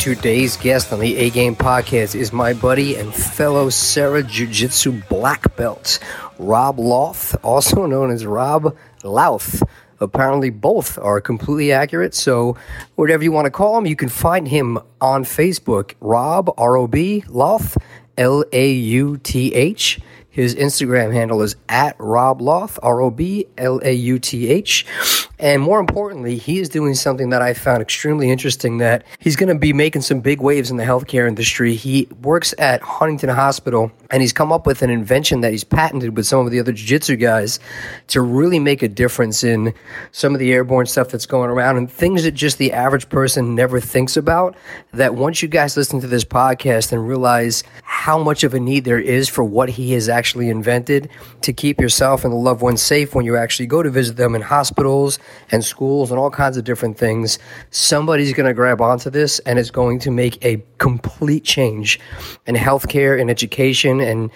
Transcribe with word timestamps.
Today's 0.00 0.56
guest 0.56 0.94
on 0.94 1.00
the 1.00 1.14
A 1.18 1.28
Game 1.28 1.54
podcast 1.54 2.14
is 2.14 2.32
my 2.32 2.54
buddy 2.54 2.96
and 2.96 3.14
fellow 3.14 3.68
Serra 3.68 4.22
Jiu 4.22 4.46
Jitsu 4.46 4.92
black 5.10 5.54
belt, 5.56 5.98
Rob 6.38 6.78
Lauth, 6.78 7.36
also 7.42 7.84
known 7.86 8.10
as 8.10 8.24
Rob 8.24 8.74
Louth. 9.04 9.62
Apparently, 10.00 10.48
both 10.48 10.96
are 10.96 11.20
completely 11.20 11.70
accurate. 11.72 12.14
So, 12.14 12.56
whatever 12.94 13.22
you 13.22 13.30
want 13.30 13.44
to 13.44 13.50
call 13.50 13.76
him, 13.76 13.84
you 13.84 13.94
can 13.94 14.08
find 14.08 14.48
him 14.48 14.78
on 15.02 15.24
Facebook, 15.24 15.92
Rob, 16.00 16.50
R 16.56 16.78
O 16.78 16.86
B, 16.86 17.22
Lauth, 17.26 17.76
L 18.16 18.42
A 18.52 18.72
U 18.72 19.18
T 19.18 19.54
H. 19.54 20.00
His 20.30 20.54
Instagram 20.54 21.12
handle 21.12 21.42
is 21.42 21.56
at 21.68 21.96
Rob 21.98 22.40
Lauth, 22.40 22.78
R 22.82 23.00
O 23.00 23.10
B 23.10 23.46
L 23.58 23.80
A 23.82 23.92
U 23.92 24.18
T 24.18 24.48
H. 24.48 24.86
And 25.40 25.62
more 25.62 25.80
importantly, 25.80 26.36
he 26.36 26.58
is 26.58 26.68
doing 26.68 26.94
something 26.94 27.30
that 27.30 27.40
I 27.40 27.54
found 27.54 27.80
extremely 27.80 28.30
interesting 28.30 28.76
that 28.78 29.04
he's 29.18 29.36
going 29.36 29.48
to 29.48 29.54
be 29.54 29.72
making 29.72 30.02
some 30.02 30.20
big 30.20 30.42
waves 30.42 30.70
in 30.70 30.76
the 30.76 30.84
healthcare 30.84 31.26
industry. 31.26 31.74
He 31.74 32.08
works 32.20 32.54
at 32.58 32.82
Huntington 32.82 33.30
Hospital 33.30 33.90
and 34.10 34.20
he's 34.20 34.34
come 34.34 34.52
up 34.52 34.66
with 34.66 34.82
an 34.82 34.90
invention 34.90 35.40
that 35.40 35.52
he's 35.52 35.64
patented 35.64 36.14
with 36.14 36.26
some 36.26 36.44
of 36.44 36.52
the 36.52 36.60
other 36.60 36.72
jiu-jitsu 36.72 37.16
guys 37.16 37.58
to 38.08 38.20
really 38.20 38.58
make 38.58 38.82
a 38.82 38.88
difference 38.88 39.42
in 39.42 39.72
some 40.12 40.34
of 40.34 40.40
the 40.40 40.52
airborne 40.52 40.84
stuff 40.84 41.08
that's 41.08 41.26
going 41.26 41.48
around 41.48 41.78
and 41.78 41.90
things 41.90 42.24
that 42.24 42.32
just 42.32 42.58
the 42.58 42.72
average 42.72 43.08
person 43.08 43.54
never 43.54 43.80
thinks 43.80 44.18
about 44.18 44.54
that 44.92 45.14
once 45.14 45.40
you 45.40 45.48
guys 45.48 45.74
listen 45.74 46.02
to 46.02 46.06
this 46.06 46.24
podcast 46.24 46.92
and 46.92 47.08
realize 47.08 47.64
how 47.82 48.22
much 48.22 48.44
of 48.44 48.52
a 48.52 48.60
need 48.60 48.84
there 48.84 49.00
is 49.00 49.26
for 49.26 49.42
what 49.42 49.70
he 49.70 49.92
has 49.92 50.08
actually 50.08 50.19
invented 50.48 51.08
to 51.42 51.52
keep 51.52 51.80
yourself 51.80 52.24
and 52.24 52.32
the 52.32 52.36
loved 52.36 52.62
ones 52.62 52.82
safe 52.82 53.14
when 53.14 53.24
you 53.24 53.36
actually 53.36 53.66
go 53.66 53.82
to 53.82 53.90
visit 53.90 54.16
them 54.16 54.34
in 54.34 54.42
hospitals 54.42 55.18
and 55.50 55.64
schools 55.64 56.10
and 56.10 56.20
all 56.20 56.30
kinds 56.30 56.56
of 56.56 56.64
different 56.64 56.98
things. 56.98 57.38
Somebody's 57.70 58.32
going 58.32 58.46
to 58.46 58.54
grab 58.54 58.80
onto 58.80 59.10
this 59.10 59.38
and 59.40 59.58
it's 59.58 59.70
going 59.70 59.98
to 60.00 60.10
make 60.10 60.44
a 60.44 60.62
complete 60.78 61.44
change 61.44 61.98
in 62.46 62.54
healthcare 62.54 63.20
and 63.20 63.30
education 63.30 64.00
and 64.00 64.30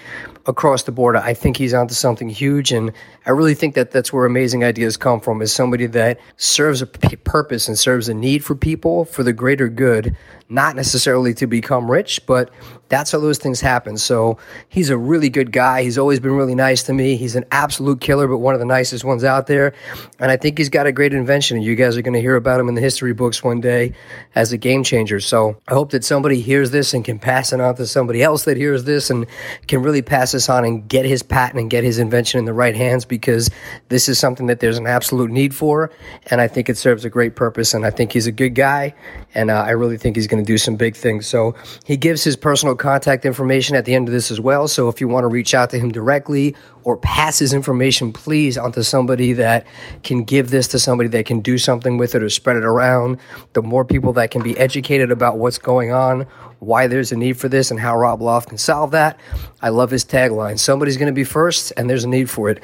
across 0.46 0.82
the 0.82 0.92
board. 0.92 1.16
I 1.16 1.34
think 1.34 1.56
he's 1.56 1.74
onto 1.74 1.94
something 1.94 2.28
huge, 2.28 2.72
and 2.72 2.92
I 3.26 3.30
really 3.30 3.54
think 3.54 3.74
that 3.74 3.90
that's 3.90 4.12
where 4.12 4.26
amazing 4.26 4.64
ideas 4.64 4.96
come 4.96 5.20
from. 5.20 5.42
Is 5.42 5.52
somebody 5.52 5.86
that 5.86 6.20
serves 6.36 6.82
a 6.82 6.86
p- 6.86 7.16
purpose 7.16 7.68
and 7.68 7.78
serves 7.78 8.08
a 8.08 8.14
need 8.14 8.44
for 8.44 8.54
people 8.54 9.04
for 9.04 9.22
the 9.22 9.32
greater 9.32 9.68
good, 9.68 10.16
not 10.48 10.76
necessarily 10.76 11.34
to 11.34 11.46
become 11.46 11.90
rich, 11.90 12.24
but 12.26 12.50
that's 12.88 13.12
how 13.12 13.18
those 13.18 13.38
things 13.38 13.60
happen. 13.60 13.96
So 13.96 14.38
he's 14.68 14.90
a 14.90 14.98
really 14.98 15.30
good 15.30 15.52
guy. 15.52 15.82
He's 15.82 15.98
always 15.98 16.20
been 16.20 16.32
really 16.32 16.54
nice 16.54 16.82
to 16.84 16.92
me. 16.92 17.16
He's 17.16 17.34
an 17.34 17.44
absolute 17.50 18.00
killer, 18.00 18.28
but 18.28 18.38
one 18.38 18.54
of 18.54 18.60
the 18.60 18.66
nicest 18.66 19.04
ones 19.04 19.24
out 19.24 19.46
there. 19.46 19.72
And 20.18 20.30
I 20.30 20.36
think 20.36 20.58
he's 20.58 20.68
got 20.68 20.86
a 20.86 20.92
great 20.92 21.14
invention. 21.14 21.56
And 21.56 21.64
you 21.64 21.74
guys 21.74 21.96
are 21.96 22.02
going 22.02 22.14
to 22.14 22.20
hear 22.20 22.36
about 22.36 22.60
him 22.60 22.68
in 22.68 22.74
the 22.74 22.80
history 22.80 23.14
books 23.14 23.42
one 23.42 23.60
day 23.60 23.94
as 24.34 24.52
a 24.52 24.58
game 24.58 24.84
changer. 24.84 25.18
So 25.18 25.56
I 25.66 25.72
hope 25.72 25.90
that 25.90 26.04
somebody 26.04 26.40
hears 26.40 26.70
this 26.70 26.94
and 26.94 27.04
can 27.04 27.18
pass 27.18 27.52
it 27.52 27.60
on 27.60 27.74
to 27.76 27.86
somebody 27.86 28.22
else 28.22 28.44
that 28.44 28.56
hears 28.56 28.84
this 28.84 29.10
and 29.10 29.26
can 29.66 29.82
really 29.82 30.02
pass 30.02 30.33
this 30.34 30.50
on 30.50 30.64
and 30.64 30.86
get 30.86 31.06
his 31.06 31.22
patent 31.22 31.58
and 31.58 31.70
get 31.70 31.82
his 31.82 31.98
invention 31.98 32.38
in 32.38 32.44
the 32.44 32.52
right 32.52 32.76
hands 32.76 33.06
because 33.06 33.50
this 33.88 34.08
is 34.08 34.18
something 34.18 34.46
that 34.46 34.60
there's 34.60 34.76
an 34.76 34.86
absolute 34.86 35.30
need 35.30 35.54
for. 35.54 35.90
And 36.30 36.40
I 36.40 36.48
think 36.48 36.68
it 36.68 36.76
serves 36.76 37.04
a 37.04 37.10
great 37.10 37.34
purpose. 37.34 37.72
And 37.72 37.86
I 37.86 37.90
think 37.90 38.12
he's 38.12 38.26
a 38.26 38.32
good 38.32 38.54
guy. 38.54 38.94
And 39.34 39.50
uh, 39.50 39.62
I 39.62 39.70
really 39.70 39.96
think 39.96 40.16
he's 40.16 40.26
going 40.26 40.44
to 40.44 40.46
do 40.46 40.58
some 40.58 40.76
big 40.76 40.94
things. 40.94 41.26
So 41.26 41.54
he 41.86 41.96
gives 41.96 42.22
his 42.22 42.36
personal 42.36 42.74
contact 42.74 43.24
information 43.24 43.76
at 43.76 43.86
the 43.86 43.94
end 43.94 44.08
of 44.08 44.12
this 44.12 44.30
as 44.30 44.40
well. 44.40 44.68
So 44.68 44.88
if 44.88 45.00
you 45.00 45.08
want 45.08 45.24
to 45.24 45.28
reach 45.28 45.54
out 45.54 45.70
to 45.70 45.78
him 45.78 45.90
directly 45.90 46.54
or 46.84 46.96
passes 46.98 47.52
information, 47.52 48.12
please, 48.12 48.56
onto 48.56 48.82
somebody 48.82 49.32
that 49.32 49.66
can 50.02 50.24
give 50.24 50.50
this 50.50 50.68
to 50.68 50.78
somebody 50.78 51.08
that 51.08 51.26
can 51.26 51.40
do 51.40 51.58
something 51.58 51.98
with 51.98 52.14
it 52.14 52.22
or 52.22 52.28
spread 52.28 52.56
it 52.56 52.64
around. 52.64 53.18
The 53.54 53.62
more 53.62 53.84
people 53.84 54.12
that 54.14 54.30
can 54.30 54.42
be 54.42 54.56
educated 54.58 55.10
about 55.10 55.38
what's 55.38 55.58
going 55.58 55.92
on, 55.92 56.22
why 56.58 56.86
there's 56.86 57.12
a 57.12 57.16
need 57.16 57.38
for 57.38 57.48
this, 57.48 57.70
and 57.70 57.80
how 57.80 57.96
Rob 57.96 58.20
Lauth 58.20 58.46
can 58.48 58.58
solve 58.58 58.90
that. 58.92 59.18
I 59.60 59.70
love 59.70 59.90
his 59.90 60.04
tagline 60.04 60.58
somebody's 60.58 60.96
going 60.96 61.06
to 61.06 61.12
be 61.12 61.24
first, 61.24 61.72
and 61.76 61.88
there's 61.88 62.04
a 62.04 62.08
need 62.08 62.30
for 62.30 62.48
it. 62.48 62.60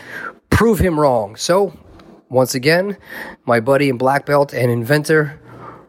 Prove 0.50 0.78
him 0.78 0.98
wrong. 0.98 1.37
So, 1.37 1.72
once 2.28 2.54
again, 2.54 2.97
my 3.44 3.60
buddy 3.60 3.91
and 3.91 3.98
black 3.98 4.26
belt 4.26 4.52
and 4.52 4.70
inventor, 4.70 5.41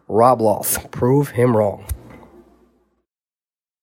Rob 0.08 0.40
Lauth. 0.40 0.90
Prove 0.90 1.30
him 1.30 1.56
wrong. 1.56 1.84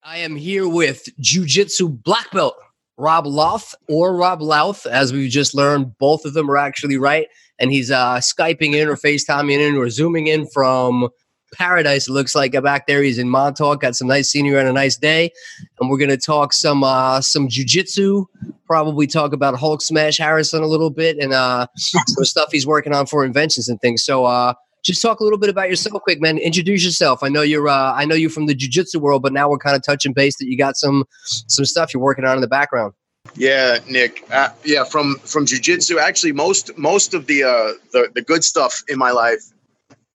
I 0.04 0.18
am 0.18 0.36
here 0.36 0.68
with 0.68 1.08
Jiu 1.20 1.46
Jitsu 1.46 1.90
black 1.90 2.32
belt 2.32 2.56
Rob 3.00 3.26
Lauth 3.26 3.74
or 3.88 4.16
Rob 4.16 4.42
Louth, 4.42 4.86
as 4.86 5.14
we 5.14 5.30
just 5.30 5.56
learned. 5.56 5.98
Both 5.98 6.26
of 6.26 6.34
them 6.34 6.52
are 6.52 6.58
actually 6.58 6.98
right. 6.98 7.28
And 7.58 7.72
he's 7.72 7.90
uh, 7.90 8.18
Skyping 8.18 8.74
in 8.74 8.88
or 8.88 8.96
FaceTiming 8.96 9.60
in 9.60 9.78
or 9.78 9.90
Zooming 9.90 10.28
in 10.28 10.48
from 10.48 11.10
paradise. 11.54 12.08
It 12.08 12.12
looks 12.12 12.36
like 12.36 12.52
back 12.62 12.88
there. 12.88 13.02
He's 13.02 13.18
in 13.18 13.30
Montauk, 13.30 13.82
got 13.82 13.96
some 13.96 14.08
nice 14.08 14.30
scenery 14.30 14.60
on 14.60 14.68
a 14.68 14.74
nice 14.74 14.98
day. 14.98 15.32
And 15.80 15.90
we're 15.90 15.98
going 15.98 16.10
to 16.10 16.18
talk 16.18 16.54
some 16.54 16.84
uh, 16.84 17.22
some 17.22 17.48
jujitsu, 17.48 18.26
probably 18.66 19.08
talk 19.08 19.34
about 19.34 19.56
Hulk 19.56 19.82
Smash 19.82 20.18
Harrison 20.18 20.62
a 20.62 20.68
little 20.68 20.90
bit 20.90 21.18
and 21.18 21.34
uh, 21.34 21.68
some 21.76 22.26
stuff 22.26 22.50
he's 22.52 22.68
working 22.68 22.94
on 22.94 23.06
for 23.06 23.26
inventions 23.26 23.70
and 23.70 23.80
things. 23.82 24.04
So, 24.04 24.26
uh, 24.26 24.54
just 24.84 25.02
talk 25.02 25.20
a 25.20 25.24
little 25.24 25.40
bit 25.40 25.50
about 25.50 25.70
yourself 25.70 26.02
quick 26.04 26.22
man. 26.22 26.38
Introduce 26.38 26.84
yourself. 26.86 27.24
I 27.24 27.30
know 27.30 27.42
you're 27.42 27.68
uh, 27.68 27.94
i 27.94 28.06
know 28.06 28.16
you're 28.16 28.30
from 28.30 28.46
the 28.46 28.56
jiu-jitsu 28.56 29.00
world 29.00 29.22
but 29.22 29.34
now 29.34 29.50
we're 29.50 29.58
kind 29.58 29.76
of 29.76 29.84
touching 29.84 30.14
base 30.14 30.38
that 30.38 30.48
you 30.48 30.58
got 30.58 30.78
some 30.78 31.06
some 31.24 31.66
stuff 31.66 31.94
you're 31.94 32.04
working 32.04 32.26
on 32.26 32.36
in 32.36 32.42
the 32.42 32.48
background. 32.48 32.94
Yeah 33.36 33.80
nick 33.88 34.26
uh, 34.32 34.50
yeah 34.64 34.84
from 34.84 35.16
from 35.20 35.46
jiu-jitsu 35.46 36.00
actually 36.00 36.32
most 36.32 36.78
most 36.78 37.14
of 37.14 37.28
the 37.28 37.44
uh 37.44 37.74
the, 37.92 38.10
the 38.16 38.22
good 38.22 38.44
stuff 38.44 38.82
in 38.88 38.98
my 38.98 39.12
life 39.12 39.42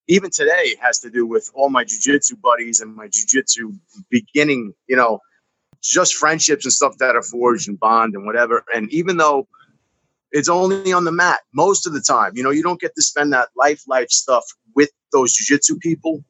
even 0.08 0.30
today 0.30 0.74
has 0.80 0.98
to 1.00 1.10
do 1.10 1.26
with 1.26 1.50
all 1.54 1.70
my 1.70 1.84
jiu-jitsu 1.84 2.36
buddies 2.36 2.80
and 2.80 2.94
my 2.94 3.08
jiu-jitsu 3.08 3.72
beginning 4.10 4.72
you 4.88 4.96
know 4.96 5.20
just 5.84 6.14
friendships 6.14 6.64
and 6.64 6.72
stuff 6.72 6.96
that 6.98 7.14
are 7.14 7.22
forged 7.22 7.68
and 7.68 7.78
bond 7.78 8.14
and 8.14 8.24
whatever. 8.24 8.64
And 8.74 8.90
even 8.92 9.18
though 9.18 9.46
it's 10.34 10.48
only 10.48 10.92
on 10.92 11.04
the 11.04 11.12
mat 11.12 11.40
most 11.54 11.86
of 11.86 11.92
the 11.92 12.00
time. 12.00 12.32
You 12.36 12.42
know, 12.42 12.50
you 12.50 12.62
don't 12.62 12.80
get 12.80 12.94
to 12.96 13.02
spend 13.02 13.32
that 13.32 13.48
life, 13.56 13.82
life 13.86 14.10
stuff 14.10 14.44
with 14.74 14.90
those 15.12 15.32
jujitsu 15.32 15.78
people, 15.78 16.24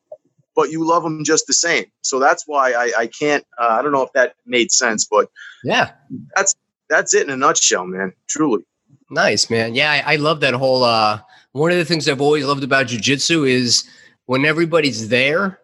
but 0.55 0.71
you 0.71 0.87
love 0.87 1.03
them 1.03 1.25
just 1.25 1.47
the 1.47 1.55
same. 1.55 1.87
So 2.03 2.19
that's 2.19 2.45
why 2.47 2.73
I, 2.73 2.93
I 2.99 3.07
can't. 3.07 3.45
Uh, 3.59 3.69
I 3.71 3.83
don't 3.83 3.93
know 3.93 4.03
if 4.03 4.13
that 4.13 4.35
made 4.45 4.71
sense, 4.71 5.07
but 5.11 5.31
yeah, 5.65 5.93
that's 6.37 6.55
that's 6.91 7.15
it 7.15 7.27
in 7.27 7.33
a 7.33 7.37
nutshell, 7.37 7.87
man. 7.87 8.13
Truly. 8.29 8.63
Nice, 9.11 9.49
man. 9.49 9.75
Yeah, 9.75 9.91
I, 9.91 10.13
I 10.13 10.17
love 10.17 10.41
that 10.41 10.55
whole. 10.55 10.85
uh 10.85 11.21
One 11.53 11.71
of 11.71 11.79
the 11.79 11.85
things 11.87 12.07
I've 12.07 12.21
always 12.21 12.45
loved 12.45 12.63
about 12.63 12.87
jujitsu 12.87 13.49
is 13.49 13.89
when 14.27 14.45
everybody's 14.45 15.09
there, 15.09 15.61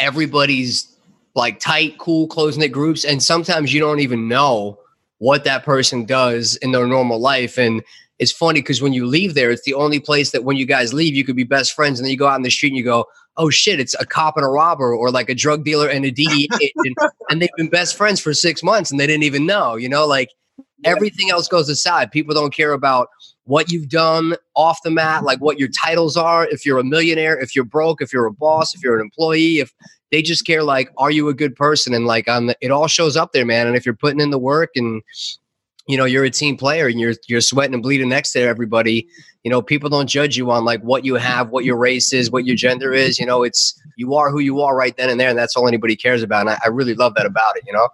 everybody's 0.00 0.96
like 1.36 1.60
tight, 1.60 1.96
cool, 1.98 2.26
close 2.26 2.56
knit 2.56 2.72
groups, 2.72 3.04
and 3.04 3.22
sometimes 3.22 3.72
you 3.72 3.78
don't 3.78 4.00
even 4.00 4.26
know 4.26 4.78
what 5.22 5.44
that 5.44 5.62
person 5.62 6.04
does 6.04 6.56
in 6.56 6.72
their 6.72 6.84
normal 6.84 7.20
life. 7.20 7.56
And 7.56 7.80
it's 8.18 8.32
funny 8.32 8.60
because 8.60 8.82
when 8.82 8.92
you 8.92 9.06
leave 9.06 9.34
there, 9.34 9.52
it's 9.52 9.62
the 9.62 9.74
only 9.74 10.00
place 10.00 10.32
that 10.32 10.42
when 10.42 10.56
you 10.56 10.66
guys 10.66 10.92
leave, 10.92 11.14
you 11.14 11.24
could 11.24 11.36
be 11.36 11.44
best 11.44 11.74
friends. 11.74 12.00
And 12.00 12.04
then 12.04 12.10
you 12.10 12.18
go 12.18 12.26
out 12.26 12.34
in 12.34 12.42
the 12.42 12.50
street 12.50 12.70
and 12.70 12.76
you 12.76 12.82
go, 12.82 13.04
oh 13.36 13.48
shit, 13.48 13.78
it's 13.78 13.94
a 14.00 14.04
cop 14.04 14.36
and 14.36 14.44
a 14.44 14.48
robber 14.48 14.92
or 14.92 15.12
like 15.12 15.30
a 15.30 15.34
drug 15.36 15.64
dealer 15.64 15.88
and 15.88 16.04
a 16.04 16.10
DEA 16.10 16.48
agent. 16.60 16.96
and 17.30 17.40
they've 17.40 17.48
been 17.56 17.68
best 17.68 17.96
friends 17.96 18.18
for 18.18 18.34
six 18.34 18.64
months 18.64 18.90
and 18.90 18.98
they 18.98 19.06
didn't 19.06 19.22
even 19.22 19.46
know, 19.46 19.76
you 19.76 19.88
know, 19.88 20.08
like 20.08 20.28
everything 20.84 21.30
else 21.30 21.46
goes 21.46 21.68
aside. 21.68 22.10
People 22.10 22.34
don't 22.34 22.52
care 22.52 22.72
about 22.72 23.06
what 23.44 23.70
you've 23.70 23.88
done 23.88 24.34
off 24.56 24.80
the 24.82 24.90
mat, 24.90 25.22
like 25.22 25.40
what 25.40 25.56
your 25.56 25.68
titles 25.68 26.16
are, 26.16 26.48
if 26.48 26.66
you're 26.66 26.78
a 26.78 26.84
millionaire, 26.84 27.38
if 27.38 27.54
you're 27.54 27.64
broke, 27.64 28.02
if 28.02 28.12
you're 28.12 28.26
a 28.26 28.32
boss, 28.32 28.74
if 28.74 28.82
you're 28.82 28.96
an 28.96 29.02
employee, 29.02 29.60
if 29.60 29.72
they 30.12 30.22
just 30.22 30.46
care 30.46 30.62
like, 30.62 30.92
are 30.98 31.10
you 31.10 31.28
a 31.28 31.34
good 31.34 31.56
person? 31.56 31.94
And 31.94 32.06
like 32.06 32.28
on 32.28 32.46
the, 32.46 32.56
it 32.60 32.70
all 32.70 32.86
shows 32.86 33.16
up 33.16 33.32
there, 33.32 33.46
man. 33.46 33.66
And 33.66 33.74
if 33.74 33.84
you're 33.84 33.96
putting 33.96 34.20
in 34.20 34.30
the 34.30 34.38
work 34.38 34.70
and 34.76 35.02
you 35.88 35.96
know 35.96 36.04
you're 36.04 36.22
a 36.22 36.30
team 36.30 36.56
player 36.56 36.86
and 36.86 37.00
you're 37.00 37.14
you're 37.26 37.40
sweating 37.40 37.74
and 37.74 37.82
bleeding 37.82 38.10
next 38.10 38.32
to 38.32 38.40
everybody, 38.40 39.08
you 39.42 39.50
know 39.50 39.60
people 39.60 39.90
don't 39.90 40.06
judge 40.06 40.36
you 40.36 40.50
on 40.50 40.64
like 40.64 40.80
what 40.82 41.04
you 41.04 41.14
have, 41.14 41.48
what 41.48 41.64
your 41.64 41.76
race 41.76 42.12
is, 42.12 42.30
what 42.30 42.44
your 42.44 42.54
gender 42.54 42.92
is. 42.92 43.18
You 43.18 43.26
know, 43.26 43.42
it's 43.42 43.80
you 43.96 44.14
are 44.14 44.30
who 44.30 44.38
you 44.38 44.60
are 44.60 44.76
right 44.76 44.96
then 44.96 45.08
and 45.10 45.18
there, 45.18 45.30
and 45.30 45.36
that's 45.36 45.56
all 45.56 45.66
anybody 45.66 45.96
cares 45.96 46.22
about. 46.22 46.42
And 46.42 46.50
I, 46.50 46.58
I 46.62 46.68
really 46.68 46.94
love 46.94 47.14
that 47.14 47.26
about 47.26 47.56
it. 47.56 47.64
You 47.66 47.72
know, 47.72 47.88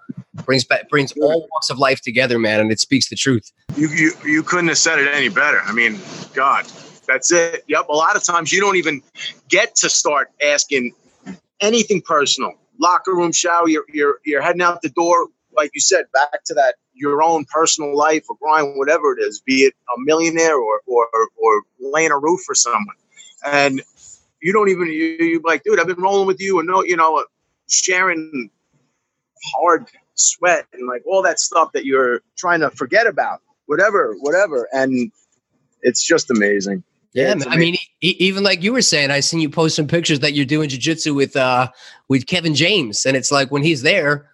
brings 0.44 0.65
back 0.65 0.88
brings 0.91 1.12
all 1.12 1.49
walks 1.53 1.70
of 1.70 1.79
life 1.79 2.03
together, 2.03 2.38
man, 2.38 2.61
and 2.61 2.73
it 2.73 2.81
speaks 2.81 3.09
the 3.09 3.17
truth. 3.17 3.53
You 3.76 3.88
you 3.88 4.12
you 4.25 4.43
couldn't 4.43 4.69
have 4.69 4.79
said 4.79 4.99
it 4.99 5.09
any 5.15 5.29
better. 5.29 5.61
I 5.65 5.73
mean, 5.73 6.00
God, 6.35 6.67
that's 7.06 7.31
it. 7.31 7.65
Yep. 7.69 7.88
A 7.88 7.93
lot 7.93 8.17
of 8.17 8.25
times 8.25 8.53
you 8.53 8.61
don't 8.61 8.76
even 8.76 9.03
get 9.49 9.76
to 9.76 9.88
start 9.88 10.31
asking 10.43 10.93
anything 11.60 12.02
personal 12.02 12.52
locker 12.78 13.14
room 13.14 13.32
shower. 13.32 13.69
You're 13.69 13.84
you're 13.93 14.19
you're 14.25 14.43
heading 14.43 14.62
out 14.62 14.82
the 14.82 14.90
door, 14.90 15.28
like 15.56 15.70
you 15.75 15.81
said, 15.81 16.06
back 16.12 16.44
to 16.46 16.55
that 16.55 16.76
your 16.94 17.22
own 17.22 17.44
personal 17.44 17.96
life 17.96 18.25
or 18.28 18.37
grind, 18.40 18.76
whatever 18.76 19.16
it 19.16 19.22
is, 19.22 19.40
be 19.40 19.62
it 19.62 19.75
a 19.96 20.00
millionaire 20.00 20.56
or 20.56 20.81
or 20.87 21.08
or 21.37 21.62
laying 21.81 22.10
a 22.10 22.19
roof 22.19 22.40
for 22.44 22.55
someone, 22.55 22.96
and 23.46 23.82
you 24.43 24.52
don't 24.52 24.69
even 24.69 24.87
you 24.87 25.16
you 25.19 25.40
like, 25.44 25.62
dude, 25.64 25.81
I've 25.81 25.87
been 25.87 26.00
rolling 26.00 26.26
with 26.26 26.40
you, 26.40 26.58
and 26.58 26.69
no, 26.69 26.82
you 26.82 26.96
know, 26.96 27.19
uh, 27.19 27.25
sharing 27.69 28.50
hard 29.55 29.87
sweat 30.14 30.66
and 30.72 30.88
like 30.88 31.02
all 31.06 31.22
that 31.22 31.38
stuff 31.38 31.72
that 31.72 31.84
you're 31.84 32.20
trying 32.37 32.60
to 32.60 32.70
forget 32.70 33.06
about, 33.06 33.40
whatever, 33.66 34.16
whatever, 34.20 34.69
and 34.72 35.12
it's 35.82 36.05
just 36.05 36.31
amazing. 36.31 36.82
Yeah, 37.14 37.34
I 37.49 37.56
mean, 37.56 37.76
even 38.02 38.44
like 38.44 38.62
you 38.62 38.72
were 38.72 38.82
saying, 38.82 39.10
I 39.10 39.20
seen 39.20 39.40
you 39.40 39.49
post 39.49 39.76
some 39.76 39.87
pictures 39.87 40.20
that 40.20 40.34
you're 40.34 40.44
doing 40.44 40.69
jujitsu 40.69 41.14
with 41.14 41.37
uh 41.37 41.69
with 42.08 42.26
Kevin 42.26 42.55
James, 42.55 43.06
and 43.06 43.16
it's 43.16 43.32
like 43.32 43.50
when 43.50 43.62
he's 43.62 43.82
there, 43.82 44.31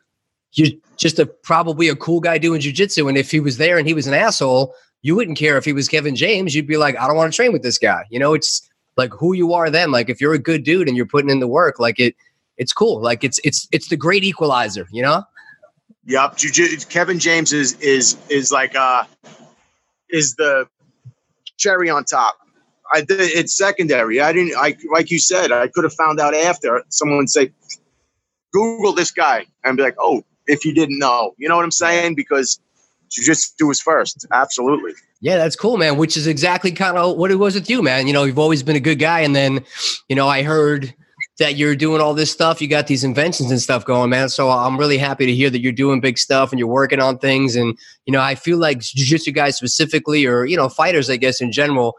you're 0.52 0.70
just 0.96 1.18
a 1.18 1.26
probably 1.26 1.88
a 1.88 1.96
cool 1.96 2.20
guy 2.20 2.36
doing 2.36 2.60
jujitsu, 2.60 3.08
and 3.08 3.16
if 3.16 3.30
he 3.30 3.38
was 3.38 3.58
there 3.58 3.78
and 3.78 3.86
he 3.86 3.94
was 3.94 4.06
an 4.06 4.14
asshole, 4.14 4.74
you 5.02 5.14
wouldn't 5.14 5.38
care 5.38 5.56
if 5.56 5.64
he 5.64 5.72
was 5.72 5.88
Kevin 5.88 6.16
James. 6.16 6.54
You'd 6.54 6.66
be 6.66 6.76
like, 6.76 6.98
I 6.98 7.06
don't 7.06 7.16
want 7.16 7.32
to 7.32 7.36
train 7.36 7.52
with 7.52 7.62
this 7.62 7.78
guy. 7.78 8.04
You 8.10 8.18
know, 8.18 8.34
it's 8.34 8.68
like 8.96 9.12
who 9.12 9.34
you 9.34 9.52
are 9.54 9.70
then. 9.70 9.92
Like 9.92 10.08
if 10.10 10.20
you're 10.20 10.34
a 10.34 10.38
good 10.38 10.64
dude 10.64 10.88
and 10.88 10.96
you're 10.96 11.06
putting 11.06 11.30
in 11.30 11.38
the 11.38 11.48
work, 11.48 11.78
like 11.78 12.00
it, 12.00 12.16
it's 12.56 12.72
cool. 12.72 13.00
Like 13.00 13.22
it's 13.22 13.38
it's 13.44 13.68
it's 13.70 13.88
the 13.88 13.96
great 13.96 14.24
equalizer. 14.24 14.88
You 14.90 15.02
know. 15.02 15.22
Yep, 16.06 16.36
Jiu- 16.36 16.76
Kevin 16.88 17.18
James 17.20 17.52
is 17.52 17.80
is 17.80 18.16
is 18.28 18.50
like 18.50 18.74
uh 18.74 19.04
is 20.10 20.34
the 20.34 20.68
cherry 21.56 21.88
on 21.88 22.04
top 22.04 22.36
I 22.94 23.00
did 23.00 23.20
it's 23.20 23.56
secondary. 23.56 24.20
I 24.20 24.32
didn't 24.32 24.54
I 24.56 24.76
like 24.92 25.10
you 25.10 25.18
said, 25.18 25.50
I 25.50 25.68
could 25.68 25.84
have 25.84 25.94
found 25.94 26.20
out 26.20 26.34
after 26.34 26.82
someone 26.88 27.26
say, 27.26 27.50
Google 28.52 28.92
this 28.92 29.10
guy 29.10 29.46
and 29.64 29.76
be 29.76 29.82
like, 29.82 29.96
oh, 29.98 30.24
if 30.46 30.64
you 30.64 30.72
didn't 30.72 30.98
know. 30.98 31.34
You 31.36 31.48
know 31.48 31.56
what 31.56 31.64
I'm 31.64 31.72
saying? 31.72 32.14
Because 32.14 32.60
jujitsu 33.10 33.66
was 33.66 33.80
first. 33.80 34.26
Absolutely. 34.32 34.92
Yeah, 35.20 35.38
that's 35.38 35.56
cool, 35.56 35.76
man. 35.76 35.96
Which 35.96 36.16
is 36.16 36.26
exactly 36.26 36.70
kind 36.70 36.96
of 36.96 37.16
what 37.16 37.30
it 37.30 37.36
was 37.36 37.54
with 37.54 37.68
you, 37.68 37.82
man. 37.82 38.06
You 38.06 38.12
know, 38.12 38.24
you've 38.24 38.38
always 38.38 38.62
been 38.62 38.76
a 38.76 38.80
good 38.80 38.98
guy. 38.98 39.20
And 39.20 39.34
then, 39.34 39.64
you 40.08 40.14
know, 40.14 40.28
I 40.28 40.42
heard 40.42 40.94
that 41.38 41.56
you're 41.56 41.74
doing 41.74 42.00
all 42.00 42.14
this 42.14 42.30
stuff. 42.30 42.62
You 42.62 42.68
got 42.68 42.86
these 42.86 43.02
inventions 43.02 43.50
and 43.50 43.60
stuff 43.60 43.84
going, 43.84 44.10
man. 44.10 44.28
So 44.28 44.50
I'm 44.50 44.78
really 44.78 44.98
happy 44.98 45.26
to 45.26 45.34
hear 45.34 45.50
that 45.50 45.60
you're 45.60 45.72
doing 45.72 46.00
big 46.00 46.16
stuff 46.16 46.52
and 46.52 46.60
you're 46.60 46.68
working 46.68 47.00
on 47.00 47.18
things. 47.18 47.56
And, 47.56 47.76
you 48.06 48.12
know, 48.12 48.20
I 48.20 48.36
feel 48.36 48.58
like 48.58 48.78
jiu-jitsu 48.78 49.32
guys 49.32 49.56
specifically, 49.56 50.26
or, 50.26 50.44
you 50.44 50.56
know, 50.56 50.68
fighters, 50.68 51.10
I 51.10 51.16
guess, 51.16 51.40
in 51.40 51.50
general, 51.50 51.96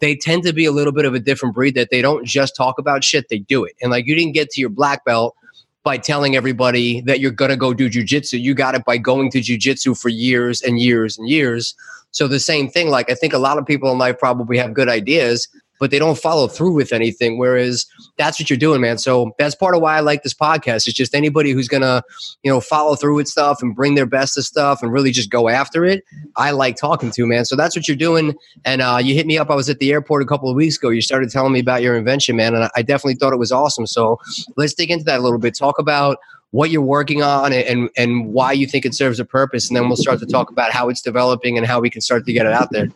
they 0.00 0.14
tend 0.14 0.44
to 0.44 0.52
be 0.52 0.66
a 0.66 0.72
little 0.72 0.92
bit 0.92 1.04
of 1.04 1.14
a 1.14 1.18
different 1.18 1.54
breed 1.54 1.74
that 1.74 1.90
they 1.90 2.00
don't 2.00 2.24
just 2.24 2.54
talk 2.54 2.78
about 2.78 3.02
shit, 3.02 3.28
they 3.28 3.38
do 3.38 3.64
it. 3.64 3.74
And 3.82 3.90
like 3.90 4.06
you 4.06 4.14
didn't 4.14 4.34
get 4.34 4.50
to 4.50 4.60
your 4.60 4.70
black 4.70 5.04
belt 5.04 5.34
by 5.82 5.98
telling 5.98 6.36
everybody 6.36 7.00
that 7.02 7.20
you're 7.20 7.30
going 7.30 7.50
to 7.50 7.56
go 7.56 7.74
do 7.74 7.90
jujitsu. 7.90 8.40
You 8.40 8.54
got 8.54 8.74
it 8.74 8.84
by 8.84 8.98
going 8.98 9.30
to 9.32 9.38
jujitsu 9.38 10.00
for 10.00 10.08
years 10.08 10.62
and 10.62 10.80
years 10.80 11.18
and 11.18 11.28
years. 11.28 11.74
So 12.12 12.28
the 12.28 12.40
same 12.40 12.68
thing, 12.68 12.88
like 12.88 13.10
I 13.10 13.14
think 13.14 13.32
a 13.32 13.38
lot 13.38 13.58
of 13.58 13.66
people 13.66 13.90
in 13.90 13.98
life 13.98 14.18
probably 14.18 14.58
have 14.58 14.74
good 14.74 14.88
ideas, 14.88 15.48
but 15.78 15.90
they 15.90 15.98
don't 15.98 16.18
follow 16.18 16.48
through 16.48 16.74
with 16.74 16.92
anything. 16.92 17.38
Whereas 17.38 17.86
that's 18.16 18.40
what 18.40 18.50
you're 18.50 18.58
doing, 18.58 18.80
man. 18.80 18.98
So 18.98 19.34
that's 19.38 19.54
part 19.54 19.74
of 19.74 19.82
why 19.82 19.96
I 19.96 20.00
like 20.00 20.22
this 20.22 20.34
podcast. 20.34 20.86
It's 20.86 20.94
just 20.94 21.14
anybody 21.14 21.52
who's 21.52 21.68
gonna, 21.68 22.02
you 22.42 22.50
know, 22.50 22.60
follow 22.60 22.94
through 22.96 23.16
with 23.16 23.28
stuff 23.28 23.62
and 23.62 23.74
bring 23.74 23.94
their 23.94 24.06
best 24.06 24.34
to 24.34 24.42
stuff 24.42 24.82
and 24.82 24.92
really 24.92 25.10
just 25.10 25.30
go 25.30 25.48
after 25.48 25.84
it. 25.84 26.04
I 26.36 26.50
like 26.50 26.76
talking 26.76 27.10
to, 27.12 27.26
man. 27.26 27.44
So 27.44 27.56
that's 27.56 27.76
what 27.76 27.88
you're 27.88 27.96
doing. 27.96 28.34
And 28.64 28.82
uh, 28.82 28.98
you 29.02 29.14
hit 29.14 29.26
me 29.26 29.38
up. 29.38 29.50
I 29.50 29.54
was 29.54 29.68
at 29.68 29.78
the 29.78 29.92
airport 29.92 30.22
a 30.22 30.26
couple 30.26 30.48
of 30.48 30.56
weeks 30.56 30.76
ago. 30.76 30.90
You 30.90 31.00
started 31.00 31.30
telling 31.30 31.52
me 31.52 31.60
about 31.60 31.82
your 31.82 31.96
invention, 31.96 32.36
man, 32.36 32.54
and 32.54 32.70
I 32.74 32.82
definitely 32.82 33.14
thought 33.16 33.32
it 33.32 33.38
was 33.38 33.52
awesome. 33.52 33.86
So 33.86 34.18
let's 34.56 34.74
dig 34.74 34.90
into 34.90 35.04
that 35.04 35.20
a 35.20 35.22
little 35.22 35.38
bit. 35.38 35.54
Talk 35.54 35.78
about 35.78 36.18
what 36.50 36.70
you're 36.70 36.80
working 36.80 37.22
on 37.22 37.52
and 37.52 37.90
and 37.96 38.32
why 38.32 38.52
you 38.52 38.66
think 38.66 38.84
it 38.86 38.94
serves 38.94 39.20
a 39.20 39.24
purpose, 39.24 39.68
and 39.68 39.76
then 39.76 39.88
we'll 39.88 39.96
start 39.96 40.20
to 40.20 40.26
talk 40.26 40.50
about 40.50 40.70
how 40.72 40.88
it's 40.88 41.02
developing 41.02 41.58
and 41.58 41.66
how 41.66 41.80
we 41.80 41.90
can 41.90 42.00
start 42.00 42.24
to 42.24 42.32
get 42.32 42.46
it 42.46 42.52
out 42.52 42.70
there. 42.70 42.88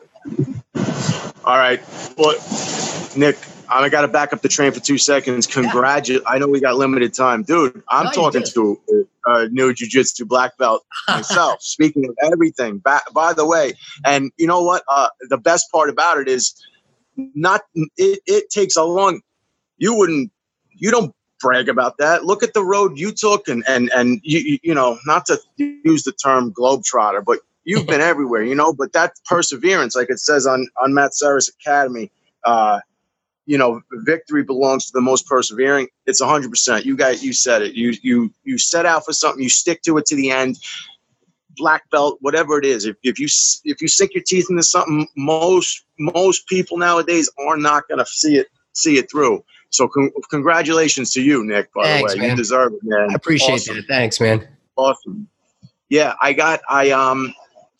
All 1.45 1.57
right. 1.57 1.81
Well, 2.17 2.37
Nick, 3.17 3.39
I 3.71 3.89
got 3.89 4.03
to 4.03 4.09
back 4.09 4.33
up 4.33 4.43
the 4.43 4.49
train 4.49 4.73
for 4.73 4.81
two 4.81 4.99
seconds. 4.99 5.47
Congratulate! 5.47 6.23
I 6.27 6.39
know 6.39 6.49
we 6.49 6.61
got 6.61 6.77
limited 6.77 7.15
time, 7.15 7.43
dude. 7.43 7.83
I'm 7.89 8.07
no, 8.07 8.11
talking 8.11 8.45
to 8.55 9.07
a 9.27 9.49
new 9.49 9.73
jiu-jitsu 9.73 10.25
black 10.27 10.57
belt 10.59 10.85
myself. 11.09 11.63
speaking 11.63 12.05
of 12.09 12.17
everything, 12.23 12.79
by, 12.79 13.01
by, 13.13 13.33
the 13.33 13.47
way, 13.47 13.75
and 14.05 14.33
you 14.37 14.47
know 14.47 14.63
what? 14.63 14.83
Uh, 14.89 15.09
the 15.29 15.39
best 15.39 15.71
part 15.71 15.89
about 15.89 16.19
it 16.19 16.29
is 16.29 16.55
not. 17.17 17.63
It, 17.97 18.21
it 18.27 18.51
takes 18.51 18.77
a 18.77 18.85
long. 18.85 19.21
You 19.79 19.95
wouldn't. 19.95 20.33
You 20.71 20.91
don't 20.91 21.15
brag 21.41 21.69
about 21.69 21.99
that. 21.99 22.25
Look 22.25 22.43
at 22.43 22.55
the 22.55 22.65
road 22.65 22.99
you 22.99 23.13
took, 23.13 23.49
and 23.49 23.63
and 23.69 23.91
and 23.95 24.21
you 24.23 24.59
you 24.63 24.75
know, 24.75 24.99
not 25.07 25.27
to 25.27 25.39
use 25.57 26.03
the 26.03 26.13
term 26.13 26.53
globetrotter, 26.53 27.25
but 27.25 27.41
you've 27.65 27.87
been 27.87 28.01
everywhere, 28.01 28.43
you 28.43 28.55
know. 28.55 28.73
But 28.73 28.93
that 28.93 29.13
perseverance, 29.27 29.95
like 29.95 30.11
it 30.11 30.19
says 30.19 30.47
on 30.47 30.69
on 30.83 30.95
Matt 30.95 31.15
Serra's 31.15 31.49
Academy, 31.49 32.11
uh, 32.45 32.81
you 33.47 33.59
know, 33.59 33.81
victory 33.93 34.45
belongs 34.45 34.87
to 34.87 34.93
the 34.95 35.01
most 35.01 35.27
persevering. 35.27 35.89
It's 36.07 36.23
hundred 36.23 36.51
percent. 36.51 36.85
You 36.85 36.97
guys, 36.97 37.23
you 37.23 37.33
said 37.33 37.63
it. 37.63 37.75
You 37.75 37.95
you 38.03 38.33
you 38.45 38.59
set 38.59 38.87
out 38.87 39.05
for 39.05 39.13
something. 39.13 39.43
You 39.43 39.51
stick 39.51 39.83
to 39.83 39.99
it 39.99 40.07
to 40.07 40.17
the 40.17 40.31
end. 40.31 40.57
Black 41.57 41.89
belt, 41.91 42.19
whatever 42.21 42.59
it 42.59 42.65
is. 42.65 42.87
If, 42.87 42.97
if 43.03 43.19
you 43.19 43.27
if 43.65 43.83
you 43.83 43.89
sink 43.89 44.15
your 44.15 44.23
teeth 44.27 44.47
into 44.51 44.63
something, 44.63 45.09
most 45.17 45.85
most 45.99 46.47
people 46.47 46.79
nowadays 46.79 47.29
are 47.39 47.57
not 47.57 47.89
going 47.89 47.99
to 47.99 48.07
see 48.07 48.37
it 48.37 48.47
see 48.73 48.99
it 48.99 49.11
through. 49.11 49.45
So 49.71 49.89
con- 49.89 50.11
congratulations 50.31 51.13
to 51.13 51.23
you, 51.23 51.45
Nick. 51.45 51.73
By 51.73 51.85
Thanks, 51.85 52.15
the 52.15 52.19
way, 52.19 52.23
man. 52.23 52.31
you 52.31 52.37
deserve 52.37 52.73
it, 52.75 52.81
man. 52.83 53.11
I 53.11 53.15
appreciate 53.15 53.63
awesome. 53.63 53.77
it. 53.79 53.85
Thanks, 53.89 54.21
man. 54.21 54.47
Awesome. 54.77 55.29
Yeah, 55.89 56.15
I 56.23 56.33
got 56.33 56.61
I 56.69 56.91
um 56.91 57.35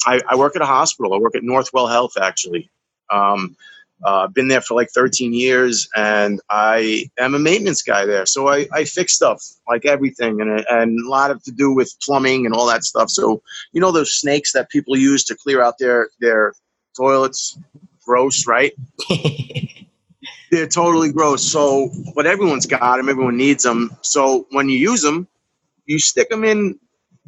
I, 0.07 0.21
I 0.29 0.37
work 0.37 0.57
at 0.57 0.63
a 0.63 0.67
hospital. 0.67 1.15
I 1.15 1.19
work 1.19 1.35
at 1.35 1.43
Northwell 1.43 1.91
Health 1.91 2.17
actually. 2.21 2.71
Um, 3.11 3.57
uh, 4.03 4.27
been 4.29 4.49
there 4.49 4.63
for 4.63 4.75
like 4.75 4.89
13 4.91 5.35
years, 5.35 5.89
and 5.95 6.41
I 6.49 7.11
am 7.19 7.35
a 7.35 7.39
maintenance 7.39 7.83
guy 7.83 8.07
there. 8.07 8.25
So 8.25 8.49
I, 8.49 8.67
I 8.73 8.85
fix 8.85 9.15
stuff 9.15 9.43
like 9.69 9.85
everything, 9.85 10.41
and 10.41 10.65
and 10.71 10.99
a 11.05 11.09
lot 11.09 11.31
of 11.31 11.43
to 11.45 11.53
do 11.53 11.73
with 11.73 11.95
plumbing 12.03 12.47
and 12.47 12.55
all 12.55 12.67
that 12.67 12.85
stuff. 12.85 13.11
So 13.11 13.43
you 13.73 13.81
know 13.81 13.93
those 13.93 14.15
snakes 14.15 14.53
that 14.53 14.71
people 14.71 14.97
use 14.97 15.25
to 15.25 15.37
clear 15.37 15.63
out 15.63 15.77
their 15.79 16.09
their 16.19 16.55
toilets, 16.97 17.59
gross, 18.05 18.47
right? 18.47 18.73
They're 20.51 20.67
totally 20.67 21.13
gross. 21.13 21.45
So, 21.45 21.91
but 22.15 22.27
everyone's 22.27 22.67
got 22.67 22.97
them. 22.97 23.09
Everyone 23.09 23.37
needs 23.37 23.63
them. 23.63 23.97
So 24.01 24.47
when 24.51 24.69
you 24.69 24.79
use 24.79 25.03
them, 25.03 25.29
you 25.87 25.99
stick 25.99 26.29
them 26.29 26.43
in 26.43 26.79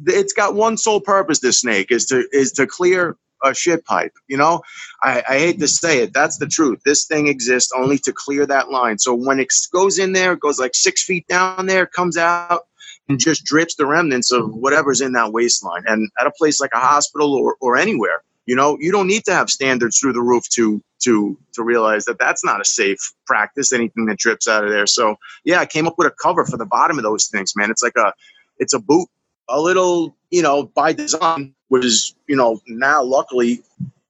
it's 0.07 0.33
got 0.33 0.55
one 0.55 0.77
sole 0.77 1.01
purpose. 1.01 1.39
This 1.39 1.59
snake 1.59 1.91
is 1.91 2.05
to 2.07 2.27
is 2.31 2.51
to 2.53 2.67
clear 2.67 3.17
a 3.43 3.53
shit 3.53 3.85
pipe. 3.85 4.13
You 4.27 4.37
know, 4.37 4.61
I, 5.03 5.23
I 5.27 5.37
hate 5.37 5.59
to 5.59 5.67
say 5.67 6.01
it, 6.01 6.13
that's 6.13 6.37
the 6.37 6.47
truth. 6.47 6.79
This 6.85 7.05
thing 7.05 7.27
exists 7.27 7.71
only 7.75 7.97
to 7.99 8.13
clear 8.13 8.45
that 8.45 8.71
line. 8.71 8.97
So 8.97 9.13
when 9.13 9.39
it 9.39 9.49
goes 9.71 9.99
in 9.99 10.13
there, 10.13 10.33
it 10.33 10.39
goes 10.39 10.59
like 10.59 10.75
six 10.75 11.03
feet 11.03 11.27
down 11.27 11.65
there, 11.65 11.85
comes 11.85 12.17
out 12.17 12.61
and 13.09 13.19
just 13.19 13.43
drips 13.43 13.75
the 13.75 13.85
remnants 13.85 14.31
of 14.31 14.53
whatever's 14.53 15.01
in 15.01 15.11
that 15.13 15.33
waistline. 15.33 15.83
And 15.87 16.09
at 16.19 16.27
a 16.27 16.31
place 16.31 16.61
like 16.61 16.71
a 16.73 16.79
hospital 16.79 17.33
or, 17.33 17.57
or 17.59 17.75
anywhere, 17.75 18.23
you 18.45 18.55
know, 18.55 18.77
you 18.79 18.91
don't 18.91 19.07
need 19.07 19.25
to 19.25 19.33
have 19.33 19.49
standards 19.49 19.99
through 19.99 20.13
the 20.13 20.21
roof 20.21 20.47
to 20.49 20.81
to 21.03 21.37
to 21.53 21.63
realize 21.63 22.05
that 22.05 22.19
that's 22.19 22.43
not 22.43 22.61
a 22.61 22.65
safe 22.65 22.99
practice. 23.25 23.71
Anything 23.71 24.05
that 24.05 24.17
drips 24.17 24.47
out 24.47 24.63
of 24.63 24.69
there. 24.69 24.87
So 24.87 25.15
yeah, 25.43 25.59
I 25.59 25.65
came 25.65 25.87
up 25.87 25.95
with 25.97 26.07
a 26.07 26.15
cover 26.21 26.45
for 26.45 26.57
the 26.57 26.65
bottom 26.65 26.97
of 26.97 27.03
those 27.03 27.27
things, 27.27 27.53
man. 27.55 27.71
It's 27.71 27.83
like 27.83 27.95
a 27.97 28.13
it's 28.57 28.73
a 28.73 28.79
boot 28.79 29.07
a 29.49 29.59
little, 29.59 30.15
you 30.31 30.41
know, 30.41 30.63
by 30.63 30.93
design, 30.93 31.53
which 31.67 31.85
is, 31.85 32.15
you 32.27 32.35
know, 32.35 32.61
now 32.67 33.03
luckily 33.03 33.61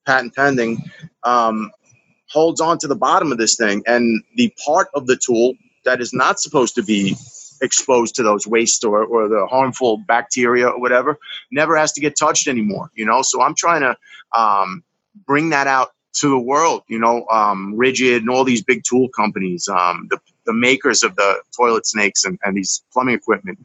patent 0.06 0.34
pending, 0.34 0.78
um, 1.22 1.70
holds 2.28 2.60
on 2.60 2.78
to 2.78 2.88
the 2.88 2.96
bottom 2.96 3.32
of 3.32 3.38
this 3.38 3.56
thing. 3.56 3.82
And 3.86 4.22
the 4.36 4.52
part 4.64 4.88
of 4.94 5.06
the 5.06 5.16
tool 5.16 5.54
that 5.84 6.00
is 6.00 6.12
not 6.12 6.40
supposed 6.40 6.74
to 6.76 6.82
be 6.82 7.16
exposed 7.62 8.14
to 8.16 8.22
those 8.22 8.46
waste 8.46 8.84
or, 8.84 9.04
or 9.04 9.28
the 9.28 9.46
harmful 9.46 9.98
bacteria 9.98 10.68
or 10.68 10.80
whatever 10.80 11.18
never 11.50 11.76
has 11.76 11.92
to 11.92 12.00
get 12.00 12.16
touched 12.18 12.48
anymore, 12.48 12.90
you 12.94 13.06
know? 13.06 13.22
So 13.22 13.42
I'm 13.42 13.54
trying 13.54 13.82
to 13.82 13.96
um, 14.36 14.82
bring 15.26 15.50
that 15.50 15.66
out 15.66 15.92
to 16.14 16.28
the 16.28 16.38
world, 16.38 16.82
you 16.88 16.98
know, 16.98 17.26
um, 17.28 17.74
Ridgid 17.76 18.18
and 18.18 18.30
all 18.30 18.44
these 18.44 18.62
big 18.62 18.82
tool 18.84 19.08
companies, 19.08 19.68
um, 19.68 20.06
the, 20.10 20.18
the 20.46 20.52
makers 20.52 21.02
of 21.02 21.16
the 21.16 21.40
toilet 21.56 21.86
snakes 21.86 22.24
and, 22.24 22.38
and 22.44 22.56
these 22.56 22.84
plumbing 22.92 23.16
equipment, 23.16 23.58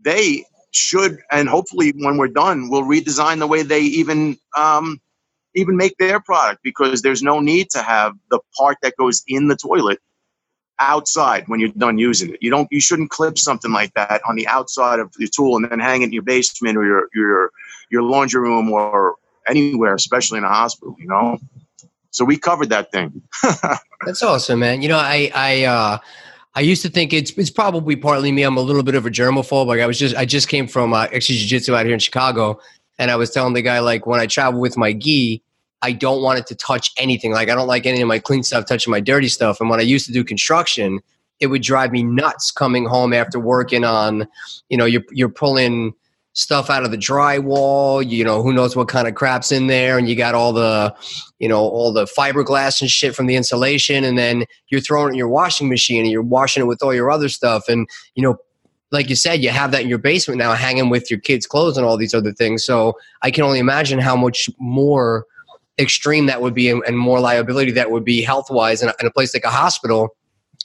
they 0.00 0.44
should 0.76 1.18
and 1.30 1.48
hopefully 1.48 1.92
when 1.96 2.16
we're 2.16 2.28
done 2.28 2.68
we'll 2.68 2.82
redesign 2.82 3.38
the 3.38 3.46
way 3.46 3.62
they 3.62 3.80
even 3.80 4.36
um, 4.56 5.00
even 5.54 5.76
make 5.76 5.96
their 5.98 6.20
product 6.20 6.62
because 6.62 7.02
there's 7.02 7.22
no 7.22 7.40
need 7.40 7.70
to 7.70 7.82
have 7.82 8.14
the 8.30 8.38
part 8.56 8.76
that 8.82 8.94
goes 8.96 9.22
in 9.26 9.48
the 9.48 9.56
toilet 9.56 9.98
outside 10.78 11.48
when 11.48 11.58
you're 11.58 11.70
done 11.70 11.98
using 11.98 12.34
it. 12.34 12.42
You 12.42 12.50
don't 12.50 12.68
you 12.70 12.80
shouldn't 12.80 13.10
clip 13.10 13.38
something 13.38 13.72
like 13.72 13.92
that 13.94 14.20
on 14.28 14.36
the 14.36 14.46
outside 14.46 15.00
of 15.00 15.12
your 15.18 15.28
tool 15.28 15.56
and 15.56 15.70
then 15.70 15.80
hang 15.80 16.02
it 16.02 16.06
in 16.06 16.12
your 16.12 16.22
basement 16.22 16.76
or 16.76 16.84
your 16.84 17.08
your 17.14 17.50
your 17.90 18.02
laundry 18.02 18.40
room 18.40 18.70
or 18.70 19.16
anywhere, 19.48 19.94
especially 19.94 20.38
in 20.38 20.44
a 20.44 20.48
hospital, 20.48 20.94
you 20.98 21.08
know. 21.08 21.38
So 22.10 22.24
we 22.24 22.38
covered 22.38 22.70
that 22.70 22.92
thing. 22.92 23.22
That's 24.06 24.22
awesome, 24.22 24.60
man. 24.60 24.82
You 24.82 24.88
know, 24.88 24.98
I 24.98 25.30
I 25.34 25.64
uh 25.64 25.98
I 26.56 26.60
used 26.60 26.80
to 26.82 26.88
think 26.88 27.12
it's 27.12 27.32
it's 27.32 27.50
probably 27.50 27.96
partly 27.96 28.32
me. 28.32 28.42
I'm 28.42 28.56
a 28.56 28.62
little 28.62 28.82
bit 28.82 28.94
of 28.94 29.04
a 29.04 29.10
germaphobe. 29.10 29.66
Like 29.66 29.80
I 29.80 29.86
was 29.86 29.98
just 29.98 30.16
I 30.16 30.24
just 30.24 30.48
came 30.48 30.66
from 30.66 30.94
uh, 30.94 31.04
actually 31.04 31.36
jiu-jitsu 31.36 31.74
out 31.74 31.84
here 31.84 31.92
in 31.92 32.00
Chicago, 32.00 32.58
and 32.98 33.10
I 33.10 33.16
was 33.16 33.30
telling 33.30 33.52
the 33.52 33.60
guy 33.60 33.78
like 33.80 34.06
when 34.06 34.20
I 34.20 34.26
travel 34.26 34.58
with 34.58 34.78
my 34.78 34.94
gi, 34.94 35.42
I 35.82 35.92
don't 35.92 36.22
want 36.22 36.38
it 36.38 36.46
to 36.46 36.54
touch 36.54 36.92
anything. 36.96 37.32
Like 37.32 37.50
I 37.50 37.54
don't 37.54 37.68
like 37.68 37.84
any 37.84 38.00
of 38.00 38.08
my 38.08 38.18
clean 38.18 38.42
stuff 38.42 38.64
touching 38.64 38.90
my 38.90 39.00
dirty 39.00 39.28
stuff. 39.28 39.60
And 39.60 39.68
when 39.68 39.80
I 39.80 39.82
used 39.82 40.06
to 40.06 40.12
do 40.12 40.24
construction, 40.24 41.00
it 41.40 41.48
would 41.48 41.60
drive 41.60 41.92
me 41.92 42.02
nuts 42.02 42.50
coming 42.50 42.86
home 42.86 43.12
after 43.12 43.38
working 43.38 43.84
on, 43.84 44.26
you 44.70 44.78
know, 44.78 44.86
you're 44.86 45.04
you're 45.10 45.28
pulling 45.28 45.92
stuff 46.36 46.70
out 46.70 46.84
of 46.84 46.92
the 46.92 46.96
drywall. 46.96 48.08
You 48.08 48.22
know, 48.22 48.42
who 48.42 48.52
knows 48.52 48.76
what 48.76 48.88
kind 48.88 49.08
of 49.08 49.14
crap's 49.14 49.50
in 49.50 49.66
there, 49.66 49.98
and 49.98 50.08
you 50.08 50.14
got 50.14 50.34
all 50.34 50.52
the, 50.52 50.94
you 51.40 51.48
know, 51.48 51.58
all 51.60 51.92
the 51.92 52.04
fiberglass 52.04 52.80
and 52.80 52.88
shit 52.88 53.16
from 53.16 53.26
the 53.26 53.34
insulation, 53.34 54.04
and 54.04 54.16
then 54.16 54.44
you're 54.68 54.80
throwing 54.80 55.08
it 55.08 55.12
in 55.12 55.18
your 55.18 55.28
washing 55.28 55.68
machine 55.68 56.02
and 56.02 56.12
you're 56.12 56.22
washing 56.22 56.62
it 56.62 56.66
with 56.66 56.82
all 56.82 56.94
your 56.94 57.10
other 57.10 57.28
stuff, 57.28 57.68
and 57.68 57.88
you 58.14 58.22
know. 58.22 58.36
Like 58.92 59.10
you 59.10 59.16
said, 59.16 59.42
you 59.42 59.50
have 59.50 59.72
that 59.72 59.82
in 59.82 59.88
your 59.88 59.98
basement 59.98 60.38
now, 60.38 60.52
hanging 60.52 60.90
with 60.90 61.10
your 61.10 61.18
kids' 61.18 61.44
clothes 61.44 61.76
and 61.76 61.84
all 61.84 61.96
these 61.96 62.14
other 62.14 62.32
things. 62.32 62.64
So 62.64 62.96
I 63.20 63.32
can 63.32 63.42
only 63.42 63.58
imagine 63.58 63.98
how 63.98 64.14
much 64.14 64.48
more 64.60 65.26
extreme 65.76 66.26
that 66.26 66.40
would 66.40 66.54
be 66.54 66.70
and, 66.70 66.84
and 66.86 66.96
more 66.96 67.18
liability 67.18 67.72
that 67.72 67.90
would 67.90 68.04
be 68.04 68.22
health 68.22 68.48
wise 68.48 68.84
in, 68.84 68.90
in 69.00 69.06
a 69.08 69.10
place 69.10 69.34
like 69.34 69.44
a 69.44 69.50
hospital 69.50 70.14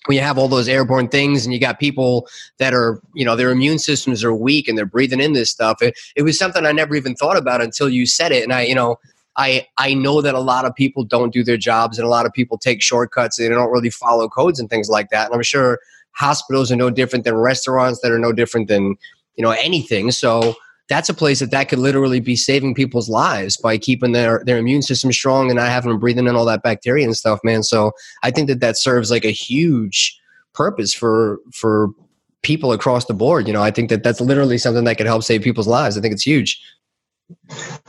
when 0.06 0.16
you 0.16 0.24
have 0.24 0.38
all 0.38 0.48
those 0.48 0.68
airborne 0.68 1.08
things 1.08 1.46
and 1.46 1.54
you 1.54 1.60
got 1.60 1.80
people 1.80 2.28
that 2.58 2.74
are 2.74 3.02
you 3.14 3.24
know 3.26 3.36
their 3.36 3.52
immune 3.52 3.80
systems 3.80 4.24
are 4.24 4.34
weak 4.34 4.68
and 4.68 4.78
they're 4.78 4.86
breathing 4.86 5.20
in 5.20 5.34
this 5.34 5.50
stuff 5.50 5.82
it, 5.82 5.98
it 6.16 6.24
was 6.24 6.38
something 6.38 6.66
i 6.66 6.72
never 6.72 6.96
even 6.96 7.16
thought 7.16 7.38
about 7.38 7.62
until 7.62 7.90
you 7.90 8.06
said 8.06 8.32
it. 8.32 8.44
And 8.44 8.54
i 8.54 8.62
you 8.62 8.76
know 8.76 8.98
i 9.38 9.66
i 9.78 9.94
know 9.94 10.22
that 10.22 10.36
a 10.36 10.40
lot 10.40 10.66
of 10.66 10.76
people 10.76 11.04
don't 11.04 11.34
do 11.34 11.44
their 11.44 11.58
jobs 11.58 11.98
and 11.98 12.06
a 12.06 12.10
lot 12.10 12.26
of 12.26 12.34
people 12.34 12.58
take 12.58 12.82
shortcuts 12.82 13.38
and 13.40 13.50
they 13.50 13.56
don't 13.56 13.72
really 13.72 13.90
follow 13.90 14.28
codes 14.28 14.60
and 14.60 14.70
things 14.70 14.90
like 14.90 15.10
that. 15.10 15.28
And 15.28 15.36
i'm 15.36 15.44
sure 15.44 15.80
hospitals 16.14 16.72
are 16.72 16.76
no 16.76 16.90
different 16.90 17.26
than 17.26 17.36
restaurants 17.36 18.02
that 18.02 18.12
are 18.12 18.20
no 18.20 18.34
different 18.34 18.68
than 18.68 18.96
you 19.36 19.44
know 19.44 19.52
anything. 19.52 20.12
So 20.12 20.56
that's 20.92 21.08
a 21.08 21.14
place 21.14 21.40
that 21.40 21.52
that 21.52 21.70
could 21.70 21.80
literally 21.80 22.20
be 22.20 22.36
saving 22.36 22.76
people's 22.76 23.08
lives 23.08 23.56
by 23.56 23.78
keeping 23.78 24.12
their 24.12 24.44
their 24.46 24.58
immune 24.58 24.82
system 24.82 25.10
strong 25.14 25.50
and 25.50 25.56
not 25.56 25.70
having 25.70 25.90
them 25.90 26.00
breathing 26.00 26.28
in 26.28 26.36
all 26.36 26.44
that 26.44 26.64
bacteria 26.64 27.06
and 27.06 27.16
stuff 27.16 27.40
man. 27.46 27.64
So 27.64 27.94
i 28.24 28.30
think 28.30 28.50
that 28.50 28.60
that 28.60 28.78
serves 28.78 29.10
like 29.10 29.24
a 29.24 29.32
huge 29.32 30.20
purpose 30.54 30.94
for 30.94 31.40
for 31.54 31.92
people 32.44 32.74
across 32.74 33.06
the 33.06 33.14
board. 33.14 33.48
You 33.48 33.54
know 33.54 33.64
i 33.64 33.72
think 33.72 33.90
that 33.90 34.04
that's 34.04 34.20
literally 34.20 34.58
something 34.58 34.84
that 34.84 34.98
could 34.98 35.08
help 35.08 35.24
save 35.24 35.42
people's 35.42 35.68
lives. 35.68 35.98
I 35.98 36.02
think 36.02 36.14
it's 36.14 36.28
huge. 36.28 36.62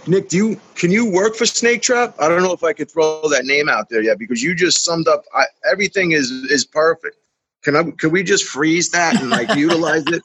Nick 0.06 0.28
do 0.28 0.36
you 0.36 0.60
can 0.76 0.92
you 0.92 1.10
work 1.10 1.34
for 1.34 1.44
snake 1.44 1.82
trap? 1.82 2.14
I 2.20 2.28
don't 2.28 2.44
know 2.44 2.52
if 2.52 2.62
i 2.62 2.72
could 2.72 2.88
throw 2.88 3.28
that 3.30 3.44
name 3.44 3.68
out 3.68 3.88
there 3.88 4.02
yet 4.02 4.16
because 4.16 4.40
you 4.44 4.54
just 4.54 4.84
summed 4.84 5.08
up 5.08 5.24
I, 5.34 5.46
everything 5.68 6.12
is 6.12 6.30
is 6.30 6.64
perfect. 6.64 7.16
Can 7.64 7.74
i 7.74 7.82
can 7.98 8.12
we 8.12 8.22
just 8.22 8.44
freeze 8.44 8.90
that 8.90 9.20
and 9.20 9.28
like 9.28 9.52
utilize 9.56 10.04
it? 10.06 10.22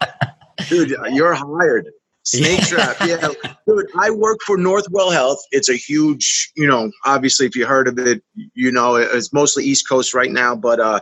Dude 0.69 0.95
you're 1.11 1.33
hired 1.33 1.87
Snake 2.27 2.59
trap, 2.63 2.97
yeah. 3.05 3.29
Dude, 3.65 3.89
I 3.97 4.09
work 4.09 4.39
for 4.45 4.57
Northwell 4.57 5.13
Health. 5.13 5.39
It's 5.51 5.69
a 5.69 5.77
huge, 5.77 6.51
you 6.57 6.67
know, 6.67 6.91
obviously 7.05 7.45
if 7.45 7.55
you 7.55 7.65
heard 7.65 7.87
of 7.87 7.97
it, 7.99 8.21
you 8.53 8.69
know, 8.69 8.95
it's 8.95 9.31
mostly 9.31 9.63
East 9.63 9.87
Coast 9.87 10.13
right 10.13 10.31
now, 10.31 10.53
but 10.53 10.81
uh, 10.81 10.99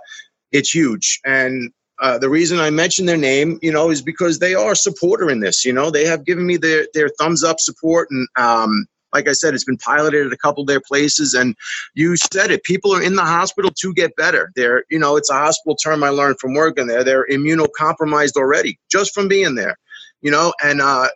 it's 0.51 0.73
huge. 0.73 1.19
And 1.25 1.71
uh, 1.99 2.19
the 2.19 2.29
reason 2.29 2.59
I 2.59 2.69
mention 2.69 3.07
their 3.07 3.17
name, 3.17 3.57
you 3.63 3.71
know, 3.71 3.89
is 3.89 4.03
because 4.03 4.37
they 4.37 4.53
are 4.53 4.73
a 4.73 4.75
supporter 4.75 5.31
in 5.31 5.39
this. 5.39 5.65
You 5.65 5.73
know, 5.73 5.89
they 5.89 6.05
have 6.05 6.25
given 6.25 6.45
me 6.45 6.57
their 6.57 6.85
their 6.93 7.09
thumbs 7.17 7.43
up 7.43 7.59
support, 7.59 8.09
and 8.11 8.27
um, 8.37 8.85
like 9.11 9.27
I 9.27 9.31
said, 9.31 9.55
it's 9.55 9.63
been 9.63 9.77
piloted 9.77 10.27
at 10.27 10.33
a 10.33 10.37
couple 10.37 10.61
of 10.61 10.67
their 10.67 10.81
places. 10.81 11.33
And 11.33 11.55
you 11.95 12.17
said 12.17 12.51
it, 12.51 12.63
people 12.65 12.93
are 12.93 13.01
in 13.01 13.15
the 13.15 13.25
hospital 13.25 13.71
to 13.79 13.93
get 13.93 14.15
better. 14.15 14.51
They're, 14.55 14.83
you 14.91 14.99
know, 14.99 15.15
it's 15.15 15.31
a 15.31 15.35
hospital 15.35 15.75
term 15.75 16.03
I 16.03 16.09
learned 16.09 16.37
from 16.39 16.53
working 16.53 16.85
there. 16.85 17.03
They're 17.03 17.25
immunocompromised 17.31 18.35
already 18.35 18.77
just 18.91 19.13
from 19.13 19.27
being 19.27 19.55
there 19.55 19.77
you 20.21 20.31
know, 20.31 20.53
and 20.63 20.81
uh, 20.81 21.07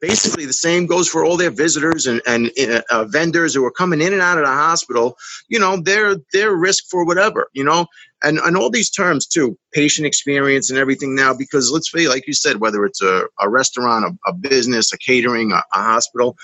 basically 0.00 0.46
the 0.46 0.52
same 0.52 0.86
goes 0.86 1.08
for 1.08 1.24
all 1.24 1.36
their 1.36 1.50
visitors 1.50 2.06
and, 2.06 2.20
and 2.26 2.50
uh, 2.90 3.04
vendors 3.06 3.54
who 3.54 3.64
are 3.64 3.70
coming 3.70 4.00
in 4.00 4.12
and 4.12 4.22
out 4.22 4.38
of 4.38 4.44
the 4.44 4.50
hospital. 4.50 5.16
You 5.48 5.58
know 5.58 5.80
they're 5.80 6.16
they're 6.32 6.54
risk 6.54 6.84
for 6.90 7.04
whatever 7.04 7.48
you 7.54 7.64
know? 7.64 7.86
And 8.22 8.38
and 8.38 8.56
all 8.56 8.70
these 8.70 8.90
terms 8.90 9.26
too 9.26 9.58
patient 9.72 10.06
experience 10.06 10.70
and 10.70 10.78
everything 10.78 11.14
now 11.14 11.34
because 11.34 11.70
let's 11.70 11.90
say 11.90 12.08
like 12.08 12.26
you 12.26 12.34
said 12.34 12.60
whether 12.60 12.84
it's 12.84 13.02
a, 13.02 13.24
a 13.40 13.48
restaurant 13.48 14.04
a, 14.04 14.30
a 14.30 14.32
business 14.32 14.92
a 14.92 14.98
catering 14.98 15.52
a, 15.52 15.56
a 15.56 15.82
hospital 15.82 16.36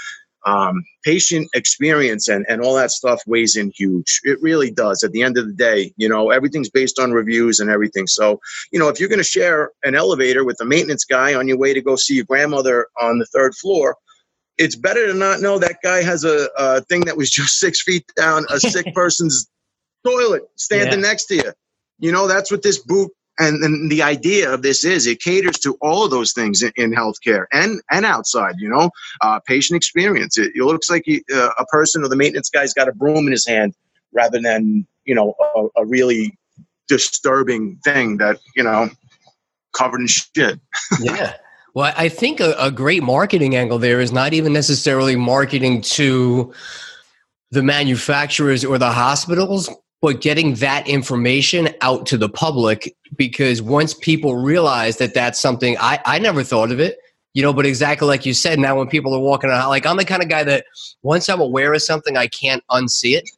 um, 0.45 0.85
patient 1.05 1.49
experience 1.55 2.29
and, 2.29 2.45
and 2.49 2.61
all 2.61 2.75
that 2.75 2.91
stuff 2.91 3.21
weighs 3.27 3.57
in 3.57 3.73
huge. 3.77 4.21
It 4.25 4.41
really 4.43 4.71
does. 4.71 5.03
At 5.03 5.13
the 5.13 5.23
end 5.23 5.39
of 5.39 5.47
the 5.47 5.53
day, 5.53 5.93
you 5.97 6.09
know, 6.09 6.31
everything's 6.31 6.71
based 6.71 6.99
on 6.99 7.13
reviews 7.13 7.61
and 7.61 7.71
everything. 7.71 8.07
So, 8.07 8.41
you 8.73 8.79
know, 8.79 8.89
if 8.89 8.99
you're 8.99 9.09
going 9.09 9.19
to 9.19 9.25
share 9.25 9.71
an 9.85 9.95
elevator 9.95 10.45
with 10.45 10.61
a 10.61 10.65
maintenance 10.65 11.05
guy 11.05 11.35
on 11.35 11.49
your 11.49 11.59
way 11.59 11.75
to 11.75 11.81
go 11.81 11.97
see 11.97 12.15
your 12.15 12.25
grandmother 12.25 12.89
on 13.01 13.19
the 13.19 13.27
third 13.27 13.55
floor, 13.55 13.97
it's 14.59 14.77
better 14.77 15.07
to 15.07 15.15
not 15.15 15.41
know 15.41 15.59
that 15.59 15.77
guy 15.83 16.03
has 16.03 16.25
a, 16.25 16.49
a 16.57 16.81
thing 16.83 17.03
that 17.03 17.17
was 17.17 17.31
just 17.41 17.59
six 17.59 17.83
feet 17.83 18.05
down, 18.17 18.45
a 18.51 18.61
sick 18.61 18.87
person's 18.95 19.49
toilet 20.05 20.43
standing 20.57 21.01
yeah. 21.01 21.09
next 21.09 21.27
to 21.27 21.37
you. 21.37 21.53
You 21.99 22.11
know, 22.11 22.27
that's 22.27 22.51
what 22.51 22.63
this 22.63 22.79
boot 22.79 23.13
and, 23.39 23.91
the 23.91 24.03
idea 24.03 24.53
of 24.53 24.63
this 24.63 24.85
is 24.85 25.07
it 25.07 25.21
caters 25.21 25.59
to 25.59 25.77
all 25.81 26.05
of 26.05 26.11
those 26.11 26.33
things 26.33 26.63
in, 26.63 26.73
in 26.77 26.93
healthcare 26.93 27.47
and 27.53 27.81
and 27.91 28.05
outside 28.05 28.55
you 28.59 28.69
know 28.69 28.91
uh, 29.21 29.41
patient 29.41 29.77
experience. 29.77 30.39
It, 30.39 30.53
it 30.55 30.65
looks 30.65 30.91
like 30.91 31.03
he, 31.07 31.25
uh, 31.35 31.51
a 31.59 31.67
person 31.67 32.05
or 32.05 32.09
the 32.09 32.17
maintenance 32.17 32.51
guy's 32.51 32.75
got 32.75 32.89
a 32.89 32.93
broom 32.93 33.27
in 33.27 33.33
his 33.33 33.47
hand 33.47 33.75
rather 34.13 34.41
than 34.41 34.87
you 35.05 35.15
know 35.15 35.35
a, 35.57 35.83
a 35.83 35.87
really 35.87 36.39
disturbing 36.89 37.79
thing 37.85 38.19
that 38.19 38.39
you 38.55 38.63
know 38.63 38.91
covered 39.77 40.01
in 40.01 40.07
shit. 40.07 40.61
Yeah. 41.01 41.35
Well 41.75 41.93
i 41.97 42.11
think 42.11 42.41
a, 42.41 42.55
a 42.59 42.71
great 42.71 43.03
marketing 43.03 43.57
angle 43.57 43.79
there 43.79 44.01
is 44.01 44.13
not 44.13 44.35
even 44.35 44.53
necessarily 44.53 45.17
marketing 45.17 45.81
to 45.83 46.53
the 47.51 47.63
manufacturers 47.63 48.63
or 48.63 48.77
the 48.77 48.91
hospitals 48.91 49.71
but 50.03 50.21
getting 50.21 50.55
that 50.57 50.87
information 50.89 51.71
out 51.81 52.05
to 52.07 52.19
the 52.19 52.29
public 52.29 52.95
because 53.17 53.63
once 53.63 53.95
people 53.95 54.37
realize 54.37 54.99
that 54.99 55.15
that's 55.15 55.41
something 55.41 55.77
I, 55.81 56.01
I 56.05 56.19
never 56.19 56.43
thought 56.43 56.71
of 56.71 56.81
it 56.81 56.99
you 57.33 57.43
know 57.43 57.53
but 57.53 57.65
exactly 57.65 58.07
like 58.07 58.27
you 58.27 58.35
said 58.35 58.59
now 58.59 58.77
when 58.77 58.89
people 58.89 59.15
are 59.15 59.21
walking 59.21 59.49
around 59.49 59.69
like 59.71 59.87
i'm 59.87 59.97
the 59.97 60.05
kind 60.05 60.23
of 60.23 60.29
guy 60.29 60.45
that 60.45 60.67
once 61.03 61.29
i'm 61.29 61.41
aware 61.41 61.73
of 61.73 61.83
something 61.83 62.17
i 62.17 62.27
can't 62.27 62.63
unsee 62.71 63.17
it 63.17 63.31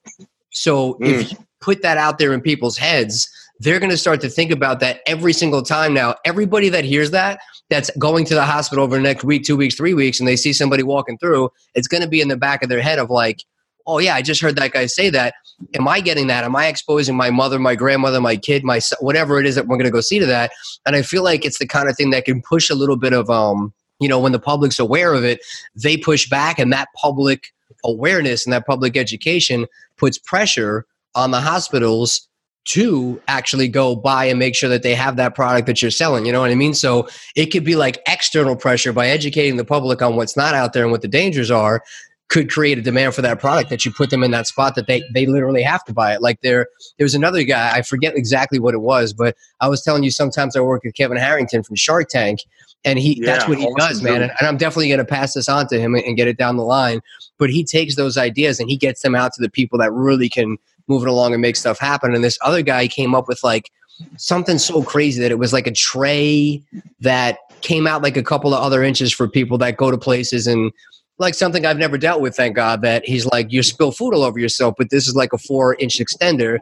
so 0.50 0.94
mm. 0.94 1.06
if 1.06 1.30
you 1.30 1.38
put 1.60 1.82
that 1.82 1.96
out 1.98 2.18
there 2.18 2.32
in 2.32 2.40
people's 2.40 2.76
heads 2.76 3.30
they're 3.60 3.78
going 3.78 3.90
to 3.90 3.96
start 3.96 4.20
to 4.20 4.28
think 4.28 4.50
about 4.50 4.80
that 4.80 5.00
every 5.06 5.32
single 5.32 5.62
time 5.62 5.94
now 5.94 6.14
everybody 6.24 6.68
that 6.68 6.84
hears 6.84 7.10
that 7.12 7.38
that's 7.70 7.90
going 7.98 8.24
to 8.24 8.34
the 8.34 8.44
hospital 8.44 8.84
over 8.84 8.96
the 8.96 9.02
next 9.02 9.24
week 9.24 9.44
two 9.44 9.56
weeks 9.56 9.74
three 9.74 9.94
weeks 9.94 10.18
and 10.18 10.28
they 10.28 10.36
see 10.36 10.52
somebody 10.52 10.82
walking 10.82 11.16
through 11.18 11.48
it's 11.74 11.88
going 11.88 12.02
to 12.02 12.08
be 12.08 12.20
in 12.20 12.28
the 12.28 12.36
back 12.36 12.62
of 12.62 12.68
their 12.68 12.82
head 12.82 12.98
of 12.98 13.10
like 13.10 13.44
oh 13.86 13.98
yeah, 13.98 14.14
I 14.14 14.22
just 14.22 14.40
heard 14.40 14.56
that 14.56 14.72
guy 14.72 14.86
say 14.86 15.10
that. 15.10 15.34
Am 15.74 15.86
I 15.86 16.00
getting 16.00 16.26
that? 16.26 16.44
Am 16.44 16.56
I 16.56 16.66
exposing 16.66 17.16
my 17.16 17.30
mother, 17.30 17.58
my 17.58 17.74
grandmother, 17.74 18.20
my 18.20 18.36
kid, 18.36 18.64
my 18.64 18.80
whatever 19.00 19.38
it 19.38 19.46
is 19.46 19.54
that 19.54 19.66
we're 19.66 19.76
going 19.76 19.84
to 19.86 19.90
go 19.90 20.00
see 20.00 20.18
to 20.18 20.26
that? 20.26 20.50
And 20.84 20.96
I 20.96 21.02
feel 21.02 21.22
like 21.22 21.44
it's 21.44 21.58
the 21.58 21.66
kind 21.66 21.88
of 21.88 21.96
thing 21.96 22.10
that 22.10 22.24
can 22.24 22.42
push 22.42 22.70
a 22.70 22.74
little 22.74 22.96
bit 22.96 23.12
of 23.12 23.30
um, 23.30 23.72
you 24.00 24.08
know, 24.08 24.18
when 24.18 24.32
the 24.32 24.40
public's 24.40 24.78
aware 24.78 25.14
of 25.14 25.24
it, 25.24 25.40
they 25.74 25.96
push 25.96 26.28
back, 26.28 26.58
and 26.58 26.72
that 26.72 26.88
public 26.96 27.52
awareness 27.84 28.44
and 28.44 28.52
that 28.52 28.66
public 28.66 28.96
education 28.96 29.66
puts 29.96 30.18
pressure 30.18 30.86
on 31.14 31.30
the 31.30 31.40
hospitals 31.40 32.28
to 32.64 33.20
actually 33.28 33.68
go 33.68 33.94
buy 33.94 34.24
and 34.24 34.38
make 34.38 34.54
sure 34.54 34.70
that 34.70 34.82
they 34.82 34.94
have 34.94 35.16
that 35.16 35.34
product 35.34 35.66
that 35.66 35.82
you're 35.82 35.90
selling. 35.90 36.24
You 36.24 36.32
know 36.32 36.40
what 36.40 36.50
I 36.50 36.54
mean? 36.54 36.72
So 36.72 37.06
it 37.36 37.46
could 37.46 37.64
be 37.64 37.76
like 37.76 38.02
external 38.08 38.56
pressure 38.56 38.92
by 38.92 39.08
educating 39.08 39.56
the 39.56 39.66
public 39.66 40.00
on 40.00 40.16
what's 40.16 40.36
not 40.36 40.54
out 40.54 40.72
there 40.72 40.82
and 40.82 40.90
what 40.90 41.02
the 41.02 41.08
dangers 41.08 41.50
are 41.50 41.82
could 42.28 42.50
create 42.50 42.78
a 42.78 42.82
demand 42.82 43.14
for 43.14 43.22
that 43.22 43.38
product 43.38 43.70
that 43.70 43.84
you 43.84 43.92
put 43.92 44.10
them 44.10 44.22
in 44.22 44.30
that 44.30 44.46
spot 44.46 44.74
that 44.74 44.86
they 44.86 45.02
they 45.12 45.26
literally 45.26 45.62
have 45.62 45.84
to 45.84 45.92
buy 45.92 46.14
it. 46.14 46.22
Like 46.22 46.40
there 46.40 46.68
there 46.98 47.04
was 47.04 47.14
another 47.14 47.42
guy, 47.42 47.76
I 47.76 47.82
forget 47.82 48.16
exactly 48.16 48.58
what 48.58 48.74
it 48.74 48.80
was, 48.80 49.12
but 49.12 49.36
I 49.60 49.68
was 49.68 49.82
telling 49.82 50.02
you 50.02 50.10
sometimes 50.10 50.56
I 50.56 50.60
work 50.60 50.84
with 50.84 50.94
Kevin 50.94 51.18
Harrington 51.18 51.62
from 51.62 51.76
Shark 51.76 52.08
Tank 52.08 52.40
and 52.84 52.98
he 52.98 53.18
yeah, 53.18 53.26
that's 53.26 53.48
what 53.48 53.58
he 53.58 53.68
does, 53.76 54.02
man. 54.02 54.22
And, 54.22 54.32
and, 54.38 54.48
I'm 54.48 54.56
definitely 54.56 54.88
going 54.88 54.98
to 54.98 55.04
pass 55.04 55.34
this 55.34 55.48
on 55.48 55.68
to 55.68 55.80
him 55.80 55.94
and, 55.94 56.04
and 56.04 56.16
get 56.16 56.28
it 56.28 56.36
down 56.36 56.56
the 56.56 56.64
line. 56.64 57.00
But 57.38 57.50
he 57.50 57.64
takes 57.64 57.96
those 57.96 58.16
ideas 58.16 58.60
and 58.60 58.68
he 58.68 58.76
gets 58.76 59.02
them 59.02 59.14
out 59.14 59.32
to 59.34 59.42
the 59.42 59.50
people 59.50 59.78
that 59.78 59.92
really 59.92 60.28
can 60.28 60.58
move 60.86 61.02
it 61.02 61.08
along 61.08 61.32
and 61.32 61.40
make 61.40 61.56
stuff 61.56 61.78
happen. 61.78 62.14
And 62.14 62.22
this 62.22 62.38
other 62.42 62.62
guy 62.62 62.86
came 62.88 63.14
up 63.14 63.26
with 63.26 63.42
like 63.42 63.70
something 64.16 64.58
so 64.58 64.82
crazy 64.82 65.20
that 65.22 65.30
it 65.30 65.38
was 65.38 65.52
like 65.52 65.66
a 65.66 65.72
tray 65.72 66.62
that 67.00 67.38
came 67.62 67.86
out 67.86 68.02
like 68.02 68.16
a 68.16 68.22
couple 68.22 68.52
of 68.52 68.62
other 68.62 68.82
inches 68.82 69.12
for 69.12 69.28
people 69.28 69.56
that 69.58 69.76
go 69.76 69.90
to 69.90 69.96
places 69.96 70.46
and 70.46 70.70
like 71.18 71.34
something 71.34 71.64
I've 71.64 71.78
never 71.78 71.96
dealt 71.96 72.20
with, 72.20 72.34
thank 72.36 72.56
God, 72.56 72.82
that 72.82 73.04
he's 73.06 73.24
like, 73.26 73.52
you 73.52 73.62
spill 73.62 73.92
food 73.92 74.14
all 74.14 74.22
over 74.22 74.38
yourself, 74.38 74.74
but 74.76 74.90
this 74.90 75.06
is 75.06 75.14
like 75.14 75.32
a 75.32 75.38
four 75.38 75.74
inch 75.76 75.98
extender. 75.98 76.58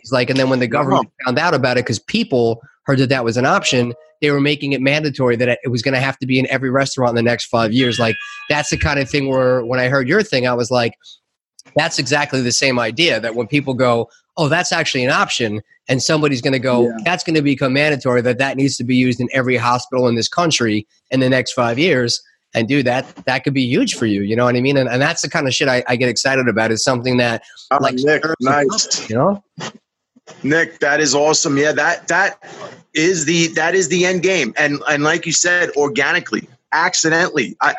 He's 0.00 0.12
like, 0.12 0.28
and 0.30 0.38
then 0.38 0.50
when 0.50 0.58
the 0.60 0.66
government 0.68 1.10
found 1.24 1.38
out 1.38 1.54
about 1.54 1.78
it, 1.78 1.84
because 1.84 1.98
people 1.98 2.60
heard 2.84 2.98
that 2.98 3.08
that 3.08 3.24
was 3.24 3.36
an 3.36 3.46
option, 3.46 3.94
they 4.20 4.30
were 4.30 4.40
making 4.40 4.72
it 4.72 4.80
mandatory 4.82 5.36
that 5.36 5.58
it 5.64 5.68
was 5.68 5.82
going 5.82 5.94
to 5.94 6.00
have 6.00 6.18
to 6.18 6.26
be 6.26 6.38
in 6.38 6.46
every 6.50 6.70
restaurant 6.70 7.10
in 7.10 7.16
the 7.16 7.22
next 7.22 7.46
five 7.46 7.72
years. 7.72 7.98
Like, 7.98 8.16
that's 8.48 8.70
the 8.70 8.76
kind 8.76 8.98
of 8.98 9.08
thing 9.08 9.28
where 9.28 9.64
when 9.64 9.80
I 9.80 9.88
heard 9.88 10.08
your 10.08 10.22
thing, 10.22 10.46
I 10.46 10.52
was 10.54 10.70
like, 10.70 10.94
that's 11.76 11.98
exactly 11.98 12.40
the 12.42 12.52
same 12.52 12.78
idea 12.78 13.20
that 13.20 13.34
when 13.34 13.46
people 13.46 13.74
go, 13.74 14.08
oh, 14.36 14.48
that's 14.48 14.72
actually 14.72 15.04
an 15.04 15.10
option. 15.10 15.62
And 15.88 16.02
somebody's 16.02 16.40
going 16.40 16.52
to 16.52 16.58
go, 16.58 16.88
Yeah. 16.88 16.96
that's 17.04 17.24
going 17.24 17.34
to 17.34 17.42
become 17.42 17.72
mandatory 17.72 18.20
that 18.22 18.38
that 18.38 18.56
needs 18.56 18.76
to 18.78 18.84
be 18.84 18.96
used 18.96 19.20
in 19.20 19.28
every 19.32 19.56
hospital 19.56 20.08
in 20.08 20.14
this 20.14 20.28
country 20.28 20.86
in 21.10 21.20
the 21.20 21.28
next 21.28 21.52
five 21.52 21.78
years. 21.78 22.22
And 22.54 22.68
dude, 22.68 22.86
that 22.86 23.06
that 23.26 23.44
could 23.44 23.54
be 23.54 23.66
huge 23.66 23.94
for 23.94 24.06
you. 24.06 24.22
You 24.22 24.36
know 24.36 24.44
what 24.44 24.56
I 24.56 24.60
mean? 24.60 24.76
And, 24.76 24.88
and 24.88 25.02
that's 25.02 25.22
the 25.22 25.28
kind 25.28 25.46
of 25.46 25.54
shit 25.54 25.68
I, 25.68 25.82
I 25.88 25.96
get 25.96 26.08
excited 26.08 26.48
about. 26.48 26.70
Is 26.70 26.84
something 26.84 27.16
that 27.16 27.42
Oh, 27.70 27.78
like 27.80 27.96
Nick, 27.96 28.22
nice. 28.40 29.08
You 29.10 29.16
know? 29.16 29.44
Nick, 30.42 30.78
that 30.78 31.00
is 31.00 31.14
awesome. 31.14 31.56
Yeah, 31.56 31.72
that 31.72 32.08
that 32.08 32.38
is 32.94 33.24
the 33.24 33.48
that 33.48 33.74
is 33.74 33.88
the 33.88 34.06
end 34.06 34.22
game, 34.22 34.54
and 34.56 34.80
and 34.88 35.02
like 35.02 35.26
you 35.26 35.32
said, 35.32 35.70
organically, 35.76 36.48
accidentally. 36.72 37.56
I 37.60 37.74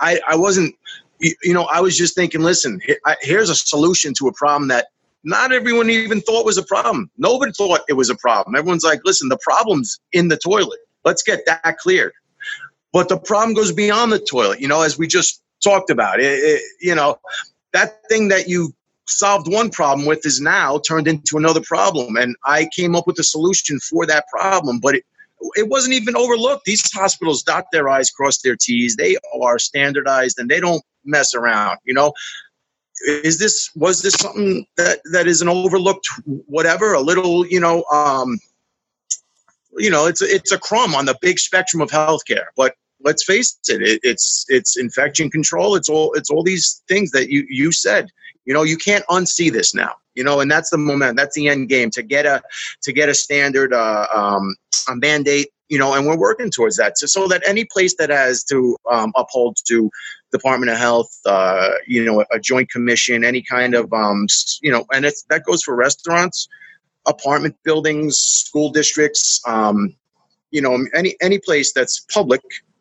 I, 0.00 0.20
I 0.28 0.36
wasn't. 0.36 0.74
You 1.20 1.34
you 1.42 1.54
know, 1.54 1.64
I 1.64 1.80
was 1.80 1.96
just 1.96 2.14
thinking. 2.14 2.42
Listen, 2.42 2.80
here's 3.20 3.50
a 3.50 3.54
solution 3.54 4.14
to 4.14 4.28
a 4.28 4.32
problem 4.32 4.68
that 4.68 4.88
not 5.24 5.52
everyone 5.52 5.90
even 5.90 6.20
thought 6.20 6.44
was 6.44 6.58
a 6.58 6.62
problem. 6.62 7.10
Nobody 7.18 7.52
thought 7.52 7.80
it 7.88 7.94
was 7.94 8.08
a 8.10 8.16
problem. 8.16 8.54
Everyone's 8.54 8.84
like, 8.84 9.00
listen, 9.04 9.28
the 9.28 9.38
problem's 9.42 9.98
in 10.12 10.28
the 10.28 10.36
toilet. 10.36 10.78
Let's 11.04 11.22
get 11.22 11.44
that 11.46 11.78
cleared. 11.78 12.12
But 12.92 13.08
the 13.08 13.18
problem 13.18 13.54
goes 13.54 13.72
beyond 13.72 14.12
the 14.12 14.18
toilet. 14.18 14.60
You 14.60 14.68
know, 14.68 14.82
as 14.82 14.98
we 14.98 15.06
just 15.06 15.42
talked 15.62 15.90
about, 15.90 16.20
it, 16.20 16.38
it 16.38 16.62
you 16.80 16.94
know, 16.94 17.18
that 17.72 18.00
thing 18.08 18.28
that 18.28 18.48
you 18.48 18.72
solved 19.06 19.52
one 19.52 19.70
problem 19.70 20.06
with 20.06 20.24
is 20.24 20.40
now 20.40 20.78
turned 20.78 21.08
into 21.08 21.36
another 21.36 21.60
problem. 21.60 22.16
And 22.16 22.36
I 22.44 22.68
came 22.74 22.94
up 22.94 23.06
with 23.06 23.18
a 23.18 23.24
solution 23.24 23.78
for 23.80 24.06
that 24.06 24.26
problem, 24.28 24.80
but 24.80 24.94
it, 24.96 25.04
it 25.54 25.68
wasn't 25.68 25.94
even 25.94 26.16
overlooked. 26.16 26.64
These 26.64 26.90
hospitals 26.92 27.42
dot 27.42 27.66
their 27.72 27.88
I's, 27.88 28.10
cross 28.10 28.38
their 28.38 28.56
T's. 28.56 28.96
They 28.96 29.16
are 29.40 29.58
standardized 29.58 30.38
and 30.38 30.48
they 30.48 30.60
don't 30.60 30.82
mess 31.04 31.34
around. 31.34 31.78
You 31.84 31.94
know, 31.94 32.12
is 33.06 33.38
this 33.38 33.70
was 33.74 34.02
this 34.02 34.14
something 34.14 34.66
that 34.76 35.00
that 35.12 35.26
is 35.26 35.40
an 35.40 35.48
overlooked 35.48 36.08
whatever 36.24 36.94
a 36.94 37.00
little 37.00 37.46
you 37.46 37.60
know 37.60 37.84
um 37.92 38.38
you 39.76 39.90
know 39.90 40.06
it's 40.06 40.22
a, 40.22 40.34
it's 40.34 40.52
a 40.52 40.58
crumb 40.58 40.94
on 40.94 41.04
the 41.04 41.16
big 41.20 41.38
spectrum 41.38 41.80
of 41.80 41.90
healthcare 41.90 42.46
but 42.56 42.74
let's 43.04 43.24
face 43.24 43.58
it, 43.68 43.82
it 43.82 44.00
it's 44.02 44.44
it's 44.48 44.76
infection 44.76 45.30
control 45.30 45.74
it's 45.76 45.88
all 45.88 46.12
it's 46.14 46.30
all 46.30 46.42
these 46.42 46.82
things 46.88 47.10
that 47.10 47.30
you 47.30 47.46
you 47.48 47.70
said 47.72 48.08
you 48.44 48.54
know 48.54 48.62
you 48.62 48.76
can't 48.76 49.04
unsee 49.06 49.52
this 49.52 49.74
now 49.74 49.92
you 50.14 50.24
know 50.24 50.40
and 50.40 50.50
that's 50.50 50.70
the 50.70 50.78
moment 50.78 51.16
that's 51.16 51.36
the 51.36 51.48
end 51.48 51.68
game 51.68 51.90
to 51.90 52.02
get 52.02 52.26
a 52.26 52.42
to 52.82 52.92
get 52.92 53.08
a 53.08 53.14
standard 53.14 53.72
uh, 53.72 54.06
um, 54.14 54.56
a 54.88 54.96
mandate 54.96 55.48
you 55.68 55.78
know 55.78 55.94
and 55.94 56.06
we're 56.06 56.18
working 56.18 56.50
towards 56.50 56.76
that 56.76 56.98
so, 56.98 57.06
so 57.06 57.28
that 57.28 57.42
any 57.46 57.64
place 57.64 57.94
that 57.98 58.10
has 58.10 58.42
to 58.42 58.76
um, 58.90 59.12
uphold 59.16 59.56
to 59.66 59.90
department 60.32 60.70
of 60.70 60.78
health 60.78 61.10
uh, 61.26 61.70
you 61.86 62.04
know 62.04 62.24
a, 62.32 62.40
joint 62.40 62.70
commission 62.70 63.24
any 63.24 63.42
kind 63.42 63.74
of 63.74 63.92
um, 63.92 64.26
you 64.62 64.72
know 64.72 64.84
and 64.92 65.04
it's 65.04 65.22
that 65.30 65.44
goes 65.44 65.62
for 65.62 65.76
restaurants 65.76 66.48
apartment 67.06 67.56
buildings 67.64 68.16
school 68.16 68.70
districts 68.70 69.40
um, 69.46 69.94
you 70.50 70.60
know 70.60 70.84
any 70.94 71.16
any 71.20 71.38
place 71.38 71.72
that's 71.72 72.04
public 72.12 72.40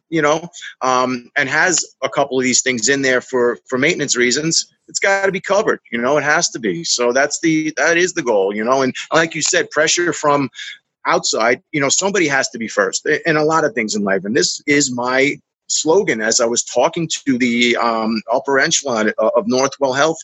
you 0.10 0.22
know 0.22 0.48
um, 0.82 1.30
and 1.36 1.50
has 1.50 1.86
a 2.04 2.10
couple 2.10 2.38
of 2.38 2.44
these 2.44 2.62
things 2.62 2.90
in 2.90 3.02
there 3.02 3.22
for 3.22 3.58
for 3.68 3.78
maintenance 3.78 4.16
reasons 4.16 4.74
it's 4.88 5.00
got 5.00 5.26
to 5.26 5.32
be 5.32 5.42
covered 5.42 5.80
you 5.92 6.00
know 6.00 6.18
it 6.18 6.24
has 6.24 6.50
to 6.50 6.60
be. 6.60 6.84
So 6.84 7.12
that's 7.12 7.40
the 7.42 7.74
that 7.78 7.98
is 7.98 8.14
the 8.14 8.24
goal 8.24 8.56
you 8.56 8.64
know 8.64 8.82
and 8.82 8.96
like 9.14 9.36
you 9.36 9.42
said 9.42 9.70
pressure 9.70 10.14
from 10.14 10.50
outside 11.06 11.62
you 11.72 11.80
know 11.80 11.90
somebody 11.90 12.28
has 12.28 12.50
to 12.50 12.58
be 12.58 12.68
first 12.68 13.08
in 13.26 13.38
a 13.38 13.44
lot 13.44 13.66
of 13.66 13.74
things 13.74 13.96
in 13.96 14.04
life. 14.04 14.26
And 14.26 14.36
this 14.36 14.62
is 14.68 14.92
my 14.92 15.40
slogan 15.68 16.22
as 16.22 16.40
i 16.40 16.46
was 16.46 16.64
talking 16.64 17.08
to 17.08 17.38
the 17.38 17.76
um, 17.78 18.22
upper 18.32 18.60
echelon 18.60 19.10
of 19.18 19.32
of 19.36 19.46
northwell 19.46 19.96
health 19.96 20.18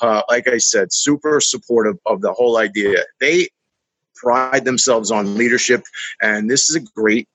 uh, 0.00 0.22
like 0.28 0.48
i 0.48 0.58
said 0.58 0.92
super 0.92 1.40
supportive 1.40 1.96
of 2.06 2.20
the 2.20 2.32
whole 2.32 2.58
idea. 2.58 3.04
They 3.20 3.48
pride 4.14 4.64
themselves 4.64 5.10
on 5.10 5.36
leadership 5.36 5.84
and 6.20 6.50
this 6.50 6.68
is 6.68 6.76
a 6.76 6.80
great 6.80 7.28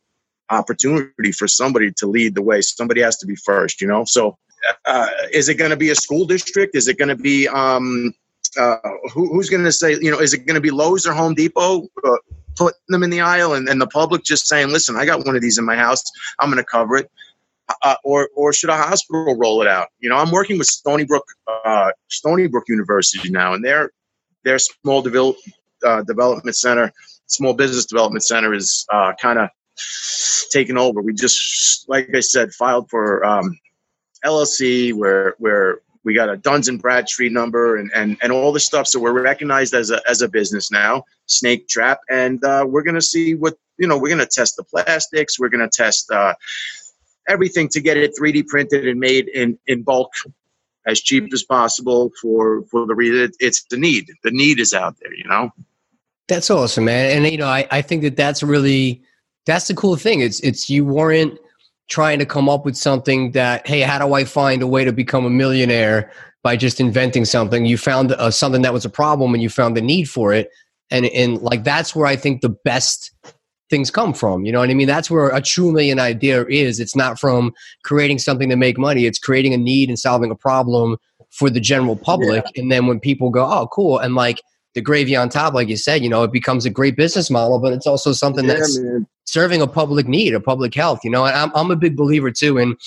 opportunity 0.49 1.31
for 1.31 1.47
somebody 1.47 1.91
to 1.93 2.07
lead 2.07 2.35
the 2.35 2.41
way. 2.41 2.61
Somebody 2.61 3.01
has 3.01 3.17
to 3.17 3.27
be 3.27 3.35
first 3.35 3.81
you 3.81 3.87
know? 3.87 4.03
So 4.05 4.37
uh, 4.85 5.07
is 5.31 5.49
it 5.49 5.55
going 5.55 5.71
to 5.71 5.77
be 5.77 5.89
a 5.89 5.95
school 5.95 6.25
district? 6.25 6.75
Is 6.75 6.87
it 6.87 6.97
going 6.97 7.09
to 7.09 7.15
be 7.15 7.47
um, 7.47 8.13
uh, 8.59 8.77
who, 9.13 9.27
who's 9.33 9.49
going 9.49 9.63
to 9.63 9.71
say 9.71 9.93
you 9.93 10.11
know 10.11 10.19
is 10.19 10.33
it 10.33 10.45
going 10.45 10.55
to 10.55 10.61
be 10.61 10.71
lowes 10.71 11.07
or 11.07 11.13
home 11.13 11.33
depot 11.33 11.87
uh, 12.03 12.17
putting 12.57 12.79
them 12.89 13.01
in 13.01 13.09
the 13.09 13.21
aisle 13.21 13.53
and, 13.53 13.69
and 13.69 13.79
the 13.79 13.87
public 13.87 14.23
just 14.23 14.45
saying 14.45 14.67
listen 14.67 14.97
i 14.97 15.05
got 15.05 15.25
one 15.25 15.37
of 15.37 15.41
these 15.41 15.57
in 15.57 15.65
my 15.65 15.75
house. 15.75 16.03
I'm 16.39 16.49
going 16.49 16.57
to 16.57 16.69
cover 16.69 16.97
it 16.97 17.09
uh, 17.83 17.95
or 18.03 18.29
or 18.35 18.53
should 18.53 18.69
a 18.69 18.77
hospital 18.77 19.35
roll 19.37 19.61
it 19.61 19.67
out 19.67 19.87
you 19.99 20.09
know 20.09 20.17
i'm 20.17 20.31
working 20.31 20.57
with 20.57 20.67
stony 20.67 21.05
brook 21.05 21.25
uh, 21.65 21.91
stony 22.09 22.47
brook 22.47 22.65
university 22.67 23.29
now 23.29 23.53
and 23.53 23.63
their 23.63 23.91
their 24.43 24.57
small 24.57 25.01
develop, 25.01 25.35
uh, 25.85 26.01
development 26.03 26.55
center 26.55 26.91
small 27.27 27.53
business 27.53 27.85
development 27.85 28.23
center 28.23 28.53
is 28.53 28.85
uh, 28.91 29.13
kind 29.21 29.39
of 29.39 29.49
taken 30.51 30.77
over. 30.77 31.01
We 31.01 31.13
just, 31.13 31.87
like 31.89 32.09
I 32.13 32.19
said, 32.19 32.53
filed 32.53 32.89
for 32.89 33.25
um, 33.25 33.57
LLC 34.25 34.93
where 34.93 35.35
where 35.39 35.79
we 36.03 36.13
got 36.13 36.29
a 36.29 36.37
Duns 36.37 36.67
and 36.67 36.81
Bradstreet 36.81 37.31
number 37.31 37.77
and, 37.77 37.91
and, 37.93 38.17
and 38.23 38.31
all 38.31 38.51
this 38.51 38.65
stuff. 38.65 38.87
So 38.87 38.99
we're 38.99 39.21
recognized 39.21 39.75
as 39.75 39.91
a, 39.91 40.01
as 40.09 40.23
a 40.23 40.27
business 40.27 40.71
now, 40.71 41.03
Snake 41.27 41.67
Trap, 41.67 41.99
and 42.09 42.43
uh, 42.43 42.65
we're 42.67 42.81
going 42.81 42.95
to 42.95 43.01
see 43.01 43.35
what 43.35 43.55
you 43.77 43.87
know. 43.87 43.97
We're 43.97 44.09
going 44.09 44.19
to 44.19 44.27
test 44.27 44.55
the 44.57 44.63
plastics. 44.63 45.39
We're 45.39 45.49
going 45.49 45.67
to 45.67 45.69
test 45.69 46.11
uh, 46.11 46.33
everything 47.27 47.69
to 47.69 47.81
get 47.81 47.97
it 47.97 48.13
3D 48.19 48.47
printed 48.47 48.87
and 48.87 48.99
made 48.99 49.27
in 49.29 49.57
in 49.67 49.83
bulk 49.83 50.11
as 50.87 50.99
cheap 50.99 51.31
as 51.33 51.43
possible 51.43 52.11
for 52.21 52.63
for 52.65 52.85
the 52.85 52.95
reason 52.95 53.31
it's 53.39 53.63
the 53.65 53.77
need. 53.77 54.09
The 54.23 54.31
need 54.31 54.59
is 54.59 54.73
out 54.73 54.95
there, 55.01 55.13
you 55.13 55.25
know. 55.25 55.51
That's 56.27 56.49
awesome, 56.49 56.85
man. 56.85 57.17
And 57.17 57.31
you 57.31 57.37
know, 57.37 57.47
I, 57.47 57.67
I 57.71 57.81
think 57.81 58.03
that 58.03 58.15
that's 58.15 58.41
really 58.41 59.01
that's 59.45 59.67
the 59.67 59.73
cool 59.73 59.95
thing. 59.95 60.21
It's 60.21 60.39
it's 60.41 60.69
you 60.69 60.85
weren't 60.85 61.37
trying 61.89 62.19
to 62.19 62.25
come 62.25 62.47
up 62.47 62.65
with 62.65 62.75
something 62.75 63.31
that 63.31 63.67
hey, 63.67 63.81
how 63.81 63.99
do 63.99 64.13
I 64.13 64.23
find 64.23 64.61
a 64.61 64.67
way 64.67 64.85
to 64.85 64.93
become 64.93 65.25
a 65.25 65.29
millionaire 65.29 66.11
by 66.43 66.55
just 66.55 66.79
inventing 66.79 67.25
something? 67.25 67.65
You 67.65 67.77
found 67.77 68.13
uh, 68.13 68.31
something 68.31 68.61
that 68.61 68.73
was 68.73 68.85
a 68.85 68.89
problem 68.89 69.33
and 69.33 69.43
you 69.43 69.49
found 69.49 69.77
the 69.77 69.81
need 69.81 70.05
for 70.05 70.33
it, 70.33 70.49
and 70.89 71.05
and 71.07 71.41
like 71.41 71.63
that's 71.63 71.95
where 71.95 72.07
I 72.07 72.15
think 72.15 72.41
the 72.41 72.49
best 72.49 73.11
things 73.71 73.89
come 73.89 74.13
from. 74.13 74.45
You 74.45 74.51
know 74.51 74.59
what 74.59 74.69
I 74.69 74.75
mean? 74.75 74.87
That's 74.87 75.09
where 75.09 75.29
a 75.29 75.41
true 75.41 75.71
million 75.71 75.99
idea 75.99 76.45
is. 76.45 76.79
It's 76.79 76.95
not 76.95 77.19
from 77.19 77.53
creating 77.83 78.19
something 78.19 78.49
to 78.49 78.55
make 78.55 78.77
money. 78.77 79.05
It's 79.07 79.17
creating 79.17 79.55
a 79.55 79.57
need 79.57 79.89
and 79.89 79.97
solving 79.97 80.29
a 80.29 80.35
problem 80.35 80.97
for 81.31 81.49
the 81.49 81.59
general 81.59 81.95
public. 81.95 82.45
And 82.55 82.71
then 82.71 82.85
when 82.85 82.99
people 82.99 83.31
go, 83.31 83.43
oh, 83.45 83.67
cool, 83.67 83.97
and 83.97 84.13
like 84.13 84.41
the 84.75 84.81
gravy 84.81 85.15
on 85.15 85.29
top, 85.29 85.53
like 85.53 85.69
you 85.69 85.77
said, 85.77 86.03
you 86.03 86.09
know, 86.09 86.23
it 86.23 86.31
becomes 86.31 86.65
a 86.65 86.69
great 86.69 86.95
business 86.95 87.31
model, 87.31 87.59
but 87.59 87.73
it's 87.73 87.87
also 87.87 88.11
something 88.11 88.45
that's 88.45 88.77
man. 88.77 89.07
serving 89.25 89.61
a 89.61 89.67
public 89.67 90.07
need, 90.07 90.33
a 90.35 90.39
public 90.39 90.75
health. 90.75 90.99
You 91.03 91.09
know, 91.09 91.25
and 91.25 91.35
I'm 91.35 91.51
I'm 91.55 91.71
a 91.71 91.75
big 91.75 91.95
believer 91.95 92.29
too, 92.29 92.59
and 92.59 92.77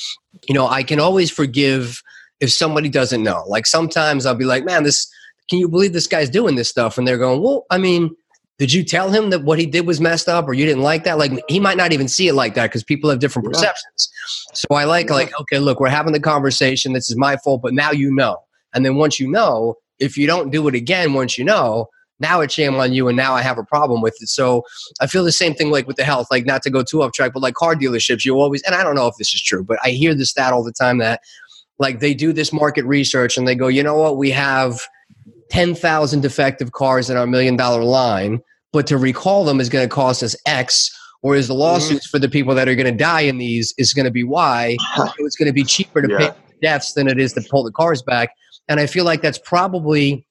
you 0.47 0.55
know, 0.55 0.69
I 0.69 0.83
can 0.83 1.01
always 1.01 1.31
forgive 1.31 2.03
if 2.41 2.53
somebody 2.53 2.89
doesn't 2.89 3.23
know. 3.23 3.45
Like 3.49 3.67
sometimes 3.67 4.27
I'll 4.27 4.35
be 4.35 4.45
like, 4.45 4.65
man, 4.65 4.85
this 4.85 5.11
can 5.49 5.59
you 5.59 5.69
believe 5.69 5.93
this 5.93 6.07
guy's 6.07 6.31
doing 6.31 6.57
this 6.57 6.69
stuff? 6.69 6.97
And 6.99 7.07
they're 7.07 7.19
going, 7.19 7.43
well, 7.43 7.67
I 7.71 7.79
mean, 7.79 8.15
did 8.59 8.73
you 8.73 8.85
tell 8.85 9.11
him 9.11 9.31
that 9.31 9.43
what 9.43 9.59
he 9.59 9.67
did 9.67 9.87
was 9.87 10.01
messed 10.01 10.29
up 10.29 10.47
or 10.47 10.55
you 10.55 10.65
didn't 10.65 10.83
like 10.83 11.05
that? 11.05 11.19
Like 11.19 11.33
he 11.49 11.59
might 11.59 11.77
not 11.77 11.93
even 11.93 12.07
see 12.07 12.29
it 12.29 12.35
like 12.35 12.55
that 12.55 12.69
because 12.69 12.85
people 12.85 13.11
have 13.11 13.19
different 13.19 13.47
Yeah. 13.47 13.53
perceptions. 13.53 14.09
So 14.53 14.67
I 14.73 14.85
like 14.85 15.11
like, 15.11 15.39
okay, 15.41 15.59
look, 15.59 15.81
we're 15.81 15.89
having 15.89 16.13
the 16.13 16.21
conversation. 16.21 16.93
This 16.93 17.11
is 17.11 17.17
my 17.17 17.37
fault, 17.39 17.63
but 17.63 17.75
now 17.75 17.91
you 17.91 18.15
know. 18.15 18.39
And 18.73 18.85
then 18.85 18.97
once 18.97 19.19
you 19.19 19.29
know, 19.29 19.77
if 19.99 20.17
you 20.17 20.27
don't 20.27 20.51
do 20.51 20.67
it 20.69 20.75
again, 20.75 21.15
once 21.15 21.37
you 21.37 21.45
know, 21.45 21.89
now 22.21 22.41
it's 22.41 22.55
shame 22.55 22.77
on 22.77 22.93
you 22.93 23.09
and 23.09 23.17
now 23.17 23.35
I 23.35 23.43
have 23.43 23.59
a 23.59 23.65
problem 23.65 24.01
with 24.01 24.17
it. 24.21 24.29
So 24.29 24.63
I 25.01 25.09
feel 25.09 25.25
the 25.25 25.33
same 25.33 25.55
thing 25.55 25.71
like 25.71 25.87
with 25.89 25.97
the 25.97 26.05
health, 26.05 26.29
like 26.31 26.47
not 26.47 26.63
to 26.63 26.71
go 26.71 26.83
too 26.85 27.03
off 27.03 27.13
track, 27.13 27.33
but 27.35 27.43
like 27.43 27.55
car 27.55 27.75
dealerships, 27.75 28.25
you 28.25 28.37
always 28.37 28.63
and 28.63 28.75
I 28.75 28.85
don't 28.85 28.95
know 28.95 29.09
if 29.09 29.17
this 29.19 29.35
is 29.35 29.43
true, 29.43 29.65
but 29.65 29.79
I 29.83 29.91
hear 29.91 30.15
this 30.15 30.31
stat 30.31 30.53
all 30.53 30.63
the 30.63 30.73
time 30.73 30.99
that 30.99 31.21
like 31.81 31.99
they 31.99 32.15
do 32.15 32.33
this 32.33 32.53
market 32.53 32.85
research 32.85 33.37
and 33.37 33.49
they 33.49 33.57
go, 33.57 33.67
you 33.67 33.83
know 33.83 33.97
what, 33.97 34.17
we 34.17 34.31
have 34.31 34.81
10,000 35.55 36.21
defective 36.21 36.73
cars 36.73 37.09
in 37.09 37.17
our 37.17 37.29
million 37.29 37.57
dollar 37.57 37.85
line, 37.85 38.41
but 38.73 38.89
to 38.89 38.99
recall 38.99 39.45
them 39.45 39.61
is 39.61 39.69
going 39.69 39.89
to 39.89 39.95
cost 39.95 40.21
us 40.21 40.35
X. 40.47 40.91
Whereas 41.21 41.47
the 41.47 41.55
lawsuits 41.55 42.09
mm-hmm. 42.09 42.11
for 42.11 42.19
the 42.19 42.29
people 42.29 42.57
that 42.57 42.69
are 42.69 42.75
going 42.75 42.91
to 42.91 42.99
die 42.99 43.21
in 43.21 43.39
these 43.39 43.73
is 43.79 43.95
going 43.95 44.05
to 44.05 44.11
be 44.11 44.25
Y. 44.25 44.77
So 44.97 45.09
it's 45.19 45.37
going 45.37 45.47
to 45.47 45.53
be 45.53 45.63
cheaper 45.63 46.03
to 46.03 46.09
Yeah. 46.11 46.19
pay 46.19 46.37
deaths 46.61 46.95
than 46.95 47.07
it 47.07 47.21
is 47.21 47.35
to 47.35 47.41
pull 47.49 47.63
the 47.63 47.71
cars 47.71 48.03
back. 48.03 48.31
And 48.69 48.81
I 48.81 48.87
feel 48.87 49.05
like 49.05 49.23
that's 49.23 49.39
probably 49.39 50.27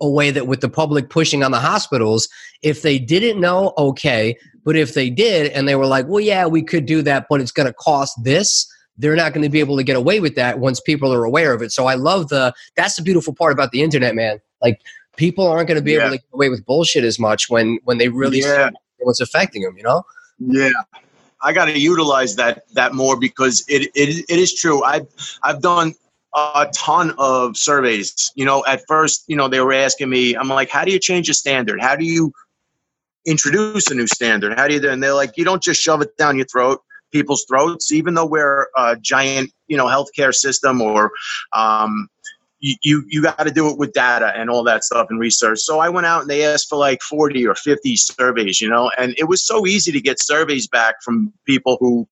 a 0.00 0.08
way 0.08 0.30
that 0.30 0.46
with 0.46 0.60
the 0.60 0.68
public 0.68 1.10
pushing 1.10 1.42
on 1.42 1.50
the 1.50 1.58
hospitals, 1.58 2.28
if 2.62 2.82
they 2.82 2.96
didn't 2.96 3.40
know, 3.40 3.72
okay. 3.76 4.36
But 4.64 4.76
if 4.76 4.94
they 4.94 5.10
did 5.10 5.50
and 5.50 5.66
they 5.66 5.74
were 5.74 5.86
like, 5.86 6.06
well, 6.06 6.20
yeah, 6.20 6.46
we 6.46 6.62
could 6.62 6.86
do 6.86 7.02
that, 7.02 7.26
but 7.28 7.40
it's 7.40 7.50
going 7.50 7.66
to 7.66 7.74
cost 7.74 8.22
this, 8.22 8.70
they're 8.96 9.16
not 9.16 9.32
going 9.32 9.42
to 9.42 9.48
be 9.48 9.58
able 9.58 9.76
to 9.78 9.82
get 9.82 9.96
away 9.96 10.20
with 10.20 10.36
that 10.36 10.60
once 10.60 10.80
people 10.80 11.12
are 11.12 11.24
aware 11.24 11.52
of 11.52 11.60
it. 11.60 11.72
So 11.72 11.86
I 11.86 11.94
love 11.94 12.28
the, 12.28 12.54
that's 12.76 12.94
the 12.94 13.02
beautiful 13.02 13.34
part 13.34 13.52
about 13.52 13.72
the 13.72 13.82
internet, 13.82 14.14
man. 14.14 14.38
Like 14.62 14.80
people 15.16 15.46
aren't 15.46 15.68
going 15.68 15.78
to 15.78 15.82
be 15.82 15.92
Yeah. 15.92 16.00
able 16.06 16.10
to 16.10 16.18
get 16.18 16.26
away 16.32 16.48
with 16.48 16.64
bullshit 16.64 17.04
as 17.04 17.18
much 17.18 17.48
when, 17.50 17.78
when 17.84 17.98
they 17.98 18.08
really 18.08 18.38
Yeah. 18.40 18.70
see 18.70 18.76
what's 19.00 19.20
affecting 19.20 19.62
them, 19.62 19.76
you 19.76 19.82
know? 19.82 20.02
Yeah, 20.38 20.70
I 21.42 21.52
got 21.52 21.66
to 21.66 21.78
utilize 21.78 22.36
that 22.36 22.64
that 22.74 22.94
more 22.94 23.18
because 23.18 23.64
it, 23.68 23.90
it 23.94 24.24
it 24.28 24.38
is 24.38 24.54
true. 24.54 24.82
I've 24.84 25.06
I've 25.42 25.60
done 25.60 25.94
a 26.34 26.66
ton 26.74 27.12
of 27.18 27.56
surveys. 27.56 28.32
You 28.36 28.44
know, 28.44 28.64
at 28.66 28.82
first, 28.88 29.24
you 29.26 29.36
know, 29.36 29.48
they 29.48 29.60
were 29.60 29.72
asking 29.72 30.08
me, 30.08 30.34
I'm 30.34 30.48
like, 30.48 30.70
how 30.70 30.84
do 30.84 30.92
you 30.92 30.98
change 30.98 31.28
a 31.28 31.34
standard? 31.34 31.80
How 31.80 31.94
do 31.96 32.04
you 32.04 32.32
introduce 33.26 33.90
a 33.90 33.94
new 33.94 34.06
standard? 34.06 34.58
How 34.58 34.66
do 34.68 34.74
you 34.74 34.80
do? 34.80 34.90
And 34.90 35.02
they're 35.02 35.14
like, 35.14 35.36
you 35.36 35.44
don't 35.44 35.62
just 35.62 35.82
shove 35.82 36.00
it 36.02 36.16
down 36.16 36.36
your 36.36 36.46
throat, 36.46 36.80
people's 37.12 37.44
throats, 37.48 37.92
even 37.92 38.14
though 38.14 38.26
we're 38.26 38.68
a 38.76 38.96
giant, 38.96 39.50
you 39.66 39.76
know, 39.76 39.86
healthcare 39.86 40.34
system 40.34 40.80
or, 40.80 41.10
um, 41.52 42.08
you, 42.60 43.04
you, 43.08 43.22
got 43.22 43.38
to 43.38 43.50
do 43.50 43.68
it 43.70 43.78
with 43.78 43.92
data 43.92 44.32
and 44.36 44.50
all 44.50 44.62
that 44.64 44.84
stuff 44.84 45.06
and 45.10 45.18
research. 45.18 45.60
So 45.60 45.78
I 45.78 45.88
went 45.88 46.06
out 46.06 46.22
and 46.22 46.30
they 46.30 46.44
asked 46.44 46.68
for 46.68 46.76
like 46.76 47.00
40 47.02 47.46
or 47.46 47.54
50 47.54 47.96
surveys, 47.96 48.60
you 48.60 48.68
know, 48.68 48.90
and 48.98 49.14
it 49.16 49.24
was 49.24 49.44
so 49.44 49.66
easy 49.66 49.90
to 49.92 50.00
get 50.00 50.20
surveys 50.20 50.68
back 50.68 50.96
from 51.02 51.32
people 51.46 51.78
who 51.80 52.06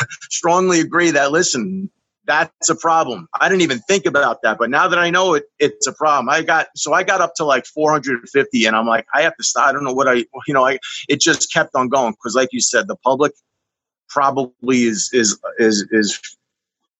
strongly 0.30 0.80
agree 0.80 1.10
that, 1.10 1.32
listen, 1.32 1.90
that's 2.26 2.70
a 2.70 2.74
problem. 2.74 3.28
I 3.40 3.48
didn't 3.48 3.62
even 3.62 3.80
think 3.80 4.06
about 4.06 4.42
that, 4.42 4.58
but 4.58 4.70
now 4.70 4.88
that 4.88 4.98
I 4.98 5.10
know 5.10 5.34
it, 5.34 5.44
it's 5.58 5.86
a 5.86 5.92
problem. 5.92 6.28
I 6.30 6.42
got 6.42 6.68
so 6.74 6.92
I 6.94 7.02
got 7.02 7.20
up 7.20 7.34
to 7.36 7.44
like 7.44 7.66
450, 7.66 8.64
and 8.64 8.74
I'm 8.74 8.86
like, 8.86 9.06
I 9.14 9.22
have 9.22 9.36
to 9.36 9.44
stop. 9.44 9.68
I 9.68 9.72
don't 9.72 9.84
know 9.84 9.92
what 9.92 10.08
I, 10.08 10.14
you 10.46 10.54
know, 10.54 10.66
I 10.66 10.78
it 11.08 11.20
just 11.20 11.52
kept 11.52 11.74
on 11.74 11.88
going 11.88 12.12
because, 12.12 12.34
like 12.34 12.48
you 12.52 12.60
said, 12.60 12.88
the 12.88 12.96
public 12.96 13.32
probably 14.08 14.84
is 14.84 15.10
is 15.12 15.38
is 15.58 15.86
is 15.90 16.18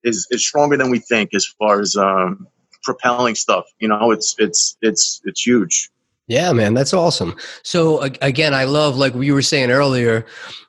is, 0.03 0.27
is 0.31 0.47
stronger 0.47 0.77
than 0.77 0.91
we 0.91 0.99
think 0.99 1.35
as 1.35 1.47
far 1.59 1.81
as 1.81 1.97
um, 1.97 2.47
propelling 2.85 3.35
stuff. 3.35 3.65
You 3.79 3.89
know, 3.89 4.11
it's 4.11 4.35
it's 4.39 4.77
it's 4.83 5.21
it's 5.25 5.45
huge. 5.45 5.91
Yeah, 6.27 6.53
man, 6.53 6.73
that's 6.73 6.95
awesome. 6.95 7.37
So 7.63 8.01
again, 8.23 8.55
I 8.55 8.65
love 8.65 8.97
like 8.97 9.15
you 9.15 9.35
were 9.35 9.43
saying 9.43 9.71
earlier. 9.71 10.25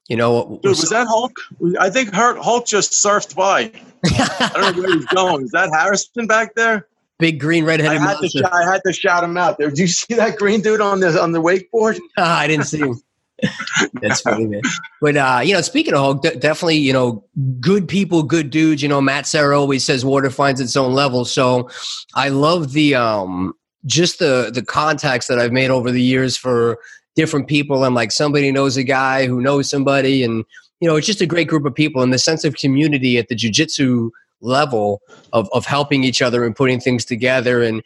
You 0.08 0.17
know, 0.17 0.60
Dude, 0.62 0.69
was 0.69 0.89
that 0.89 1.08
Hulk? 1.08 1.36
I 1.80 1.89
think 1.89 2.13
Hulk 2.13 2.67
just 2.67 2.91
surfed 2.91 3.36
by. 3.36 3.71
I 4.06 4.51
don't 4.54 4.75
know 4.75 4.84
where 4.84 4.93
he's 4.95 5.06
going. 5.08 5.45
Is 5.45 5.51
that 5.51 5.69
Harrison 5.71 6.28
back 6.28 6.54
there? 6.56 6.88
Big 7.17 7.39
green 7.39 7.63
redheaded 7.63 8.01
I 8.01 8.06
had, 8.06 8.17
to 8.19 8.49
I 8.51 8.69
had 8.69 8.82
to 8.86 8.91
shout 8.91 9.23
him 9.23 9.38
out 9.38 9.58
there. 9.58 9.69
Did 9.69 9.80
you 9.80 9.88
see 9.88 10.13
that 10.15 10.38
green 10.38 10.62
dude 10.62 10.82
on 10.82 10.99
the 10.99 11.19
on 11.21 11.32
the 11.32 11.41
wakeboard? 11.41 11.99
Ah, 12.17 12.39
I 12.39 12.47
didn't 12.47 12.65
see 12.65 12.80
him. 12.80 13.01
That's 14.01 14.21
funny, 14.21 14.47
man. 14.47 14.61
But 15.01 15.17
uh, 15.17 15.41
you 15.43 15.53
know, 15.53 15.61
speaking 15.61 15.93
of 15.93 15.99
Hulk, 15.99 16.21
d- 16.21 16.35
definitely, 16.35 16.77
you 16.77 16.93
know, 16.93 17.23
good 17.59 17.87
people, 17.87 18.23
good 18.23 18.49
dudes. 18.49 18.81
You 18.81 18.89
know, 18.89 19.01
Matt 19.01 19.27
Serra 19.27 19.59
always 19.59 19.83
says 19.83 20.05
water 20.05 20.29
finds 20.29 20.61
its 20.61 20.75
own 20.75 20.93
level. 20.93 21.25
So 21.25 21.69
I 22.13 22.29
love 22.29 22.71
the 22.71 22.95
um 22.95 23.53
just 23.85 24.19
the 24.19 24.51
the 24.53 24.63
contacts 24.63 25.27
that 25.27 25.39
I've 25.39 25.51
made 25.51 25.69
over 25.69 25.91
the 25.91 26.01
years 26.01 26.37
for 26.37 26.79
different 27.15 27.47
people 27.47 27.83
and 27.83 27.95
like 27.95 28.11
somebody 28.11 28.51
knows 28.51 28.77
a 28.77 28.83
guy 28.83 29.25
who 29.25 29.41
knows 29.41 29.69
somebody 29.69 30.23
and 30.23 30.43
you 30.81 30.87
know 30.87 30.95
it's 30.95 31.07
just 31.07 31.21
a 31.21 31.25
great 31.25 31.47
group 31.47 31.65
of 31.65 31.73
people 31.73 32.01
and 32.01 32.13
the 32.13 32.17
sense 32.17 32.43
of 32.43 32.55
community 32.55 33.17
at 33.17 33.29
the 33.29 33.35
jiu-jitsu 33.35 34.11
level 34.45 35.01
of, 35.34 35.49
of 35.53 35.65
helping 35.65 36.03
each 36.03 36.21
other 36.21 36.45
and 36.45 36.55
putting 36.55 36.79
things 36.79 37.03
together 37.03 37.63
and 37.63 37.81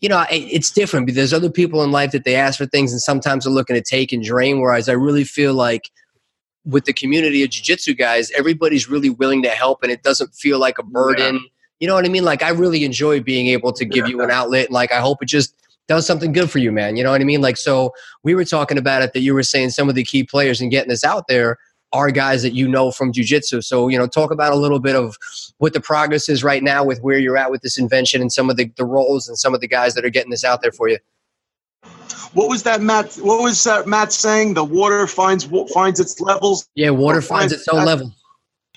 you 0.00 0.08
know 0.08 0.20
it, 0.30 0.36
it's 0.36 0.70
different 0.70 1.06
because 1.06 1.16
there's 1.16 1.32
other 1.32 1.50
people 1.50 1.82
in 1.82 1.90
life 1.90 2.12
that 2.12 2.24
they 2.24 2.36
ask 2.36 2.58
for 2.58 2.66
things 2.66 2.92
and 2.92 3.00
sometimes 3.00 3.44
they're 3.44 3.52
looking 3.52 3.74
to 3.74 3.82
take 3.82 4.12
and 4.12 4.22
drain 4.22 4.60
whereas 4.60 4.88
i 4.88 4.92
really 4.92 5.24
feel 5.24 5.54
like 5.54 5.90
with 6.64 6.84
the 6.84 6.92
community 6.92 7.42
of 7.42 7.50
jiu-jitsu 7.50 7.94
guys 7.94 8.30
everybody's 8.32 8.88
really 8.88 9.10
willing 9.10 9.42
to 9.42 9.50
help 9.50 9.82
and 9.82 9.92
it 9.92 10.02
doesn't 10.02 10.34
feel 10.34 10.58
like 10.58 10.78
a 10.78 10.82
burden 10.82 11.34
yeah. 11.34 11.40
you 11.80 11.88
know 11.88 11.94
what 11.94 12.04
i 12.04 12.08
mean 12.08 12.24
like 12.24 12.42
i 12.42 12.50
really 12.50 12.84
enjoy 12.84 13.20
being 13.20 13.48
able 13.48 13.72
to 13.72 13.84
give 13.84 14.06
yeah. 14.06 14.12
you 14.12 14.22
an 14.22 14.30
outlet 14.30 14.70
like 14.70 14.92
i 14.92 15.00
hope 15.00 15.22
it 15.22 15.28
just 15.28 15.54
does 15.86 16.06
something 16.06 16.32
good 16.32 16.50
for 16.50 16.58
you, 16.58 16.72
man. 16.72 16.96
You 16.96 17.04
know 17.04 17.10
what 17.10 17.20
I 17.20 17.24
mean? 17.24 17.42
Like, 17.42 17.56
so 17.56 17.92
we 18.22 18.34
were 18.34 18.44
talking 18.44 18.78
about 18.78 19.02
it 19.02 19.12
that 19.12 19.20
you 19.20 19.34
were 19.34 19.42
saying 19.42 19.70
some 19.70 19.88
of 19.88 19.94
the 19.94 20.04
key 20.04 20.24
players 20.24 20.60
and 20.60 20.70
getting 20.70 20.88
this 20.88 21.04
out 21.04 21.28
there 21.28 21.58
are 21.94 22.10
guys 22.10 22.42
that 22.42 22.52
you 22.52 22.68
know 22.68 22.90
from 22.90 23.12
jujitsu. 23.12 23.64
So, 23.64 23.88
you 23.88 23.96
know, 23.96 24.06
talk 24.06 24.30
about 24.30 24.52
a 24.52 24.56
little 24.56 24.80
bit 24.80 24.96
of 24.96 25.16
what 25.58 25.72
the 25.72 25.80
progress 25.80 26.28
is 26.28 26.42
right 26.44 26.62
now 26.62 26.84
with 26.84 27.00
where 27.00 27.18
you're 27.18 27.38
at 27.38 27.50
with 27.50 27.62
this 27.62 27.78
invention 27.78 28.20
and 28.20 28.30
some 28.30 28.50
of 28.50 28.56
the, 28.56 28.70
the 28.76 28.84
roles 28.84 29.28
and 29.28 29.38
some 29.38 29.54
of 29.54 29.60
the 29.60 29.68
guys 29.68 29.94
that 29.94 30.04
are 30.04 30.10
getting 30.10 30.30
this 30.30 30.44
out 30.44 30.60
there 30.60 30.72
for 30.72 30.88
you. 30.88 30.98
What 32.32 32.48
was 32.48 32.64
that, 32.64 32.82
Matt? 32.82 33.14
What 33.14 33.42
was 33.42 33.62
that, 33.62 33.86
Matt 33.86 34.12
saying? 34.12 34.54
The 34.54 34.64
water 34.64 35.06
finds 35.06 35.44
finds 35.72 36.00
its 36.00 36.20
levels. 36.20 36.68
Yeah, 36.74 36.90
water 36.90 37.22
finds, 37.22 37.52
finds 37.52 37.52
its 37.52 37.68
own 37.68 37.84
level. 37.84 38.12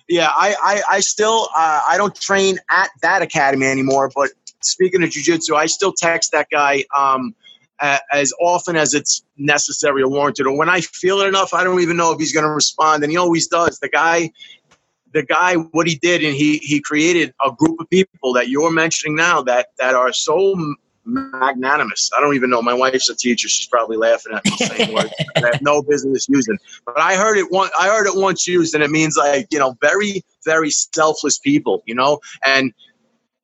Yeah, 0.08 0.30
I 0.30 0.56
I, 0.62 0.82
I 0.98 1.00
still 1.00 1.50
uh, 1.56 1.82
I 1.90 1.98
don't 1.98 2.16
train 2.16 2.60
at 2.70 2.92
that 3.02 3.24
academy 3.24 3.66
anymore, 3.66 4.12
but 4.16 4.30
speaking 4.62 5.02
of 5.02 5.10
jujitsu, 5.10 5.56
I 5.56 5.66
still 5.66 5.92
text 5.92 6.32
that 6.34 6.50
guy 6.52 6.84
um, 6.96 7.34
as 7.82 8.34
often 8.40 8.76
as 8.76 8.94
it's 8.94 9.24
necessary 9.38 10.02
or 10.02 10.10
warranted. 10.10 10.48
Or 10.48 10.58
when 10.58 10.70
I 10.70 10.82
feel 10.82 11.20
it 11.22 11.28
enough, 11.28 11.54
I 11.54 11.64
don't 11.64 11.82
even 11.82 11.98
know 11.98 12.12
if 12.12 12.20
he's 12.20 12.34
going 12.34 12.46
to 12.46 12.52
respond, 12.52 13.04
and 13.04 13.12
he 13.12 13.18
always 13.18 13.48
does. 13.48 13.80
The 13.80 13.90
guy, 13.90 14.32
the 15.14 15.24
guy, 15.24 15.56
what 15.56 15.88
he 15.88 15.96
did, 15.96 16.24
and 16.24 16.36
he 16.36 16.58
he 16.58 16.82
created 16.82 17.34
a 17.44 17.52
group 17.52 17.80
of 17.80 17.90
people 17.90 18.34
that 18.34 18.50
you're 18.50 18.72
mentioning 18.72 19.16
now 19.16 19.42
that 19.44 19.68
that 19.78 19.96
are 19.96 20.14
so 20.14 20.56
magnanimous. 21.08 22.12
I 22.16 22.22
don't 22.22 22.36
even 22.36 22.50
know. 22.50 22.62
My 22.62 22.74
wife's 22.74 23.10
a 23.10 23.16
teacher. 23.16 23.48
She's 23.48 23.68
probably 23.68 23.98
laughing 23.98 24.34
at 24.34 24.46
me 24.46 24.52
saying 24.58 24.94
words 24.94 25.14
I 25.36 25.40
have 25.52 25.62
no 25.62 25.82
business 25.82 26.28
using. 26.30 26.58
But 26.86 27.00
I 27.00 27.16
heard 27.16 27.38
it 27.38 27.52
one. 27.52 27.70
I 27.80 27.88
heard 27.88 28.08
it 28.08 28.16
once 28.16 28.48
used, 28.48 28.76
and 28.76 28.84
it 28.84 28.92
means 28.92 29.18
like 29.18 29.48
you 29.52 29.60
know, 29.60 29.78
very, 29.82 30.24
very 30.46 30.70
selfless 30.70 31.40
people. 31.40 31.84
You 31.86 31.96
know, 31.96 32.20
and 32.46 32.74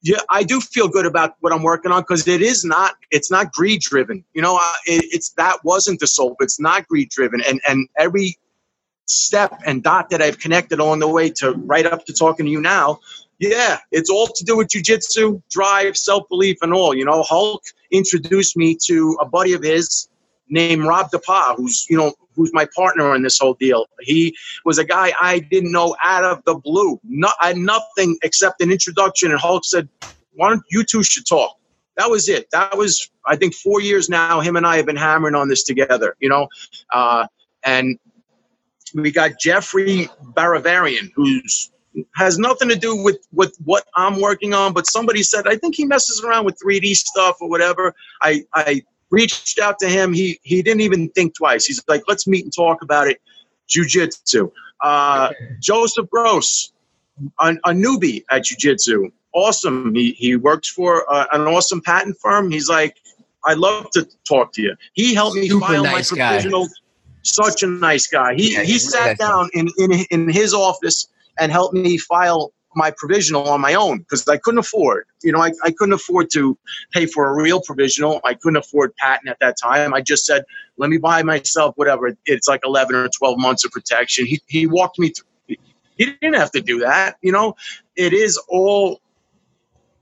yeah, 0.04 0.20
I 0.30 0.44
do 0.44 0.60
feel 0.60 0.90
good 0.90 1.06
about 1.06 1.36
what 1.40 1.54
I'm 1.54 1.64
working 1.64 1.92
on 1.92 2.02
because 2.02 2.28
it 2.28 2.42
is 2.42 2.66
not 2.66 2.96
it's 3.10 3.32
not 3.32 3.54
greed 3.54 3.82
driven. 3.82 4.24
You 4.34 4.42
know, 4.42 4.58
it, 4.86 5.06
it's 5.12 5.30
that 5.38 5.64
wasn't 5.64 6.02
the 6.02 6.08
soap. 6.08 6.38
It's 6.42 6.60
not 6.60 6.88
greed 6.90 7.10
driven, 7.10 7.42
and 7.48 7.62
and 7.68 7.88
every 7.98 8.38
step 9.06 9.62
and 9.66 9.82
dot 9.82 10.10
that 10.10 10.22
I've 10.22 10.40
connected 10.40 10.80
along 10.80 11.00
the 11.00 11.08
way 11.08 11.30
to 11.38 11.54
right 11.54 11.86
up 11.86 12.06
to 12.06 12.14
talking 12.14 12.46
to 12.46 12.52
you 12.52 12.60
now. 12.60 13.00
Yeah, 13.40 13.80
it's 13.92 14.10
all 14.10 14.28
to 14.28 14.44
do 14.44 14.58
with 14.58 14.68
jujitsu, 14.68 15.42
drive, 15.50 15.96
self 15.96 16.28
belief, 16.28 16.58
and 16.62 16.74
all. 16.74 16.94
You 16.94 17.06
know, 17.06 17.24
Hulk 17.24 17.64
introduced 17.90 18.58
me 18.58 18.78
to 18.88 19.18
a 19.22 19.26
buddy 19.26 19.54
of 19.54 19.64
his 19.64 20.10
named 20.50 20.86
Rob 20.86 21.10
DePa, 21.12 21.56
who's 21.56 21.86
you 21.90 21.98
know 21.98 22.14
who's 22.36 22.52
my 22.54 22.68
partner 22.76 23.16
in 23.16 23.24
this 23.24 23.40
whole 23.40 23.54
deal. 23.56 23.86
He 24.02 24.36
was 24.66 24.78
a 24.78 24.84
guy 24.84 25.14
I 25.20 25.40
didn't 25.40 25.72
know 25.72 25.96
out 26.04 26.24
of 26.24 26.44
the 26.46 26.56
blue. 26.56 27.00
No, 27.04 27.30
I 27.42 27.50
had 27.50 27.58
nothing 27.58 28.18
except 28.24 28.62
an 28.62 28.72
introduction, 28.72 29.32
and 29.32 29.40
Hulk 29.40 29.66
said, 29.66 29.90
"Why 30.34 30.50
don't 30.50 30.64
you 30.70 30.84
two 30.84 31.04
should 31.04 31.26
talk?" 31.26 31.58
That 31.98 32.10
was 32.10 32.28
it. 32.28 32.50
That 32.52 32.78
was 32.78 33.10
I 33.26 33.36
think 33.36 33.54
four 33.54 33.82
years 33.82 34.10
now. 34.10 34.42
Him 34.42 34.56
and 34.56 34.66
I 34.66 34.78
have 34.78 34.86
been 34.86 34.96
hammering 34.96 35.36
on 35.36 35.50
this 35.50 35.64
together. 35.64 36.16
You 36.20 36.30
know, 36.30 36.48
uh, 36.94 37.28
and 37.64 37.98
we 38.94 39.12
got 39.12 39.40
Jeffrey 39.40 40.10
Baravarian, 40.36 41.12
who's 41.16 41.72
has 42.16 42.38
nothing 42.40 42.70
to 42.70 42.76
do 42.76 42.96
with, 42.96 43.26
with 43.32 43.56
what 43.64 43.86
I'm 43.96 44.20
working 44.20 44.54
on, 44.54 44.74
but 44.74 44.88
somebody 44.88 45.24
said, 45.24 45.48
I 45.48 45.58
think 45.58 45.76
he 45.76 45.86
messes 45.86 46.24
around 46.24 46.46
with 46.46 46.58
3D 46.64 46.96
stuff 46.96 47.38
or 47.40 47.50
whatever. 47.50 47.94
I, 48.22 48.44
I 48.54 48.84
reached 49.20 49.60
out 49.66 49.78
to 49.84 49.88
him. 49.88 50.08
He 50.14 50.28
he 50.52 50.58
didn't 50.66 50.82
even 50.82 51.10
think 51.16 51.30
twice. 51.36 51.64
He's 51.70 51.82
like, 51.88 52.04
let's 52.10 52.26
meet 52.34 52.44
and 52.46 52.54
talk 52.54 52.82
about 52.82 53.08
it. 53.12 53.18
Jiu-jitsu. 53.72 54.52
Uh, 54.82 55.32
Joseph 55.62 56.10
Gross, 56.10 56.74
a, 57.40 57.50
a 57.70 57.72
newbie 57.84 58.24
at 58.30 58.44
jiu-jitsu. 58.46 59.10
Awesome. 59.34 59.96
He, 59.96 60.12
he 60.24 60.36
works 60.36 60.68
for 60.68 60.92
uh, 61.12 61.26
an 61.32 61.42
awesome 61.42 61.82
patent 61.82 62.18
firm. 62.22 62.52
He's 62.52 62.70
like, 62.70 62.96
I'd 63.46 63.58
love 63.58 63.90
to 63.92 64.02
talk 64.28 64.52
to 64.56 64.62
you. 64.62 64.76
He 64.94 65.14
helped 65.14 65.38
me 65.38 65.48
Super 65.48 65.66
file 65.66 65.84
nice 65.84 66.12
my 66.12 66.18
provisional. 66.18 66.66
Guy. 66.66 66.74
Such 67.24 67.64
a 67.64 67.68
nice 67.68 68.08
guy. 68.08 68.36
He, 68.36 68.54
yeah, 68.54 68.64
he 68.64 68.78
sat 68.78 69.18
down 69.18 69.50
in, 69.54 69.70
in, 69.78 69.92
in 70.12 70.30
his 70.30 70.54
office 70.54 71.08
and 71.40 71.52
helped 71.52 71.74
me 71.74 71.98
file 71.98 72.52
my 72.76 72.92
provisional 72.96 73.48
on 73.50 73.62
my 73.62 73.74
own 73.74 74.00
because 74.00 74.28
I 74.28 74.38
couldn't 74.38 74.60
afford, 74.60 75.06
you 75.24 75.32
know, 75.32 75.40
I, 75.40 75.52
I 75.64 75.72
couldn't 75.72 75.94
afford 75.94 76.30
to 76.34 76.58
pay 76.92 77.06
for 77.06 77.30
a 77.30 77.42
real 77.42 77.62
provisional. 77.62 78.22
I 78.24 78.34
couldn't 78.34 78.58
afford 78.58 78.96
patent 78.98 79.30
at 79.30 79.40
that 79.40 79.56
time. 79.62 79.94
I 79.94 80.02
just 80.02 80.26
said, 80.26 80.44
let 80.78 80.90
me 80.90 80.98
buy 80.98 81.24
myself 81.24 81.76
whatever. 81.78 82.16
It's 82.26 82.48
like 82.48 82.62
11 82.64 82.96
or 82.96 83.10
12 83.10 83.40
months 83.40 83.66
of 83.66 83.72
protection. 83.72 84.26
He, 84.26 84.42
he 84.48 84.68
walked 84.68 85.00
me 85.00 85.10
through. 85.10 85.58
He 85.96 86.06
didn't 86.06 86.36
have 86.36 86.52
to 86.52 86.62
do 86.62 86.80
that. 86.80 87.18
You 87.22 87.32
know, 87.32 87.56
it 87.96 88.14
is 88.14 88.38
all 88.50 89.00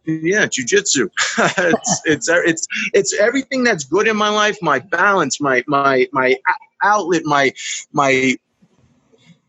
yeah 0.06 0.48
jujitsu 0.48 1.10
it's 1.38 2.02
it's 2.06 2.28
it's 2.28 2.68
it's 2.94 3.20
everything 3.20 3.64
that's 3.64 3.84
good 3.84 4.08
in 4.08 4.18
my 4.18 4.30
life 4.30 4.58
my 4.62 4.80
balance 4.80 5.40
my 5.40 5.64
my 5.68 6.08
my 6.12 6.36
outlet 6.84 7.22
my 7.24 7.54
my 7.94 8.36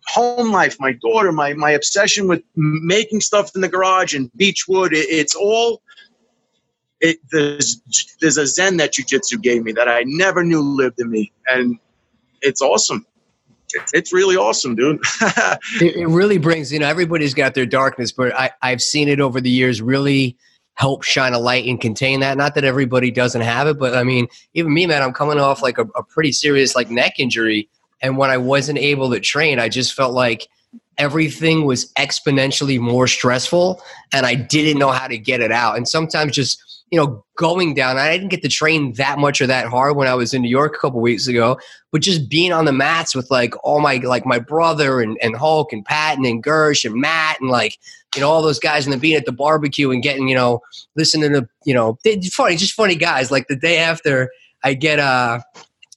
home 0.07 0.53
life, 0.53 0.77
my 0.81 0.93
daughter, 0.93 1.33
my 1.33 1.55
my 1.55 1.71
obsession 1.71 2.29
with 2.29 2.43
making 2.57 3.21
stuff 3.21 3.55
in 3.55 3.61
the 3.61 3.69
garage 3.69 4.15
and 4.15 4.31
beechwood. 4.37 4.93
It, 4.93 5.07
it's 5.09 5.35
all. 5.35 5.83
It, 7.01 7.19
there's 7.33 7.83
there's 8.21 8.37
a 8.37 8.47
zen 8.47 8.77
that 8.77 8.95
jujitsu 8.95 9.43
gave 9.43 9.65
me 9.65 9.73
that 9.73 9.89
I 9.89 10.05
never 10.07 10.45
knew 10.45 10.61
lived 10.61 11.01
in 11.01 11.11
me, 11.11 11.33
and 11.49 11.79
it's 12.43 12.63
awesome. 12.63 13.07
It's 13.95 14.13
really 14.13 14.37
awesome, 14.37 14.77
dude. 14.77 15.01
it, 15.81 15.97
it 15.97 16.07
really 16.07 16.39
brings 16.39 16.73
you 16.73 16.79
know 16.79 16.87
everybody's 16.87 17.35
got 17.35 17.55
their 17.55 17.67
darkness, 17.67 18.13
but 18.13 18.33
I 18.35 18.51
I've 18.63 18.83
seen 18.83 19.09
it 19.09 19.21
over 19.21 19.41
the 19.41 19.51
years 19.51 19.83
really 19.83 20.37
help 20.75 21.03
shine 21.03 21.35
a 21.35 21.39
light 21.39 21.67
and 21.67 21.81
contain 21.81 22.21
that. 22.21 22.37
Not 22.37 22.55
that 22.55 22.65
everybody 22.65 23.11
doesn't 23.11 23.43
have 23.43 23.67
it, 23.67 23.79
but 23.79 23.95
I 23.95 24.05
mean, 24.05 24.27
even 24.55 24.73
me, 24.73 24.87
man, 24.87 25.03
I'm 25.03 25.13
coming 25.13 25.39
off 25.39 25.63
like 25.63 25.79
a, 25.79 25.87
a 25.97 26.03
pretty 26.03 26.33
serious 26.33 26.75
like 26.75 26.91
neck 26.91 27.15
injury 27.19 27.69
and 28.03 28.19
when 28.19 28.31
I 28.31 28.37
wasn't 28.37 28.79
able 28.79 29.11
to 29.13 29.21
train, 29.21 29.59
I 29.59 29.69
just 29.69 29.95
felt 29.95 30.13
like 30.13 30.49
everything 30.99 31.65
was 31.65 31.91
exponentially 31.95 32.79
more 32.79 33.07
stressful 33.07 33.83
and 34.13 34.27
I 34.27 34.35
didn't 34.35 34.79
know 34.79 34.91
how 34.91 35.09
to 35.09 35.17
get 35.17 35.41
it 35.41 35.53
out. 35.53 35.77
And 35.77 35.89
sometimes 35.89 36.33
just, 36.33 36.63
you 36.91 36.99
know, 36.99 37.25
going 37.39 37.75
down, 37.75 37.97
I 37.97 38.13
didn't 38.13 38.29
get 38.29 38.43
to 38.43 38.49
train 38.49 38.93
that 38.95 39.19
much 39.19 39.41
or 39.41 39.47
that 39.47 39.69
hard 39.69 39.97
when 39.97 40.09
I 40.09 40.15
was 40.15 40.35
in 40.35 40.43
New 40.43 40.51
York 40.51 40.75
a 40.75 40.79
couple 40.79 41.01
weeks 41.01 41.27
ago, 41.27 41.59
but 41.91 42.03
just 42.03 42.29
being 42.29 42.53
on 42.53 42.67
the 42.67 42.73
mats 42.73 43.15
with 43.15 43.31
like 43.31 43.55
all 43.65 43.81
my, 43.81 43.97
like 43.97 44.27
my 44.27 44.39
brother 44.39 45.01
and, 45.01 45.17
and 45.23 45.35
Hulk 45.35 45.73
and 45.73 45.85
Patton 45.85 46.27
and 46.27 46.45
Gersh 46.45 46.85
and 46.85 47.01
Matt 47.01 47.41
and 47.41 47.49
like, 47.49 47.79
you 48.15 48.21
know, 48.21 48.29
all 48.29 48.43
those 48.43 48.59
guys 48.59 48.85
and 48.85 48.93
then 48.93 49.01
being 49.01 49.17
at 49.17 49.25
the 49.25 49.33
barbecue 49.33 49.91
and 49.91 50.03
getting, 50.03 50.29
you 50.29 50.35
know, 50.35 50.61
listening 50.97 51.33
to, 51.33 51.49
you 51.65 51.73
know, 51.73 51.99
funny, 52.33 52.57
just 52.57 52.75
funny 52.75 52.97
guys. 52.97 53.31
Like 53.31 53.49
the 53.49 53.57
day 53.57 53.79
after 53.79 54.31
I 54.63 54.75
get, 54.75 54.99
uh, 54.99 55.41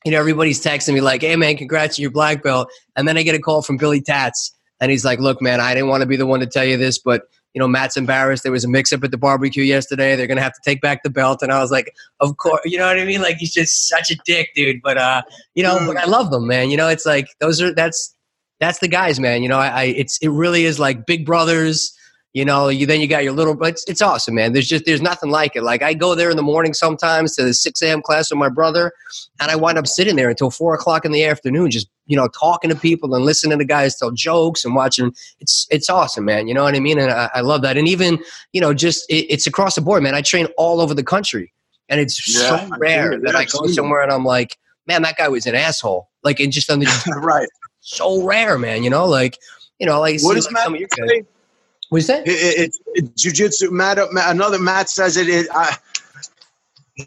you 0.05 0.11
know, 0.11 0.19
everybody's 0.19 0.63
texting 0.63 0.93
me 0.93 1.01
like, 1.01 1.21
"Hey, 1.21 1.35
man, 1.35 1.57
congrats 1.57 1.99
on 1.99 2.03
your 2.03 2.11
black 2.11 2.43
belt," 2.43 2.69
and 2.95 3.07
then 3.07 3.17
I 3.17 3.23
get 3.23 3.35
a 3.35 3.39
call 3.39 3.63
from 3.63 3.77
Billy 3.77 3.99
Tats, 3.99 4.55
and 4.79 4.91
he's 4.91 5.03
like, 5.03 5.19
"Look, 5.19 5.41
man, 5.41 5.59
I 5.59 5.73
didn't 5.73 5.89
want 5.89 6.01
to 6.01 6.07
be 6.07 6.15
the 6.15 6.27
one 6.27 6.39
to 6.41 6.45
tell 6.45 6.63
you 6.63 6.77
this, 6.77 6.99
but 6.99 7.23
you 7.53 7.59
know, 7.59 7.67
Matt's 7.67 7.97
embarrassed. 7.97 8.43
There 8.43 8.51
was 8.51 8.65
a 8.65 8.67
mix-up 8.67 9.03
at 9.03 9.11
the 9.11 9.17
barbecue 9.17 9.63
yesterday. 9.63 10.15
They're 10.15 10.27
gonna 10.27 10.41
have 10.41 10.53
to 10.53 10.61
take 10.63 10.79
back 10.79 11.01
the 11.03 11.09
belt." 11.09 11.41
And 11.41 11.51
I 11.51 11.59
was 11.59 11.71
like, 11.71 11.91
"Of 12.19 12.37
course," 12.37 12.61
you 12.65 12.77
know 12.77 12.85
what 12.85 12.99
I 12.99 13.05
mean? 13.05 13.21
Like 13.21 13.37
he's 13.37 13.53
just 13.53 13.87
such 13.87 14.11
a 14.11 14.15
dick, 14.25 14.49
dude. 14.55 14.81
But 14.83 14.97
uh, 14.97 15.23
you 15.55 15.63
know, 15.63 15.83
but 15.87 15.97
I 15.97 16.05
love 16.05 16.29
them, 16.29 16.45
man. 16.45 16.69
You 16.69 16.77
know, 16.77 16.87
it's 16.87 17.05
like 17.05 17.27
those 17.39 17.59
are 17.61 17.73
that's 17.73 18.15
that's 18.59 18.79
the 18.79 18.87
guys, 18.87 19.19
man. 19.19 19.41
You 19.41 19.49
know, 19.49 19.59
I, 19.59 19.67
I 19.67 19.83
it's 19.85 20.19
it 20.19 20.29
really 20.29 20.65
is 20.65 20.79
like 20.79 21.07
big 21.07 21.25
brothers 21.25 21.97
you 22.35 22.43
know 22.43 22.67
you 22.67 22.85
then 22.85 22.99
you 22.99 23.07
got 23.07 23.23
your 23.23 23.31
little 23.31 23.57
it's, 23.63 23.85
it's 23.87 24.01
awesome 24.01 24.35
man. 24.35 24.51
There's 24.51 24.67
just 24.67 24.85
there's 24.85 25.01
nothing 25.01 25.31
like 25.31 25.55
it. 25.55 25.63
Like 25.63 25.81
i 25.81 25.93
go 25.93 26.13
there 26.13 26.29
in 26.29 26.35
the 26.35 26.43
morning 26.43 26.73
sometimes 26.73 27.33
to 27.37 27.43
the 27.43 27.53
6 27.53 27.81
a.m 27.81 28.01
class 28.01 28.29
with 28.29 28.37
my 28.37 28.49
brother 28.49 28.91
and 29.39 29.49
i 29.49 29.55
wind 29.55 29.77
up 29.77 29.87
sitting 29.87 30.17
there 30.17 30.29
until 30.29 30.51
4 30.51 30.75
o'clock 30.75 31.05
in 31.05 31.13
the 31.13 31.23
afternoon 31.23 31.71
just 31.71 31.87
you 32.07 32.17
know 32.17 32.27
talking 32.27 32.69
to 32.69 32.75
people 32.75 33.15
and 33.15 33.23
listening 33.23 33.57
to 33.57 33.65
guys 33.65 33.97
tell 33.97 34.11
jokes 34.11 34.65
and 34.65 34.75
watching. 34.75 35.13
It's 35.39 35.65
it's 35.71 35.89
awesome 35.89 36.25
man. 36.25 36.47
You 36.47 36.53
know 36.53 36.63
what 36.63 36.75
i 36.75 36.79
mean? 36.79 36.99
And 36.99 37.09
i, 37.09 37.29
I 37.33 37.39
love 37.41 37.61
that. 37.61 37.77
And 37.77 37.87
even 37.87 38.21
you 38.51 38.59
know 38.59 38.73
just 38.73 39.09
it, 39.09 39.25
it's 39.29 39.47
across 39.47 39.75
the 39.75 39.81
board 39.81 40.03
man. 40.03 40.13
I 40.13 40.21
train 40.21 40.47
all 40.57 40.81
over 40.81 40.93
the 40.93 41.03
country 41.03 41.53
and 41.87 42.01
it's 42.01 42.35
yeah, 42.35 42.67
so 42.67 42.75
rare 42.77 43.17
that 43.17 43.35
i 43.35 43.45
go 43.45 43.67
somewhere 43.67 44.01
and 44.01 44.11
i'm 44.11 44.25
like 44.25 44.57
man 44.87 45.03
that 45.03 45.15
guy 45.17 45.29
was 45.29 45.45
an 45.45 45.55
asshole. 45.55 46.09
Like 46.21 46.41
and 46.41 46.51
just 46.51 46.69
on 46.69 46.79
the 46.81 47.21
right. 47.23 47.47
so 47.79 48.23
rare 48.23 48.59
man 48.59 48.83
you 48.83 48.89
know? 48.89 49.05
Like 49.05 49.37
you 49.79 49.85
know 49.85 50.01
like 50.01 50.21
what 50.21 50.35
is 50.35 50.51
like 50.51 50.63
some 50.63 50.75
of 51.91 51.97
your 51.97 52.07
guys 52.07 52.07
What's 52.07 52.07
that? 52.07 52.27
It, 52.27 52.31
it, 52.59 52.75
it, 52.93 53.15
jiu-jitsu. 53.15 53.71
Matt, 53.71 53.99
another 53.99 54.59
Matt 54.59 54.89
says 54.89 55.17
it. 55.17 55.29
it 55.29 55.47
I, 55.51 55.75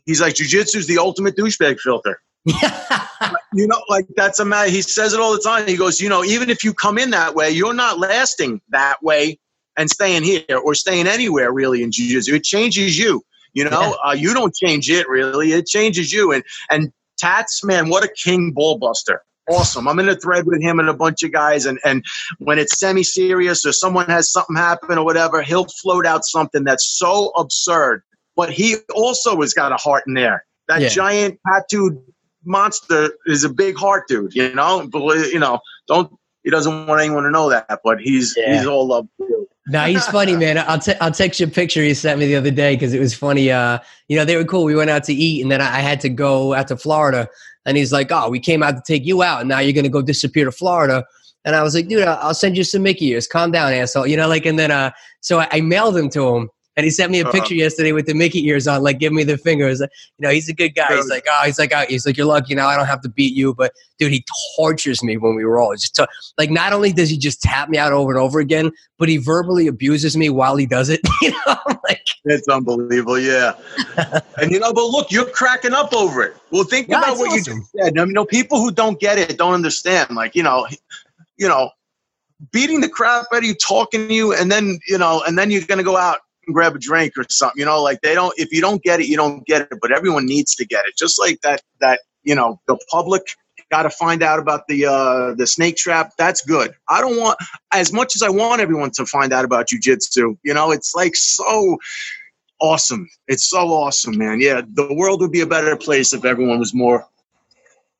he's 0.06 0.20
like 0.20 0.34
jiu-jitsu 0.34 0.78
is 0.78 0.86
the 0.86 0.98
ultimate 0.98 1.36
douchebag 1.36 1.78
filter. 1.80 2.20
you 3.52 3.66
know, 3.66 3.82
like 3.88 4.06
that's 4.16 4.38
a 4.38 4.44
man. 4.44 4.70
He 4.70 4.82
says 4.82 5.12
it 5.12 5.20
all 5.20 5.32
the 5.32 5.40
time. 5.40 5.66
He 5.66 5.76
goes, 5.76 6.00
you 6.00 6.08
know, 6.08 6.24
even 6.24 6.50
if 6.50 6.64
you 6.64 6.72
come 6.72 6.98
in 6.98 7.10
that 7.10 7.34
way, 7.34 7.50
you're 7.50 7.74
not 7.74 7.98
lasting 7.98 8.60
that 8.70 9.02
way 9.02 9.38
and 9.76 9.90
staying 9.90 10.22
here 10.22 10.58
or 10.64 10.74
staying 10.74 11.06
anywhere 11.06 11.52
really 11.52 11.82
in 11.82 11.90
jiu-jitsu. 11.90 12.34
It 12.34 12.44
changes 12.44 12.98
you. 12.98 13.22
You 13.54 13.64
know, 13.64 13.96
yeah. 14.04 14.10
uh, 14.10 14.14
you 14.14 14.34
don't 14.34 14.54
change 14.54 14.88
it 14.90 15.08
really. 15.08 15.52
It 15.52 15.66
changes 15.66 16.12
you. 16.12 16.32
And 16.32 16.44
and 16.70 16.92
Tats, 17.18 17.64
man, 17.64 17.88
what 17.88 18.04
a 18.04 18.08
king 18.08 18.52
ball 18.52 18.78
buster 18.78 19.22
awesome. 19.50 19.88
I'm 19.88 19.98
in 19.98 20.08
a 20.08 20.16
thread 20.16 20.46
with 20.46 20.60
him 20.60 20.78
and 20.78 20.88
a 20.88 20.94
bunch 20.94 21.22
of 21.22 21.32
guys, 21.32 21.66
and 21.66 21.78
and 21.84 22.04
when 22.38 22.58
it's 22.58 22.78
semi-serious 22.78 23.64
or 23.64 23.72
someone 23.72 24.06
has 24.06 24.30
something 24.30 24.56
happen 24.56 24.98
or 24.98 25.04
whatever, 25.04 25.42
he'll 25.42 25.66
float 25.82 26.06
out 26.06 26.24
something 26.24 26.64
that's 26.64 26.98
so 26.98 27.28
absurd. 27.36 28.02
But 28.36 28.50
he 28.50 28.76
also 28.94 29.40
has 29.40 29.52
got 29.52 29.72
a 29.72 29.76
heart 29.76 30.04
in 30.06 30.14
there. 30.14 30.44
That 30.68 30.82
yeah. 30.82 30.88
giant 30.88 31.40
tattooed 31.46 32.00
monster 32.44 33.10
is 33.26 33.44
a 33.44 33.48
big 33.48 33.76
heart, 33.76 34.06
dude. 34.08 34.34
You 34.34 34.54
know, 34.54 34.88
but 34.90 35.32
you 35.32 35.38
know, 35.38 35.60
don't 35.86 36.12
he 36.44 36.50
doesn't 36.50 36.86
want 36.86 37.00
anyone 37.00 37.24
to 37.24 37.30
know 37.30 37.50
that, 37.50 37.80
but 37.84 38.00
he's 38.00 38.34
yeah. 38.36 38.56
he's 38.56 38.66
all 38.66 38.86
love. 38.86 39.08
No, 39.68 39.84
he's 39.84 40.06
funny, 40.06 40.36
man. 40.36 40.58
I'll 40.58 40.78
te- 40.78 40.94
I'll 41.00 41.12
text 41.12 41.40
you 41.40 41.46
a 41.46 41.50
picture 41.50 41.82
he 41.82 41.94
sent 41.94 42.18
me 42.18 42.26
the 42.26 42.36
other 42.36 42.50
day 42.50 42.74
because 42.74 42.94
it 42.94 43.00
was 43.00 43.14
funny. 43.14 43.50
Uh, 43.50 43.78
you 44.08 44.16
know, 44.16 44.24
they 44.24 44.36
were 44.36 44.44
cool. 44.44 44.64
We 44.64 44.74
went 44.74 44.90
out 44.90 45.04
to 45.04 45.14
eat, 45.14 45.42
and 45.42 45.50
then 45.50 45.60
I 45.60 45.80
had 45.80 46.00
to 46.00 46.08
go 46.08 46.54
out 46.54 46.68
to 46.68 46.76
Florida 46.76 47.28
and 47.68 47.76
he's 47.76 47.92
like, 47.92 48.10
"Oh, 48.10 48.30
we 48.30 48.40
came 48.40 48.62
out 48.62 48.76
to 48.76 48.82
take 48.84 49.04
you 49.04 49.22
out, 49.22 49.40
and 49.40 49.48
now 49.48 49.60
you're 49.60 49.74
gonna 49.74 49.90
go 49.90 50.02
disappear 50.02 50.46
to 50.46 50.52
Florida." 50.52 51.04
And 51.44 51.54
I 51.54 51.62
was 51.62 51.74
like, 51.74 51.86
"Dude, 51.86 52.02
I'll 52.02 52.34
send 52.34 52.56
you 52.56 52.64
some 52.64 52.82
Mickey 52.82 53.08
ears. 53.08 53.28
Calm 53.28 53.52
down, 53.52 53.72
asshole." 53.72 54.06
You 54.06 54.16
know, 54.16 54.26
like, 54.26 54.46
and 54.46 54.58
then 54.58 54.70
uh, 54.70 54.90
so 55.20 55.40
I, 55.40 55.48
I 55.52 55.60
mailed 55.60 55.94
them 55.94 56.08
to 56.10 56.34
him, 56.34 56.50
and 56.78 56.84
he 56.84 56.92
sent 56.92 57.10
me 57.10 57.18
a 57.18 57.24
uh-huh. 57.24 57.32
picture 57.32 57.56
yesterday 57.56 57.90
with 57.90 58.06
the 58.06 58.14
Mickey 58.14 58.46
ears 58.46 58.68
on, 58.68 58.84
like, 58.84 59.00
give 59.00 59.12
me 59.12 59.24
the 59.24 59.36
fingers. 59.36 59.80
You 59.80 59.88
know, 60.20 60.30
he's 60.30 60.48
a 60.48 60.54
good 60.54 60.76
guy. 60.76 60.94
He's 60.94 61.10
like, 61.10 61.26
oh, 61.28 61.42
he's 61.44 61.58
like, 61.58 61.72
oh, 61.74 61.84
he's 61.88 62.06
like, 62.06 62.16
you're 62.16 62.24
lucky 62.24 62.54
now. 62.54 62.68
I 62.68 62.76
don't 62.76 62.86
have 62.86 63.00
to 63.00 63.08
beat 63.08 63.34
you, 63.34 63.52
but 63.52 63.72
dude, 63.98 64.12
he 64.12 64.24
tortures 64.54 65.02
me 65.02 65.16
when 65.16 65.34
we 65.34 65.42
roll. 65.42 65.74
Just 65.74 65.96
to, 65.96 66.06
like, 66.38 66.50
not 66.50 66.72
only 66.72 66.92
does 66.92 67.10
he 67.10 67.18
just 67.18 67.42
tap 67.42 67.68
me 67.68 67.78
out 67.78 67.92
over 67.92 68.12
and 68.12 68.20
over 68.20 68.38
again, 68.38 68.70
but 68.96 69.08
he 69.08 69.16
verbally 69.16 69.66
abuses 69.66 70.16
me 70.16 70.30
while 70.30 70.54
he 70.54 70.66
does 70.66 70.88
it. 70.88 71.00
you 71.20 71.32
know, 71.32 71.56
like 71.82 72.06
it's 72.26 72.46
unbelievable. 72.46 73.18
Yeah, 73.18 73.54
and 74.36 74.52
you 74.52 74.60
know, 74.60 74.72
but 74.72 74.86
look, 74.86 75.10
you're 75.10 75.28
cracking 75.28 75.72
up 75.72 75.92
over 75.92 76.22
it. 76.22 76.36
Well, 76.52 76.62
think 76.62 76.86
yeah, 76.86 76.98
about 76.98 77.18
what 77.18 77.32
awesome. 77.32 77.54
you 77.54 77.60
just 77.60 77.72
said. 77.72 77.98
I 77.98 78.02
mean, 78.02 78.10
you 78.10 78.14
know, 78.14 78.24
people 78.24 78.60
who 78.60 78.70
don't 78.70 79.00
get 79.00 79.18
it 79.18 79.36
don't 79.36 79.54
understand. 79.54 80.14
Like, 80.14 80.36
you 80.36 80.44
know, 80.44 80.68
you 81.38 81.48
know, 81.48 81.70
beating 82.52 82.80
the 82.82 82.88
crap 82.88 83.26
out 83.32 83.38
of 83.38 83.44
you, 83.44 83.56
talking 83.56 84.06
to 84.06 84.14
you, 84.14 84.32
and 84.32 84.52
then 84.52 84.78
you 84.86 84.96
know, 84.96 85.24
and 85.26 85.36
then 85.36 85.50
you're 85.50 85.62
gonna 85.62 85.82
go 85.82 85.96
out 85.96 86.18
and 86.48 86.54
grab 86.54 86.74
a 86.74 86.78
drink 86.78 87.12
or 87.16 87.24
something. 87.28 87.60
You 87.60 87.66
know, 87.66 87.80
like 87.82 88.00
they 88.00 88.14
don't. 88.14 88.34
If 88.36 88.52
you 88.52 88.60
don't 88.60 88.82
get 88.82 89.00
it, 89.00 89.06
you 89.06 89.16
don't 89.16 89.46
get 89.46 89.62
it. 89.62 89.78
But 89.80 89.92
everyone 89.92 90.26
needs 90.26 90.54
to 90.56 90.66
get 90.66 90.86
it. 90.86 90.96
Just 90.96 91.20
like 91.20 91.40
that. 91.42 91.62
That 91.80 92.00
you 92.24 92.34
know, 92.34 92.60
the 92.66 92.76
public 92.90 93.22
got 93.70 93.82
to 93.82 93.90
find 93.90 94.22
out 94.22 94.38
about 94.38 94.62
the 94.68 94.86
uh, 94.86 95.34
the 95.34 95.46
snake 95.46 95.76
trap. 95.76 96.12
That's 96.18 96.42
good. 96.44 96.74
I 96.88 97.00
don't 97.00 97.16
want 97.16 97.38
as 97.72 97.92
much 97.92 98.16
as 98.16 98.22
I 98.22 98.28
want 98.28 98.60
everyone 98.60 98.90
to 98.92 99.06
find 99.06 99.32
out 99.32 99.44
about 99.44 99.68
jujitsu. 99.68 100.36
You 100.42 100.54
know, 100.54 100.70
it's 100.72 100.94
like 100.94 101.14
so 101.14 101.78
awesome. 102.60 103.08
It's 103.28 103.48
so 103.48 103.68
awesome, 103.68 104.18
man. 104.18 104.40
Yeah, 104.40 104.62
the 104.74 104.92
world 104.94 105.20
would 105.20 105.32
be 105.32 105.42
a 105.42 105.46
better 105.46 105.76
place 105.76 106.12
if 106.12 106.24
everyone 106.24 106.58
was 106.58 106.74
more 106.74 107.06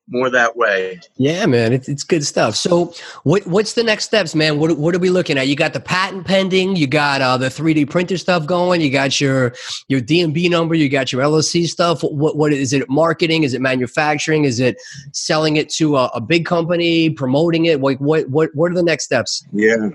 more 0.08 0.30
that 0.30 0.56
way. 0.56 1.00
Yeah, 1.16 1.46
man, 1.46 1.72
it's, 1.72 1.88
it's 1.88 2.02
good 2.02 2.24
stuff. 2.24 2.56
So, 2.56 2.94
what 3.24 3.46
what's 3.46 3.74
the 3.74 3.82
next 3.82 4.04
steps, 4.04 4.34
man? 4.34 4.58
What 4.58 4.76
what 4.78 4.94
are 4.94 4.98
we 4.98 5.10
looking 5.10 5.38
at? 5.38 5.48
You 5.48 5.56
got 5.56 5.72
the 5.72 5.80
patent 5.80 6.26
pending. 6.26 6.76
You 6.76 6.86
got 6.86 7.20
uh, 7.20 7.36
the 7.36 7.50
three 7.50 7.74
D 7.74 7.84
printer 7.84 8.16
stuff 8.16 8.46
going. 8.46 8.80
You 8.80 8.90
got 8.90 9.20
your 9.20 9.54
your 9.88 10.00
DMB 10.00 10.50
number. 10.50 10.74
You 10.74 10.88
got 10.88 11.12
your 11.12 11.22
LLC 11.22 11.66
stuff. 11.66 12.02
What 12.02 12.36
what 12.36 12.52
is 12.52 12.72
it? 12.72 12.88
Marketing? 12.88 13.42
Is 13.42 13.54
it 13.54 13.60
manufacturing? 13.60 14.44
Is 14.44 14.60
it 14.60 14.76
selling 15.12 15.56
it 15.56 15.68
to 15.70 15.96
a, 15.96 16.06
a 16.14 16.20
big 16.20 16.46
company? 16.46 17.10
Promoting 17.10 17.66
it? 17.66 17.80
Like 17.80 17.98
what 17.98 18.28
what 18.28 18.54
what 18.54 18.72
are 18.72 18.74
the 18.74 18.82
next 18.82 19.04
steps? 19.04 19.46
Yeah. 19.52 19.90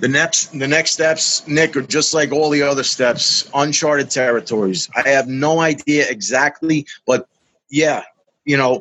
The 0.00 0.06
next, 0.06 0.56
the 0.56 0.68
next 0.68 0.92
steps, 0.92 1.46
Nick, 1.48 1.76
are 1.76 1.82
just 1.82 2.14
like 2.14 2.30
all 2.30 2.50
the 2.50 2.62
other 2.62 2.84
steps, 2.84 3.50
uncharted 3.52 4.10
territories. 4.10 4.88
I 4.94 5.08
have 5.08 5.26
no 5.26 5.58
idea 5.58 6.08
exactly, 6.08 6.86
but 7.04 7.26
yeah, 7.68 8.04
you 8.48 8.56
know, 8.56 8.80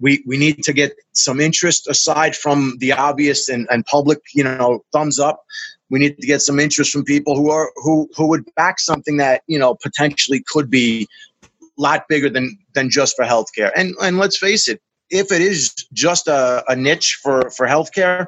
we 0.00 0.22
we 0.26 0.38
need 0.38 0.62
to 0.62 0.72
get 0.72 0.94
some 1.12 1.40
interest 1.40 1.88
aside 1.88 2.36
from 2.36 2.76
the 2.78 2.92
obvious 2.92 3.48
and, 3.48 3.66
and 3.70 3.84
public, 3.84 4.20
you 4.32 4.44
know, 4.44 4.84
thumbs 4.92 5.18
up. 5.18 5.42
We 5.90 5.98
need 5.98 6.18
to 6.18 6.26
get 6.26 6.40
some 6.40 6.60
interest 6.60 6.92
from 6.92 7.04
people 7.04 7.36
who 7.36 7.50
are 7.50 7.72
who 7.76 8.08
who 8.16 8.28
would 8.28 8.44
back 8.54 8.78
something 8.78 9.16
that 9.16 9.42
you 9.48 9.58
know 9.58 9.74
potentially 9.82 10.42
could 10.46 10.70
be 10.70 11.08
a 11.42 11.48
lot 11.76 12.04
bigger 12.08 12.30
than 12.30 12.56
than 12.74 12.90
just 12.90 13.16
for 13.16 13.24
healthcare. 13.24 13.72
And 13.74 13.94
and 14.00 14.18
let's 14.18 14.38
face 14.38 14.68
it, 14.68 14.80
if 15.10 15.32
it 15.32 15.40
is 15.40 15.74
just 15.92 16.28
a, 16.28 16.62
a 16.68 16.76
niche 16.76 17.18
for 17.20 17.50
for 17.50 17.66
healthcare, 17.66 18.26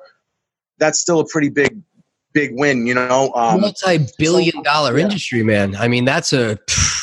that's 0.79 1.00
still 1.00 1.20
a 1.20 1.26
pretty 1.26 1.50
big 1.50 1.81
big 2.33 2.50
win. 2.55 2.87
You 2.87 2.94
know, 2.94 3.33
um, 3.37 3.61
multi-billion 3.61 4.62
dollar 4.64 4.98
yeah. 4.98 5.05
industry, 5.05 5.44
man. 5.44 5.76
I 5.76 5.87
mean, 5.87 6.05
that's 6.05 6.33
a. 6.33 6.59
Phew, 6.68 6.99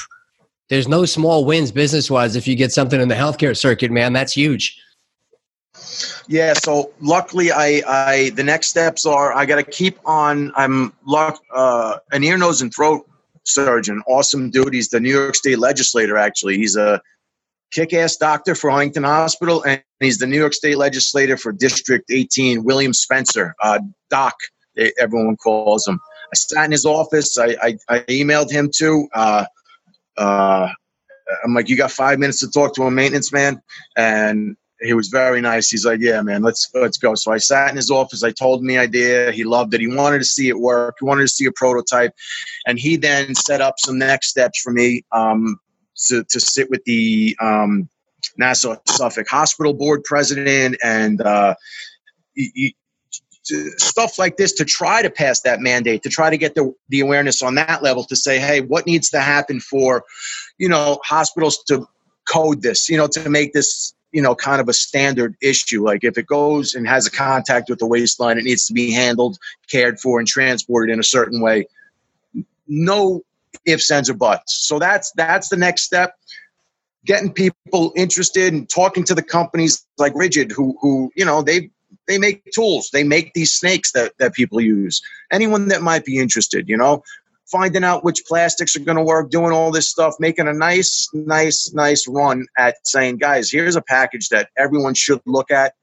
there's 0.70 0.88
no 0.88 1.06
small 1.06 1.46
wins 1.46 1.72
business 1.72 2.12
wise 2.12 2.36
if 2.36 2.48
you 2.48 2.56
get 2.56 2.72
something 2.72 3.00
in 3.00 3.08
the 3.08 3.16
healthcare 3.16 3.56
circuit, 3.56 3.92
man. 3.92 4.14
That's 4.14 4.34
huge. 4.34 4.82
Yeah, 6.28 6.54
so 6.54 6.92
luckily, 7.00 7.52
I, 7.52 7.82
I 7.88 8.32
the 8.32 8.44
next 8.44 8.68
steps 8.68 9.06
are 9.06 9.34
I 9.34 9.46
got 9.46 9.58
to 9.58 9.64
keep 9.64 9.98
on. 10.06 10.52
I'm 10.56 10.94
luck 11.06 11.40
uh, 11.54 11.98
an 12.12 12.24
ear, 12.24 12.38
nose, 12.38 12.62
and 12.62 12.74
throat 12.74 13.08
surgeon. 13.44 14.02
Awesome 14.08 14.50
dude. 14.50 14.74
He's 14.74 14.90
the 14.90 15.00
New 15.00 15.12
York 15.12 15.36
State 15.36 15.60
legislator. 15.60 16.18
Actually, 16.18 16.58
he's 16.58 16.76
a 16.76 17.02
kick-ass 17.72 18.18
doctor 18.18 18.56
for 18.56 18.70
Huntington 18.70 19.04
Hospital, 19.04 19.64
and 19.64 19.82
he's 20.00 20.18
the 20.18 20.28
New 20.28 20.38
York 20.38 20.54
State 20.54 20.78
legislator 20.78 21.38
for 21.38 21.52
District 21.52 22.10
18. 22.10 22.64
William 22.64 22.94
Spencer, 22.94 23.54
uh, 23.62 23.80
Doc, 24.10 24.36
everyone 25.00 25.38
calls 25.38 25.88
him. 25.88 26.00
I 26.34 26.36
sat 26.36 26.66
in 26.66 26.72
his 26.72 26.86
office. 26.86 27.38
I, 27.38 27.56
I, 27.62 27.78
I 27.90 28.00
emailed 28.10 28.52
him 28.52 28.70
too. 28.74 29.08
Uh, 29.14 29.46
uh, 30.18 30.70
I'm 31.44 31.54
like, 31.54 31.70
you 31.70 31.78
got 31.78 31.92
five 31.92 32.20
minutes 32.20 32.40
to 32.40 32.50
talk 32.50 32.74
to 32.76 32.84
a 32.84 32.92
maintenance 32.92 33.32
man, 33.34 33.62
and 33.96 34.56
he 34.82 34.94
was 34.94 35.08
very 35.08 35.42
nice. 35.42 35.70
He's 35.70 35.86
like, 35.86 36.00
yeah, 36.00 36.22
man, 36.22 36.42
let's 36.42 36.70
let's 36.74 36.98
go. 36.98 37.16
So 37.16 37.32
I 37.32 37.38
sat 37.38 37.70
in 37.70 37.76
his 37.76 37.92
office. 37.92 38.24
I 38.24 38.32
told 38.32 38.62
him 38.62 38.68
the 38.68 38.78
idea. 38.78 39.32
He 39.32 39.44
loved 39.44 39.74
it. 39.74 39.82
He 39.82 39.88
wanted 39.88 40.20
to 40.20 40.26
see 40.26 40.50
it 40.50 40.60
work. 40.60 40.98
He 41.00 41.06
wanted 41.06 41.24
to 41.24 41.28
see 41.28 41.46
a 41.46 41.52
prototype, 41.52 42.14
and 42.66 42.80
he 42.80 42.96
then 42.96 43.36
set 43.36 43.62
up 43.62 43.76
some 43.80 43.98
next 43.98 44.30
steps 44.30 44.62
for 44.62 44.72
me 44.72 45.04
um, 45.12 45.60
to 46.08 46.24
to 46.24 46.40
sit 46.40 46.70
with 46.70 46.84
the 46.86 47.36
um, 47.42 47.90
Nassau 48.38 48.76
Suffolk 48.88 49.28
Hospital 49.28 49.74
Board 49.74 50.04
president 50.04 50.78
and. 50.84 51.22
Uh, 51.22 51.56
stuff 53.78 54.18
like 54.18 54.38
this 54.38 54.54
to 54.54 54.66
try 54.66 55.02
to 55.02 55.10
pass 55.10 55.42
that 55.42 55.60
mandate, 55.60 56.04
to 56.04 56.10
try 56.10 56.30
to 56.30 56.38
get 56.38 56.56
the, 56.56 56.74
the 56.90 57.00
awareness 57.00 57.42
on 57.42 57.56
that 57.56 57.84
level 57.84 58.04
to 58.04 58.16
say, 58.16 58.40
hey, 58.40 58.62
what 58.62 58.86
needs 58.86 59.10
to 59.10 59.20
happen 59.20 59.60
for, 59.60 60.04
you 60.58 60.70
know, 60.70 61.00
hospitals 61.04 61.64
to 61.64 61.88
code 62.28 62.62
this, 62.62 62.90
you 62.90 62.98
know, 62.98 63.08
to 63.08 63.30
make 63.30 63.54
this, 63.54 63.94
you 64.12 64.22
know, 64.22 64.36
kind 64.36 64.62
of 64.62 64.70
a 64.70 64.74
standard 64.74 65.36
issue. 65.42 65.84
Like 65.84 66.04
if 66.04 66.18
it 66.18 66.28
goes 66.28 66.76
and 66.76 66.88
has 66.88 67.08
a 67.08 67.12
contact 67.12 67.70
with 67.70 67.80
the 67.80 67.88
waistline, 67.88 68.38
it 68.38 68.44
needs 68.44 68.66
to 68.68 68.74
be 68.74 68.92
handled, 68.92 69.38
cared 69.70 70.00
for, 70.00 70.20
and 70.20 70.28
transported 70.28 70.94
in 70.94 71.00
a 71.00 71.04
certain 71.04 71.42
way. 71.42 71.68
No 72.68 73.22
ifs, 73.66 73.90
ands, 73.92 74.10
or 74.10 74.14
buts. 74.14 74.68
So 74.68 74.80
that's 74.80 75.12
that's 75.12 75.50
the 75.50 75.58
next 75.58 75.84
step. 75.84 76.16
Getting 77.06 77.32
people 77.32 77.94
interested 77.96 78.54
and 78.54 78.70
talking 78.70 79.04
to 79.06 79.16
the 79.16 79.22
companies 79.22 79.86
like 79.98 80.14
Ridgid 80.14 80.52
who 80.52 80.78
who 80.82 81.12
you 81.16 81.24
know 81.24 81.42
they 81.42 81.70
they 82.08 82.18
make 82.18 82.44
tools, 82.52 82.90
they 82.92 83.04
make 83.04 83.34
these 83.34 83.54
snakes 83.54 83.92
that 83.92 84.14
that 84.18 84.34
people 84.34 84.62
use. 84.62 85.02
Anyone 85.32 85.68
that 85.70 85.82
might 85.82 86.06
be 86.06 86.20
interested, 86.20 86.68
you 86.70 86.78
know, 86.78 87.04
finding 87.48 87.84
out 87.84 88.04
which 88.04 88.26
plastics 88.26 88.76
are 88.76 88.82
going 88.82 88.98
to 88.98 89.04
work, 89.04 89.30
doing 89.30 89.52
all 89.52 89.72
this 89.72 89.90
stuff, 89.90 90.16
making 90.20 90.48
a 90.48 90.54
nice, 90.54 91.10
nice, 91.14 91.74
nice 91.74 92.08
run 92.08 92.46
at 92.58 92.76
saying, 92.86 93.18
guys, 93.18 93.50
here's 93.50 93.76
a 93.76 93.82
package 93.82 94.30
that 94.30 94.50
everyone 94.58 94.94
should 94.94 95.22
look 95.26 95.50
at. 95.50 95.74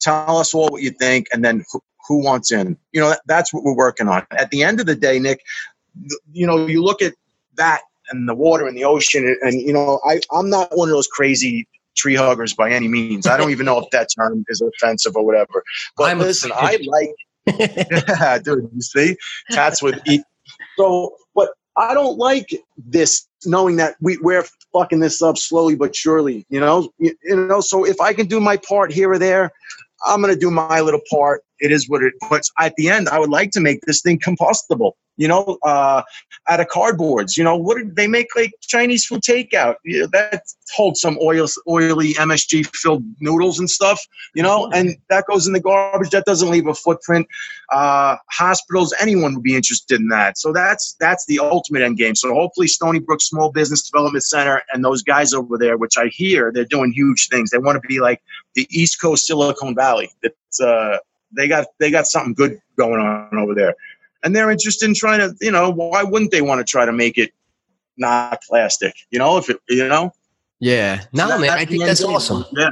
Tell 0.00 0.38
us 0.38 0.54
all 0.54 0.68
what 0.68 0.82
you 0.82 0.90
think, 0.90 1.28
and 1.32 1.44
then 1.44 1.64
who, 1.70 1.80
who 2.08 2.24
wants 2.24 2.50
in. 2.50 2.76
You 2.92 3.00
know, 3.00 3.10
that, 3.10 3.20
that's 3.26 3.52
what 3.52 3.62
we're 3.62 3.76
working 3.76 4.08
on. 4.08 4.26
At 4.30 4.50
the 4.50 4.62
end 4.62 4.80
of 4.80 4.86
the 4.86 4.96
day, 4.96 5.18
Nick, 5.18 5.42
you 6.32 6.46
know, 6.46 6.66
you 6.66 6.82
look 6.82 7.02
at 7.02 7.14
that 7.54 7.82
and 8.10 8.28
the 8.28 8.34
water 8.34 8.66
and 8.66 8.76
the 8.76 8.84
ocean, 8.84 9.24
and, 9.24 9.36
and 9.42 9.60
you 9.60 9.72
know, 9.72 10.00
I, 10.04 10.20
I'm 10.32 10.50
not 10.50 10.76
one 10.76 10.88
of 10.88 10.94
those 10.94 11.06
crazy 11.06 11.68
tree 11.96 12.14
huggers 12.14 12.54
by 12.54 12.70
any 12.70 12.88
means. 12.88 13.26
I 13.26 13.36
don't 13.36 13.50
even 13.50 13.66
know 13.66 13.78
if 13.78 13.90
that 13.90 14.08
term 14.16 14.44
is 14.48 14.60
offensive 14.60 15.16
or 15.16 15.24
whatever. 15.24 15.62
But 15.96 16.10
I'm 16.10 16.18
listen, 16.18 16.52
I 16.54 16.78
like. 16.86 17.14
yeah, 17.58 18.38
dude, 18.44 18.68
you 18.74 18.82
see, 18.82 19.16
cats 19.50 19.82
would 19.82 20.00
eat 20.06 20.22
so, 20.76 21.14
but 21.34 21.50
I 21.76 21.94
don't 21.94 22.18
like 22.18 22.50
this 22.76 23.26
knowing 23.44 23.76
that 23.76 23.96
we, 24.00 24.18
we're 24.18 24.44
fucking 24.72 25.00
this 25.00 25.22
up 25.22 25.38
slowly 25.38 25.76
but 25.76 25.94
surely, 25.96 26.46
you 26.48 26.60
know? 26.60 26.90
You, 26.98 27.14
you 27.22 27.36
know, 27.36 27.60
so 27.60 27.84
if 27.84 28.00
I 28.00 28.12
can 28.12 28.26
do 28.26 28.40
my 28.40 28.56
part 28.56 28.92
here 28.92 29.10
or 29.10 29.18
there, 29.18 29.52
I'm 30.06 30.22
going 30.22 30.32
to 30.32 30.38
do 30.38 30.50
my 30.50 30.80
little 30.80 31.00
part. 31.10 31.42
It 31.60 31.72
is 31.72 31.88
what 31.88 32.02
it 32.02 32.14
puts. 32.28 32.50
At 32.58 32.74
the 32.76 32.88
end, 32.88 33.08
I 33.08 33.18
would 33.18 33.30
like 33.30 33.50
to 33.52 33.60
make 33.60 33.80
this 33.82 34.00
thing 34.02 34.18
compostable 34.18 34.92
you 35.20 35.28
know, 35.28 35.58
uh, 35.64 36.00
out 36.48 36.60
of 36.60 36.66
cardboards. 36.68 37.36
You 37.36 37.44
know, 37.44 37.54
what 37.54 37.76
did 37.76 37.94
they 37.94 38.06
make 38.06 38.28
like 38.34 38.52
Chinese 38.62 39.04
food 39.04 39.20
takeout? 39.20 39.74
Yeah, 39.84 40.06
that 40.12 40.44
holds 40.74 40.98
some 41.02 41.18
oil, 41.22 41.46
oily 41.68 42.14
MSG 42.14 42.74
filled 42.74 43.04
noodles 43.20 43.58
and 43.58 43.68
stuff. 43.68 44.00
You 44.34 44.42
know, 44.42 44.70
and 44.72 44.96
that 45.10 45.26
goes 45.26 45.46
in 45.46 45.52
the 45.52 45.60
garbage. 45.60 46.08
That 46.08 46.24
doesn't 46.24 46.48
leave 46.48 46.66
a 46.66 46.74
footprint. 46.74 47.28
Uh, 47.70 48.16
hospitals, 48.30 48.94
anyone 48.98 49.34
would 49.34 49.42
be 49.42 49.54
interested 49.54 50.00
in 50.00 50.08
that. 50.08 50.38
So 50.38 50.54
that's 50.54 50.96
that's 50.98 51.26
the 51.26 51.38
ultimate 51.38 51.82
end 51.82 51.98
game. 51.98 52.14
So 52.14 52.32
hopefully, 52.32 52.66
Stony 52.66 52.98
Brook 52.98 53.20
Small 53.20 53.52
Business 53.52 53.82
Development 53.82 54.24
Center 54.24 54.62
and 54.72 54.82
those 54.82 55.02
guys 55.02 55.34
over 55.34 55.58
there, 55.58 55.76
which 55.76 55.98
I 55.98 56.06
hear 56.06 56.50
they're 56.50 56.64
doing 56.64 56.92
huge 56.92 57.28
things. 57.28 57.50
They 57.50 57.58
want 57.58 57.76
to 57.76 57.86
be 57.86 58.00
like 58.00 58.22
the 58.54 58.66
East 58.70 59.02
Coast 59.02 59.26
Silicon 59.26 59.74
Valley. 59.74 60.10
It's 60.22 60.60
uh, 60.62 60.96
they 61.36 61.48
got 61.48 61.66
they 61.78 61.90
got 61.90 62.06
something 62.06 62.34
good 62.34 62.60
going 62.76 63.00
on 63.00 63.36
over 63.38 63.54
there 63.54 63.74
and 64.22 64.34
they're 64.34 64.50
interested 64.50 64.88
in 64.88 64.94
trying 64.94 65.20
to, 65.20 65.34
you 65.40 65.50
know, 65.50 65.70
why 65.70 66.02
wouldn't 66.02 66.30
they 66.30 66.42
want 66.42 66.60
to 66.60 66.64
try 66.64 66.84
to 66.84 66.92
make 66.92 67.18
it 67.18 67.32
not 67.96 68.42
plastic? 68.42 68.94
You 69.10 69.18
know, 69.18 69.38
if 69.38 69.48
it, 69.48 69.58
you 69.68 69.86
know. 69.88 70.12
Yeah, 70.58 71.04
no, 71.12 71.28
that, 71.28 71.40
man, 71.40 71.50
I 71.50 71.64
think 71.64 71.84
that's 71.84 72.04
awesome. 72.04 72.44
Yeah. 72.52 72.70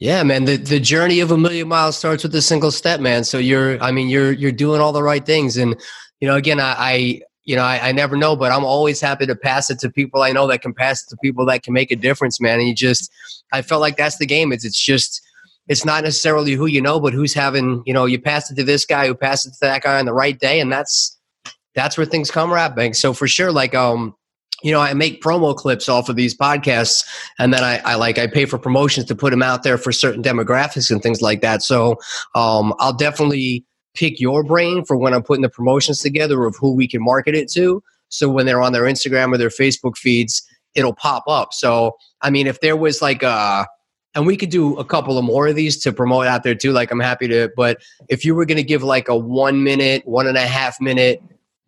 Yeah, 0.00 0.22
man. 0.24 0.44
The 0.44 0.56
the 0.56 0.80
journey 0.80 1.20
of 1.20 1.30
a 1.30 1.38
million 1.38 1.68
miles 1.68 1.96
starts 1.96 2.24
with 2.24 2.34
a 2.34 2.42
single 2.42 2.72
step, 2.72 2.98
man. 3.00 3.22
So 3.22 3.38
you're, 3.38 3.80
I 3.80 3.92
mean, 3.92 4.08
you're 4.08 4.32
you're 4.32 4.52
doing 4.52 4.80
all 4.80 4.92
the 4.92 5.02
right 5.02 5.24
things, 5.24 5.56
and 5.56 5.80
you 6.20 6.26
know, 6.26 6.34
again, 6.34 6.58
I, 6.58 6.74
I 6.76 7.20
you 7.44 7.54
know, 7.54 7.62
I, 7.62 7.88
I, 7.88 7.92
never 7.92 8.16
know, 8.16 8.34
but 8.34 8.50
I'm 8.50 8.64
always 8.64 9.00
happy 9.00 9.26
to 9.26 9.36
pass 9.36 9.70
it 9.70 9.78
to 9.80 9.90
people 9.90 10.22
I 10.22 10.32
know 10.32 10.46
that 10.48 10.62
can 10.62 10.74
pass 10.74 11.02
it 11.02 11.10
to 11.10 11.16
people 11.18 11.46
that 11.46 11.62
can 11.62 11.74
make 11.74 11.92
a 11.92 11.96
difference, 11.96 12.40
man. 12.40 12.58
And 12.58 12.66
you 12.66 12.74
just, 12.74 13.12
I 13.52 13.60
felt 13.62 13.82
like 13.82 13.96
that's 13.96 14.16
the 14.16 14.26
game. 14.26 14.50
It's 14.50 14.64
it's 14.64 14.82
just 14.82 15.23
it's 15.68 15.84
not 15.84 16.04
necessarily 16.04 16.52
who 16.52 16.66
you 16.66 16.80
know, 16.80 17.00
but 17.00 17.12
who's 17.12 17.34
having, 17.34 17.82
you 17.86 17.94
know, 17.94 18.04
you 18.04 18.20
pass 18.20 18.50
it 18.50 18.54
to 18.56 18.64
this 18.64 18.84
guy 18.84 19.06
who 19.06 19.14
passes 19.14 19.52
it 19.52 19.54
to 19.54 19.58
that 19.62 19.82
guy 19.82 19.98
on 19.98 20.04
the 20.04 20.12
right 20.12 20.38
day. 20.38 20.60
And 20.60 20.70
that's, 20.70 21.18
that's 21.74 21.96
where 21.96 22.06
things 22.06 22.30
come 22.30 22.52
rap 22.52 22.76
bank. 22.76 22.94
So 22.94 23.12
for 23.12 23.26
sure, 23.26 23.50
like, 23.50 23.74
um, 23.74 24.14
you 24.62 24.72
know, 24.72 24.80
I 24.80 24.94
make 24.94 25.22
promo 25.22 25.54
clips 25.56 25.88
off 25.88 26.08
of 26.08 26.16
these 26.16 26.36
podcasts 26.36 27.04
and 27.38 27.52
then 27.52 27.64
I, 27.64 27.78
I 27.78 27.94
like, 27.96 28.18
I 28.18 28.26
pay 28.26 28.44
for 28.44 28.58
promotions 28.58 29.06
to 29.06 29.14
put 29.14 29.30
them 29.30 29.42
out 29.42 29.62
there 29.62 29.78
for 29.78 29.92
certain 29.92 30.22
demographics 30.22 30.90
and 30.90 31.02
things 31.02 31.20
like 31.20 31.40
that. 31.40 31.62
So, 31.62 31.96
um, 32.34 32.74
I'll 32.78 32.94
definitely 32.94 33.64
pick 33.94 34.20
your 34.20 34.42
brain 34.42 34.84
for 34.84 34.96
when 34.96 35.14
I'm 35.14 35.22
putting 35.22 35.42
the 35.42 35.48
promotions 35.48 36.00
together 36.00 36.44
of 36.44 36.56
who 36.60 36.74
we 36.74 36.88
can 36.88 37.02
market 37.02 37.34
it 37.34 37.50
to. 37.52 37.82
So 38.08 38.28
when 38.28 38.46
they're 38.46 38.62
on 38.62 38.72
their 38.72 38.84
Instagram 38.84 39.32
or 39.32 39.38
their 39.38 39.48
Facebook 39.48 39.96
feeds, 39.96 40.42
it'll 40.74 40.94
pop 40.94 41.24
up. 41.26 41.52
So, 41.52 41.96
I 42.20 42.30
mean, 42.30 42.46
if 42.46 42.60
there 42.60 42.76
was 42.76 43.00
like 43.00 43.22
a, 43.22 43.66
and 44.14 44.26
we 44.26 44.36
could 44.36 44.50
do 44.50 44.76
a 44.76 44.84
couple 44.84 45.18
of 45.18 45.24
more 45.24 45.48
of 45.48 45.56
these 45.56 45.76
to 45.82 45.92
promote 45.92 46.26
out 46.26 46.42
there 46.42 46.54
too. 46.54 46.72
Like 46.72 46.90
I'm 46.90 47.00
happy 47.00 47.28
to, 47.28 47.50
but 47.56 47.82
if 48.08 48.24
you 48.24 48.34
were 48.34 48.44
going 48.44 48.56
to 48.56 48.62
give 48.62 48.82
like 48.82 49.08
a 49.08 49.16
one 49.16 49.64
minute, 49.64 50.06
one 50.06 50.26
and 50.26 50.36
a 50.36 50.46
half 50.46 50.80
minute 50.80 51.22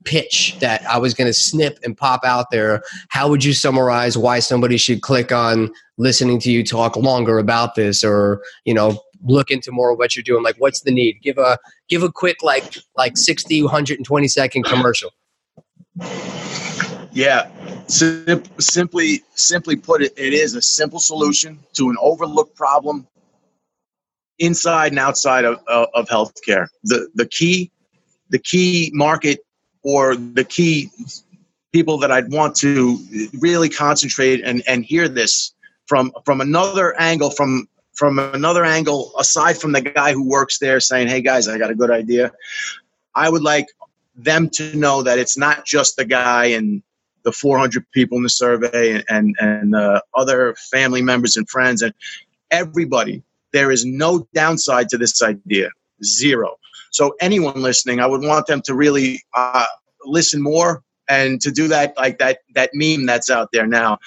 pitch 0.05 0.57
that 0.61 0.85
I 0.87 0.99
was 0.99 1.15
going 1.15 1.27
to 1.27 1.35
snip 1.35 1.79
and 1.83 1.97
pop 1.97 2.25
out 2.25 2.51
there, 2.51 2.83
how 3.09 3.29
would 3.29 3.45
you 3.45 3.53
summarize 3.53 4.17
why 4.17 4.39
somebody 4.39 4.77
should 4.77 5.03
click 5.03 5.33
on 5.33 5.71
listening 5.99 6.39
to 6.41 6.51
you 6.51 6.65
talk 6.65 6.97
longer 6.97 7.39
about 7.39 7.75
this 7.75 8.05
or, 8.05 8.43
you 8.65 8.75
know, 8.75 9.03
look 9.25 9.51
into 9.51 9.73
more 9.73 9.91
of 9.91 9.99
what 9.99 10.15
you're 10.15 10.23
doing? 10.23 10.45
Like 10.45 10.57
what's 10.59 10.83
the 10.83 10.93
need? 10.93 11.21
Give 11.23 11.39
a, 11.39 11.59
give 11.89 12.05
a 12.05 12.13
quick, 12.13 12.43
like, 12.43 12.77
like 12.97 13.17
60, 13.17 13.63
120 13.63 14.29
second 14.29 14.63
commercial. 14.65 15.11
Yeah, 17.17 17.49
Sim- 17.89 18.43
simply, 18.59 19.23
simply 19.35 19.75
put, 19.75 20.03
it, 20.03 20.13
it 20.19 20.35
is 20.35 20.55
a 20.55 20.61
simple 20.61 20.99
solution 21.01 21.59
to 21.73 21.89
an 21.89 21.97
overlooked 21.99 22.55
problem 22.55 23.07
inside 24.39 24.93
and 24.93 24.99
outside 24.99 25.47
of, 25.47 25.59
of, 25.67 25.89
of 25.95 26.09
healthcare. 26.11 26.69
The 26.85 27.09
the 27.15 27.25
key, 27.25 27.71
the 28.29 28.39
key 28.39 28.91
market 28.93 29.39
or 29.83 30.15
the 30.15 30.45
key 30.45 30.91
people 31.73 31.97
that 32.01 32.13
I'd 32.13 32.31
want 32.31 32.55
to 32.57 32.99
really 33.41 33.71
concentrate 33.71 34.45
and, 34.45 34.63
and 34.69 34.85
hear 34.85 35.09
this 35.09 35.55
from 35.87 36.13
from 36.27 36.43
another 36.43 37.01
angle 37.01 37.31
from 37.31 37.67
from 37.95 38.19
another 38.19 38.67
angle 38.67 39.13
aside 39.19 39.57
from 39.57 39.73
the 39.73 39.81
guy 39.81 40.13
who 40.13 40.23
works 40.23 40.59
there 40.59 40.81
saying 40.81 41.09
hey 41.09 41.23
guys 41.23 41.49
i 41.49 41.57
got 41.57 41.71
a 41.71 41.75
good 41.75 41.91
idea 41.91 42.33
i 43.15 43.31
would 43.31 43.43
like 43.43 43.67
them 44.17 44.51
to 44.51 44.77
know 44.77 45.03
that 45.03 45.19
it's 45.19 45.39
not 45.39 45.65
just 45.65 45.97
the 45.97 46.05
guy 46.05 46.47
in 46.47 46.83
the 47.27 47.33
400 47.33 47.85
people 47.91 48.17
in 48.17 48.23
the 48.23 48.31
survey 48.31 48.95
and 48.95 49.05
and, 49.11 49.37
and 49.41 49.75
uh, 49.75 50.01
other 50.15 50.55
family 50.71 51.03
members 51.03 51.37
and 51.37 51.51
friends 51.51 51.83
and 51.83 51.93
everybody. 52.51 53.23
There 53.53 53.71
is 53.71 53.85
no 53.85 54.27
downside 54.33 54.89
to 54.91 54.99
this 54.99 55.21
idea, 55.23 55.71
zero. 56.05 56.57
So 56.91 57.15
anyone 57.21 57.61
listening, 57.61 58.01
I 58.01 58.07
would 58.07 58.23
want 58.23 58.47
them 58.47 58.63
to 58.63 58.75
really 58.75 59.23
uh, 59.35 59.67
listen 60.05 60.41
more 60.41 60.83
and 61.09 61.41
to 61.41 61.51
do 61.51 61.67
that 61.69 61.97
like 61.97 62.19
that 62.19 62.39
that 62.55 62.71
meme 62.73 63.07
that's 63.07 63.29
out 63.29 63.51
there 63.53 63.67
now. 63.67 63.99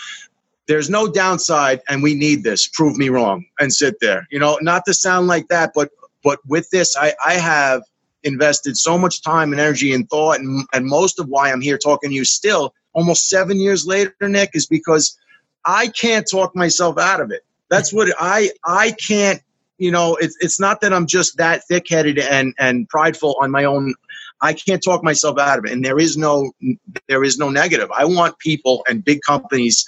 There's 0.67 0.89
no 0.89 1.07
downside, 1.07 1.81
and 1.89 2.01
we 2.01 2.13
need 2.15 2.43
this. 2.43 2.67
Prove 2.67 2.95
me 2.95 3.09
wrong, 3.09 3.45
and 3.59 3.73
sit 3.73 3.95
there. 3.99 4.27
You 4.31 4.39
know, 4.39 4.57
not 4.61 4.85
to 4.85 4.93
sound 4.93 5.27
like 5.27 5.49
that, 5.49 5.71
but 5.75 5.89
but 6.23 6.39
with 6.47 6.69
this, 6.69 6.95
I 6.95 7.13
I 7.25 7.33
have 7.33 7.81
invested 8.23 8.77
so 8.77 8.97
much 8.97 9.21
time 9.21 9.51
and 9.51 9.59
energy 9.59 9.93
and 9.93 10.09
thought, 10.09 10.39
and, 10.39 10.65
and 10.73 10.85
most 10.85 11.19
of 11.19 11.27
why 11.27 11.51
I'm 11.51 11.61
here 11.61 11.77
talking 11.77 12.11
to 12.11 12.15
you 12.15 12.25
still 12.25 12.73
almost 12.93 13.29
seven 13.29 13.59
years 13.59 13.85
later, 13.85 14.13
Nick, 14.21 14.51
is 14.53 14.65
because 14.65 15.17
I 15.65 15.87
can't 15.87 16.27
talk 16.29 16.55
myself 16.55 16.97
out 16.97 17.21
of 17.21 17.31
it. 17.31 17.43
That's 17.69 17.93
what 17.93 18.13
I 18.19 18.51
I 18.65 18.95
can't. 19.07 19.41
You 19.77 19.91
know, 19.91 20.15
it's 20.15 20.35
it's 20.41 20.59
not 20.59 20.81
that 20.81 20.93
I'm 20.93 21.07
just 21.07 21.37
that 21.37 21.63
thick-headed 21.67 22.19
and 22.19 22.53
and 22.59 22.89
prideful 22.89 23.37
on 23.41 23.51
my 23.51 23.63
own. 23.63 23.93
I 24.41 24.53
can't 24.53 24.83
talk 24.83 25.03
myself 25.03 25.37
out 25.37 25.59
of 25.59 25.65
it, 25.65 25.71
and 25.71 25.83
there 25.83 25.99
is 25.99 26.17
no 26.17 26.51
there 27.07 27.23
is 27.23 27.37
no 27.37 27.49
negative. 27.49 27.89
I 27.91 28.05
want 28.05 28.39
people 28.39 28.83
and 28.89 29.03
big 29.03 29.21
companies 29.25 29.85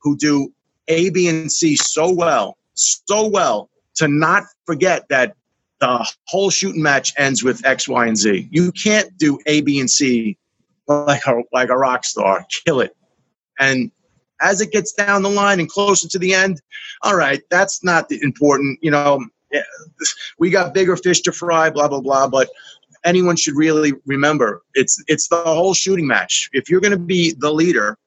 who 0.00 0.16
do 0.16 0.52
A, 0.88 1.10
B, 1.10 1.28
and 1.28 1.50
C 1.52 1.76
so 1.76 2.10
well, 2.10 2.56
so 2.74 3.28
well 3.28 3.68
to 3.96 4.08
not 4.08 4.44
forget 4.64 5.08
that 5.08 5.34
the 5.80 6.08
whole 6.26 6.50
shooting 6.50 6.82
match 6.82 7.12
ends 7.16 7.42
with 7.44 7.64
X, 7.66 7.88
Y, 7.88 8.06
and 8.06 8.16
Z. 8.16 8.48
You 8.50 8.72
can't 8.72 9.16
do 9.18 9.38
A, 9.46 9.60
B, 9.60 9.78
and 9.80 9.90
C 9.90 10.37
like 10.88 11.26
a 11.26 11.42
like 11.52 11.68
a 11.68 11.76
rock 11.76 12.04
star, 12.04 12.44
kill 12.64 12.80
it. 12.80 12.96
And 13.60 13.90
as 14.40 14.60
it 14.60 14.72
gets 14.72 14.92
down 14.92 15.22
the 15.22 15.30
line 15.30 15.60
and 15.60 15.68
closer 15.68 16.08
to 16.08 16.18
the 16.18 16.34
end, 16.34 16.60
all 17.02 17.16
right, 17.16 17.42
that's 17.50 17.82
not 17.84 18.10
important. 18.10 18.78
You 18.82 18.90
know, 18.90 19.24
we 20.38 20.50
got 20.50 20.74
bigger 20.74 20.96
fish 20.96 21.20
to 21.22 21.32
fry, 21.32 21.70
blah 21.70 21.88
blah 21.88 22.00
blah. 22.00 22.28
But 22.28 22.48
anyone 23.04 23.36
should 23.36 23.54
really 23.54 23.92
remember 24.06 24.62
it's 24.74 25.02
it's 25.06 25.28
the 25.28 25.36
whole 25.36 25.74
shooting 25.74 26.06
match. 26.06 26.48
If 26.52 26.70
you're 26.70 26.80
going 26.80 26.92
to 26.92 26.98
be 26.98 27.34
the 27.38 27.52
leader, 27.52 27.98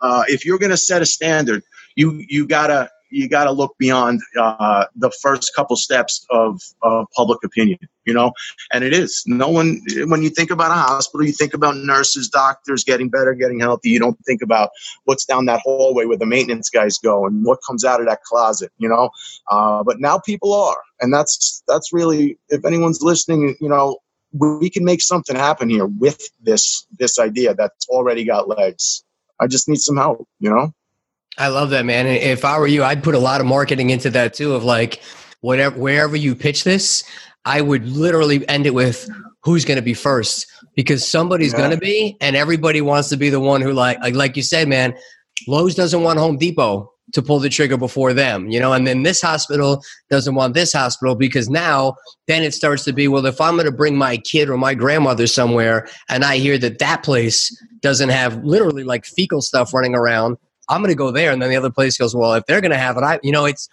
uh, 0.00 0.24
if 0.28 0.44
you're 0.44 0.58
going 0.58 0.70
to 0.70 0.76
set 0.76 1.02
a 1.02 1.06
standard, 1.06 1.62
you 1.96 2.24
you 2.28 2.46
gotta 2.46 2.90
you 3.12 3.28
got 3.28 3.44
to 3.44 3.52
look 3.52 3.76
beyond 3.78 4.20
uh, 4.38 4.86
the 4.96 5.10
first 5.20 5.52
couple 5.54 5.76
steps 5.76 6.26
of, 6.30 6.60
of 6.82 7.06
public 7.14 7.38
opinion, 7.44 7.78
you 8.04 8.14
know? 8.14 8.32
And 8.72 8.82
it 8.82 8.92
is. 8.92 9.22
No 9.26 9.48
one, 9.48 9.80
when 10.06 10.22
you 10.22 10.30
think 10.30 10.50
about 10.50 10.70
a 10.70 10.74
hospital, 10.74 11.26
you 11.26 11.32
think 11.32 11.54
about 11.54 11.76
nurses, 11.76 12.28
doctors 12.28 12.84
getting 12.84 13.08
better, 13.10 13.34
getting 13.34 13.60
healthy. 13.60 13.90
You 13.90 13.98
don't 13.98 14.18
think 14.26 14.42
about 14.42 14.70
what's 15.04 15.24
down 15.24 15.44
that 15.46 15.60
hallway 15.60 16.06
where 16.06 16.16
the 16.16 16.26
maintenance 16.26 16.70
guys 16.70 16.98
go 16.98 17.26
and 17.26 17.44
what 17.44 17.58
comes 17.66 17.84
out 17.84 18.00
of 18.00 18.06
that 18.06 18.22
closet, 18.22 18.72
you 18.78 18.88
know? 18.88 19.10
Uh, 19.50 19.82
but 19.82 20.00
now 20.00 20.18
people 20.18 20.52
are. 20.54 20.82
And 21.00 21.12
that's, 21.12 21.62
that's 21.68 21.92
really, 21.92 22.38
if 22.48 22.64
anyone's 22.64 23.02
listening, 23.02 23.56
you 23.60 23.68
know, 23.68 23.98
we 24.32 24.70
can 24.70 24.84
make 24.84 25.02
something 25.02 25.36
happen 25.36 25.68
here 25.68 25.86
with 25.86 26.20
this, 26.40 26.86
this 26.98 27.18
idea 27.18 27.54
that's 27.54 27.86
already 27.88 28.24
got 28.24 28.48
legs. 28.48 29.04
I 29.38 29.46
just 29.46 29.68
need 29.68 29.80
some 29.80 29.96
help, 29.96 30.26
you 30.40 30.48
know? 30.48 30.72
I 31.38 31.48
love 31.48 31.70
that, 31.70 31.84
man. 31.84 32.06
If 32.06 32.44
I 32.44 32.58
were 32.58 32.66
you, 32.66 32.84
I'd 32.84 33.02
put 33.02 33.14
a 33.14 33.18
lot 33.18 33.40
of 33.40 33.46
marketing 33.46 33.90
into 33.90 34.10
that 34.10 34.34
too. 34.34 34.54
Of 34.54 34.64
like, 34.64 35.02
whatever, 35.40 35.78
wherever 35.78 36.16
you 36.16 36.34
pitch 36.34 36.64
this, 36.64 37.04
I 37.44 37.60
would 37.60 37.88
literally 37.88 38.46
end 38.48 38.66
it 38.66 38.74
with 38.74 39.08
who's 39.42 39.64
going 39.64 39.76
to 39.76 39.82
be 39.82 39.94
first 39.94 40.46
because 40.76 41.06
somebody's 41.06 41.52
yeah. 41.52 41.58
going 41.58 41.70
to 41.70 41.78
be, 41.78 42.16
and 42.20 42.36
everybody 42.36 42.80
wants 42.80 43.08
to 43.08 43.16
be 43.16 43.30
the 43.30 43.40
one 43.40 43.60
who, 43.60 43.72
like, 43.72 43.98
like, 44.00 44.14
like 44.14 44.36
you 44.36 44.42
said, 44.42 44.68
man. 44.68 44.94
Lowe's 45.48 45.74
doesn't 45.74 46.02
want 46.02 46.18
Home 46.18 46.36
Depot 46.36 46.92
to 47.12 47.22
pull 47.22 47.38
the 47.38 47.48
trigger 47.48 47.76
before 47.76 48.12
them, 48.12 48.48
you 48.48 48.60
know, 48.60 48.72
and 48.72 48.86
then 48.86 49.02
this 49.02 49.20
hospital 49.20 49.82
doesn't 50.08 50.34
want 50.34 50.54
this 50.54 50.72
hospital 50.72 51.14
because 51.14 51.50
now 51.50 51.94
then 52.26 52.42
it 52.42 52.54
starts 52.54 52.84
to 52.84 52.92
be, 52.92 53.08
well, 53.08 53.26
if 53.26 53.40
I'm 53.40 53.54
going 53.54 53.66
to 53.66 53.72
bring 53.72 53.96
my 53.96 54.18
kid 54.18 54.48
or 54.48 54.56
my 54.56 54.74
grandmother 54.74 55.26
somewhere 55.26 55.88
and 56.08 56.24
I 56.24 56.36
hear 56.36 56.58
that 56.58 56.78
that 56.78 57.02
place 57.02 57.54
doesn't 57.80 58.10
have 58.10 58.42
literally 58.44 58.84
like 58.84 59.04
fecal 59.04 59.42
stuff 59.42 59.74
running 59.74 59.94
around, 59.94 60.36
I'm 60.72 60.80
going 60.80 60.90
to 60.90 60.96
go 60.96 61.10
there. 61.10 61.30
And 61.30 61.40
then 61.40 61.50
the 61.50 61.56
other 61.56 61.70
place 61.70 61.98
goes, 61.98 62.14
well, 62.16 62.34
if 62.34 62.46
they're 62.46 62.60
going 62.60 62.72
to 62.72 62.78
have 62.78 62.96
it, 62.96 63.02
I, 63.02 63.20
you 63.22 63.32
know, 63.32 63.44
it's, 63.44 63.68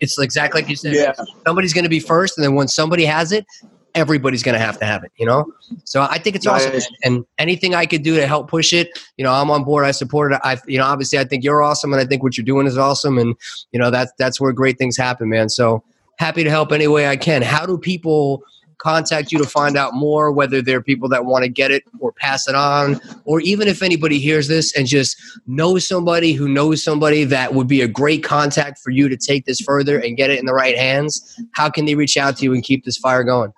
it's 0.00 0.18
exactly 0.18 0.62
like 0.62 0.70
you 0.70 0.76
said. 0.76 0.94
Yeah. 0.94 1.12
Somebody's 1.46 1.72
going 1.72 1.84
to 1.84 1.90
be 1.90 2.00
first. 2.00 2.38
And 2.38 2.44
then 2.44 2.54
when 2.54 2.68
somebody 2.68 3.04
has 3.04 3.32
it, 3.32 3.46
everybody's 3.94 4.42
going 4.42 4.54
to 4.54 4.58
have 4.58 4.78
to 4.78 4.84
have 4.84 5.02
it, 5.02 5.10
you 5.16 5.26
know? 5.26 5.50
So 5.84 6.02
I 6.02 6.18
think 6.18 6.36
it's 6.36 6.46
awesome. 6.46 6.80
And 7.04 7.24
anything 7.38 7.74
I 7.74 7.86
could 7.86 8.02
do 8.02 8.16
to 8.16 8.26
help 8.26 8.48
push 8.48 8.72
it, 8.72 8.98
you 9.16 9.24
know, 9.24 9.32
I'm 9.32 9.50
on 9.50 9.64
board. 9.64 9.84
I 9.84 9.90
support 9.90 10.32
it. 10.32 10.40
I, 10.44 10.58
you 10.66 10.78
know, 10.78 10.84
obviously 10.84 11.18
I 11.18 11.24
think 11.24 11.42
you're 11.44 11.62
awesome 11.62 11.92
and 11.92 12.00
I 12.00 12.04
think 12.04 12.22
what 12.22 12.36
you're 12.36 12.44
doing 12.44 12.66
is 12.66 12.78
awesome. 12.78 13.18
And, 13.18 13.34
you 13.72 13.78
know, 13.78 13.90
that's, 13.90 14.12
that's 14.18 14.40
where 14.40 14.52
great 14.52 14.78
things 14.78 14.96
happen, 14.96 15.28
man. 15.28 15.48
So 15.48 15.82
happy 16.18 16.44
to 16.44 16.50
help 16.50 16.72
any 16.72 16.86
way 16.86 17.08
I 17.08 17.16
can. 17.16 17.42
How 17.42 17.66
do 17.66 17.78
people, 17.78 18.42
contact 18.78 19.32
you 19.32 19.38
to 19.38 19.48
find 19.48 19.76
out 19.76 19.94
more, 19.94 20.32
whether 20.32 20.62
they're 20.62 20.82
people 20.82 21.08
that 21.08 21.26
want 21.26 21.44
to 21.44 21.48
get 21.48 21.70
it 21.70 21.84
or 22.00 22.12
pass 22.12 22.48
it 22.48 22.54
on, 22.54 23.00
or 23.24 23.40
even 23.40 23.68
if 23.68 23.82
anybody 23.82 24.18
hears 24.18 24.48
this 24.48 24.74
and 24.76 24.86
just 24.86 25.20
knows 25.46 25.86
somebody 25.86 26.32
who 26.32 26.48
knows 26.48 26.82
somebody 26.82 27.24
that 27.24 27.54
would 27.54 27.68
be 27.68 27.82
a 27.82 27.88
great 27.88 28.24
contact 28.24 28.78
for 28.78 28.90
you 28.90 29.08
to 29.08 29.16
take 29.16 29.44
this 29.44 29.60
further 29.60 29.98
and 29.98 30.16
get 30.16 30.30
it 30.30 30.38
in 30.38 30.46
the 30.46 30.54
right 30.54 30.78
hands, 30.78 31.40
how 31.52 31.68
can 31.68 31.84
they 31.84 31.94
reach 31.94 32.16
out 32.16 32.36
to 32.36 32.44
you 32.44 32.54
and 32.54 32.62
keep 32.62 32.84
this 32.84 32.96
fire 32.96 33.24
going? 33.24 33.52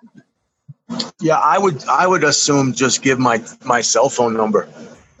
Yeah, 1.21 1.37
I 1.37 1.57
would 1.57 1.85
I 1.85 2.05
would 2.05 2.23
assume 2.23 2.73
just 2.73 3.01
give 3.01 3.17
my 3.17 3.41
my 3.63 3.79
cell 3.79 4.09
phone 4.09 4.33
number 4.33 4.67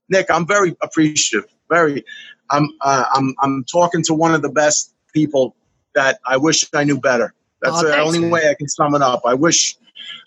Nick, 0.09 0.27
I'm 0.31 0.47
very 0.47 0.77
appreciative. 0.83 1.49
Very, 1.69 2.05
I'm 2.51 2.69
uh, 2.81 3.05
I'm 3.13 3.35
I'm 3.43 3.65
talking 3.65 4.03
to 4.05 4.15
one 4.15 4.35
of 4.35 4.43
the 4.43 4.49
best 4.49 4.95
people 5.13 5.55
that 5.95 6.21
I 6.27 6.37
wish 6.37 6.69
I 6.75 6.85
knew 6.85 6.99
better. 6.99 7.35
That's 7.61 7.83
oh, 7.83 7.87
the 7.87 7.99
only 7.99 8.21
man. 8.21 8.31
way 8.31 8.49
I 8.49 8.55
can 8.55 8.69
sum 8.69 8.95
it 8.95 9.03
up. 9.03 9.23
I 9.25 9.35
wish 9.35 9.77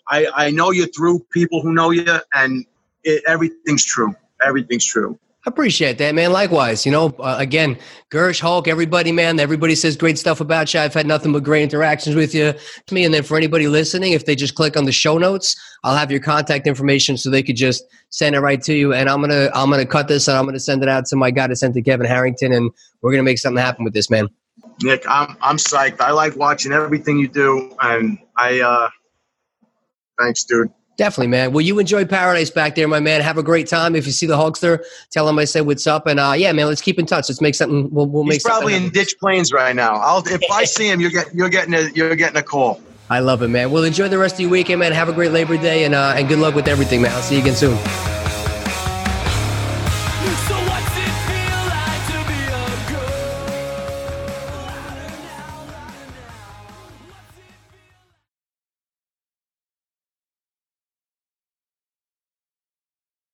I 0.08 0.28
I 0.34 0.52
know 0.52 0.72
you 0.72 0.86
through 0.86 1.26
people 1.32 1.62
who 1.62 1.74
know 1.74 1.92
you, 1.92 2.06
and 2.34 2.66
it, 3.04 3.24
everything's 3.28 3.86
true. 3.86 4.14
Everything's 4.44 4.86
true. 4.86 5.20
Appreciate 5.48 5.98
that, 5.98 6.14
man. 6.14 6.32
Likewise, 6.32 6.86
you 6.86 6.92
know, 6.92 7.08
uh, 7.18 7.36
again, 7.39 7.76
Gersh, 8.12 8.39
Hulk, 8.39 8.68
everybody, 8.68 9.12
man, 9.12 9.39
everybody 9.39 9.74
says 9.74 9.98
great 9.98 10.20
stuff 10.20 10.39
about 10.39 10.72
you. 10.72 10.80
I've 10.80 10.94
had 10.94 11.08
nothing 11.08 11.34
but 11.34 11.44
great 11.44 11.64
interactions 11.64 12.16
with 12.16 12.36
you. 12.36 12.54
Me, 12.92 13.06
and 13.06 13.14
then 13.14 13.24
for 13.24 13.38
anybody 13.38 13.68
listening, 13.68 14.14
if 14.14 14.28
they 14.28 14.36
just 14.36 14.54
click 14.54 14.78
on 14.78 14.86
the 14.86 14.92
show 14.92 15.18
notes, 15.18 15.56
I'll 15.84 15.96
have 15.98 16.12
your 16.12 16.20
contact 16.20 16.68
information 16.68 17.18
so 17.18 17.32
they 17.32 17.42
could 17.42 17.56
just 17.56 17.84
send 18.12 18.36
it 18.36 18.42
right 18.42 18.62
to 18.62 18.74
you. 18.76 18.94
And 18.94 19.10
I'm 19.10 19.20
gonna, 19.20 19.50
I'm 19.56 19.72
gonna 19.72 19.84
cut 19.84 20.08
this 20.08 20.28
and 20.28 20.38
I'm 20.38 20.46
gonna 20.46 20.60
send 20.60 20.84
it 20.84 20.89
out 20.89 21.08
to 21.08 21.16
my 21.16 21.32
guy 21.32 21.48
to 21.48 21.56
send 21.56 21.74
to 21.74 21.82
Kevin 21.82 22.06
Harrington, 22.06 22.54
and 22.54 22.70
we're 23.02 23.12
gonna 23.12 23.24
make 23.24 23.39
something 23.39 23.64
happen 23.64 23.84
with 23.84 23.96
this, 23.96 24.12
man. 24.12 24.28
Nick, 24.84 25.04
I'm, 25.10 25.36
I'm 25.42 25.58
psyched. 25.58 26.02
I 26.02 26.12
like 26.12 26.36
watching 26.36 26.72
everything 26.72 27.18
you 27.18 27.28
do, 27.28 27.76
and 27.82 28.20
I, 28.38 28.60
uh, 28.60 28.89
thanks, 30.20 30.44
dude. 30.44 30.72
Definitely, 31.02 31.30
man. 31.30 31.52
Well, 31.52 31.62
you 31.62 31.80
enjoy 31.80 32.06
paradise 32.06 32.52
back 32.52 32.76
there, 32.76 32.88
my 32.88 32.99
man. 32.99 33.22
Have 33.22 33.39
a 33.39 33.41
great 33.41 33.66
time. 33.66 33.95
If 33.95 34.06
you 34.06 34.12
see 34.12 34.28
the 34.28 34.38
Hulkster, 34.38 34.86
tell 35.10 35.28
him 35.28 35.39
I 35.39 35.45
said 35.45 35.62
what's 35.62 35.88
up. 35.88 36.06
And 36.06 36.20
uh, 36.20 36.34
yeah, 36.38 36.52
man, 36.52 36.68
let's 36.68 36.80
keep 36.80 36.99
in 36.99 37.08
touch. 37.08 37.28
Let's 37.28 37.41
make 37.41 37.56
something. 37.56 37.89
We'll, 37.89 38.06
we'll 38.06 38.24
He's 38.26 38.34
make. 38.34 38.43
probably 38.43 38.76
in 38.76 38.91
Ditch 38.91 39.16
Plains 39.20 39.52
right 39.52 39.76
now. 39.76 39.95
I'll 39.95 40.22
if 40.28 40.43
I 40.52 40.64
see 40.64 40.88
him, 40.88 41.02
you're 41.02 41.10
get, 41.10 41.34
you're 41.34 41.49
getting 41.49 41.74
a 41.74 41.89
you're 41.95 42.16
getting 42.16 42.38
a 42.38 42.43
call. 42.43 42.84
I 43.10 43.18
love 43.18 43.41
it, 43.41 43.47
man. 43.47 43.72
Well, 43.72 43.84
enjoy 43.84 44.10
the 44.10 44.20
rest 44.20 44.36
of 44.36 44.41
your 44.41 44.52
weekend, 44.52 44.80
man. 44.80 44.91
Have 44.91 45.10
a 45.10 45.14
great 45.14 45.32
Labor 45.32 45.58
Day, 45.58 45.86
and 45.86 45.95
uh, 45.95 46.14
and 46.16 46.28
good 46.28 46.38
luck 46.38 46.54
with 46.54 46.68
everything, 46.68 47.02
man. 47.02 47.12
I'll 47.14 47.24
see 47.24 47.34
you 47.34 47.41
again 47.41 47.56
soon. 47.56 47.80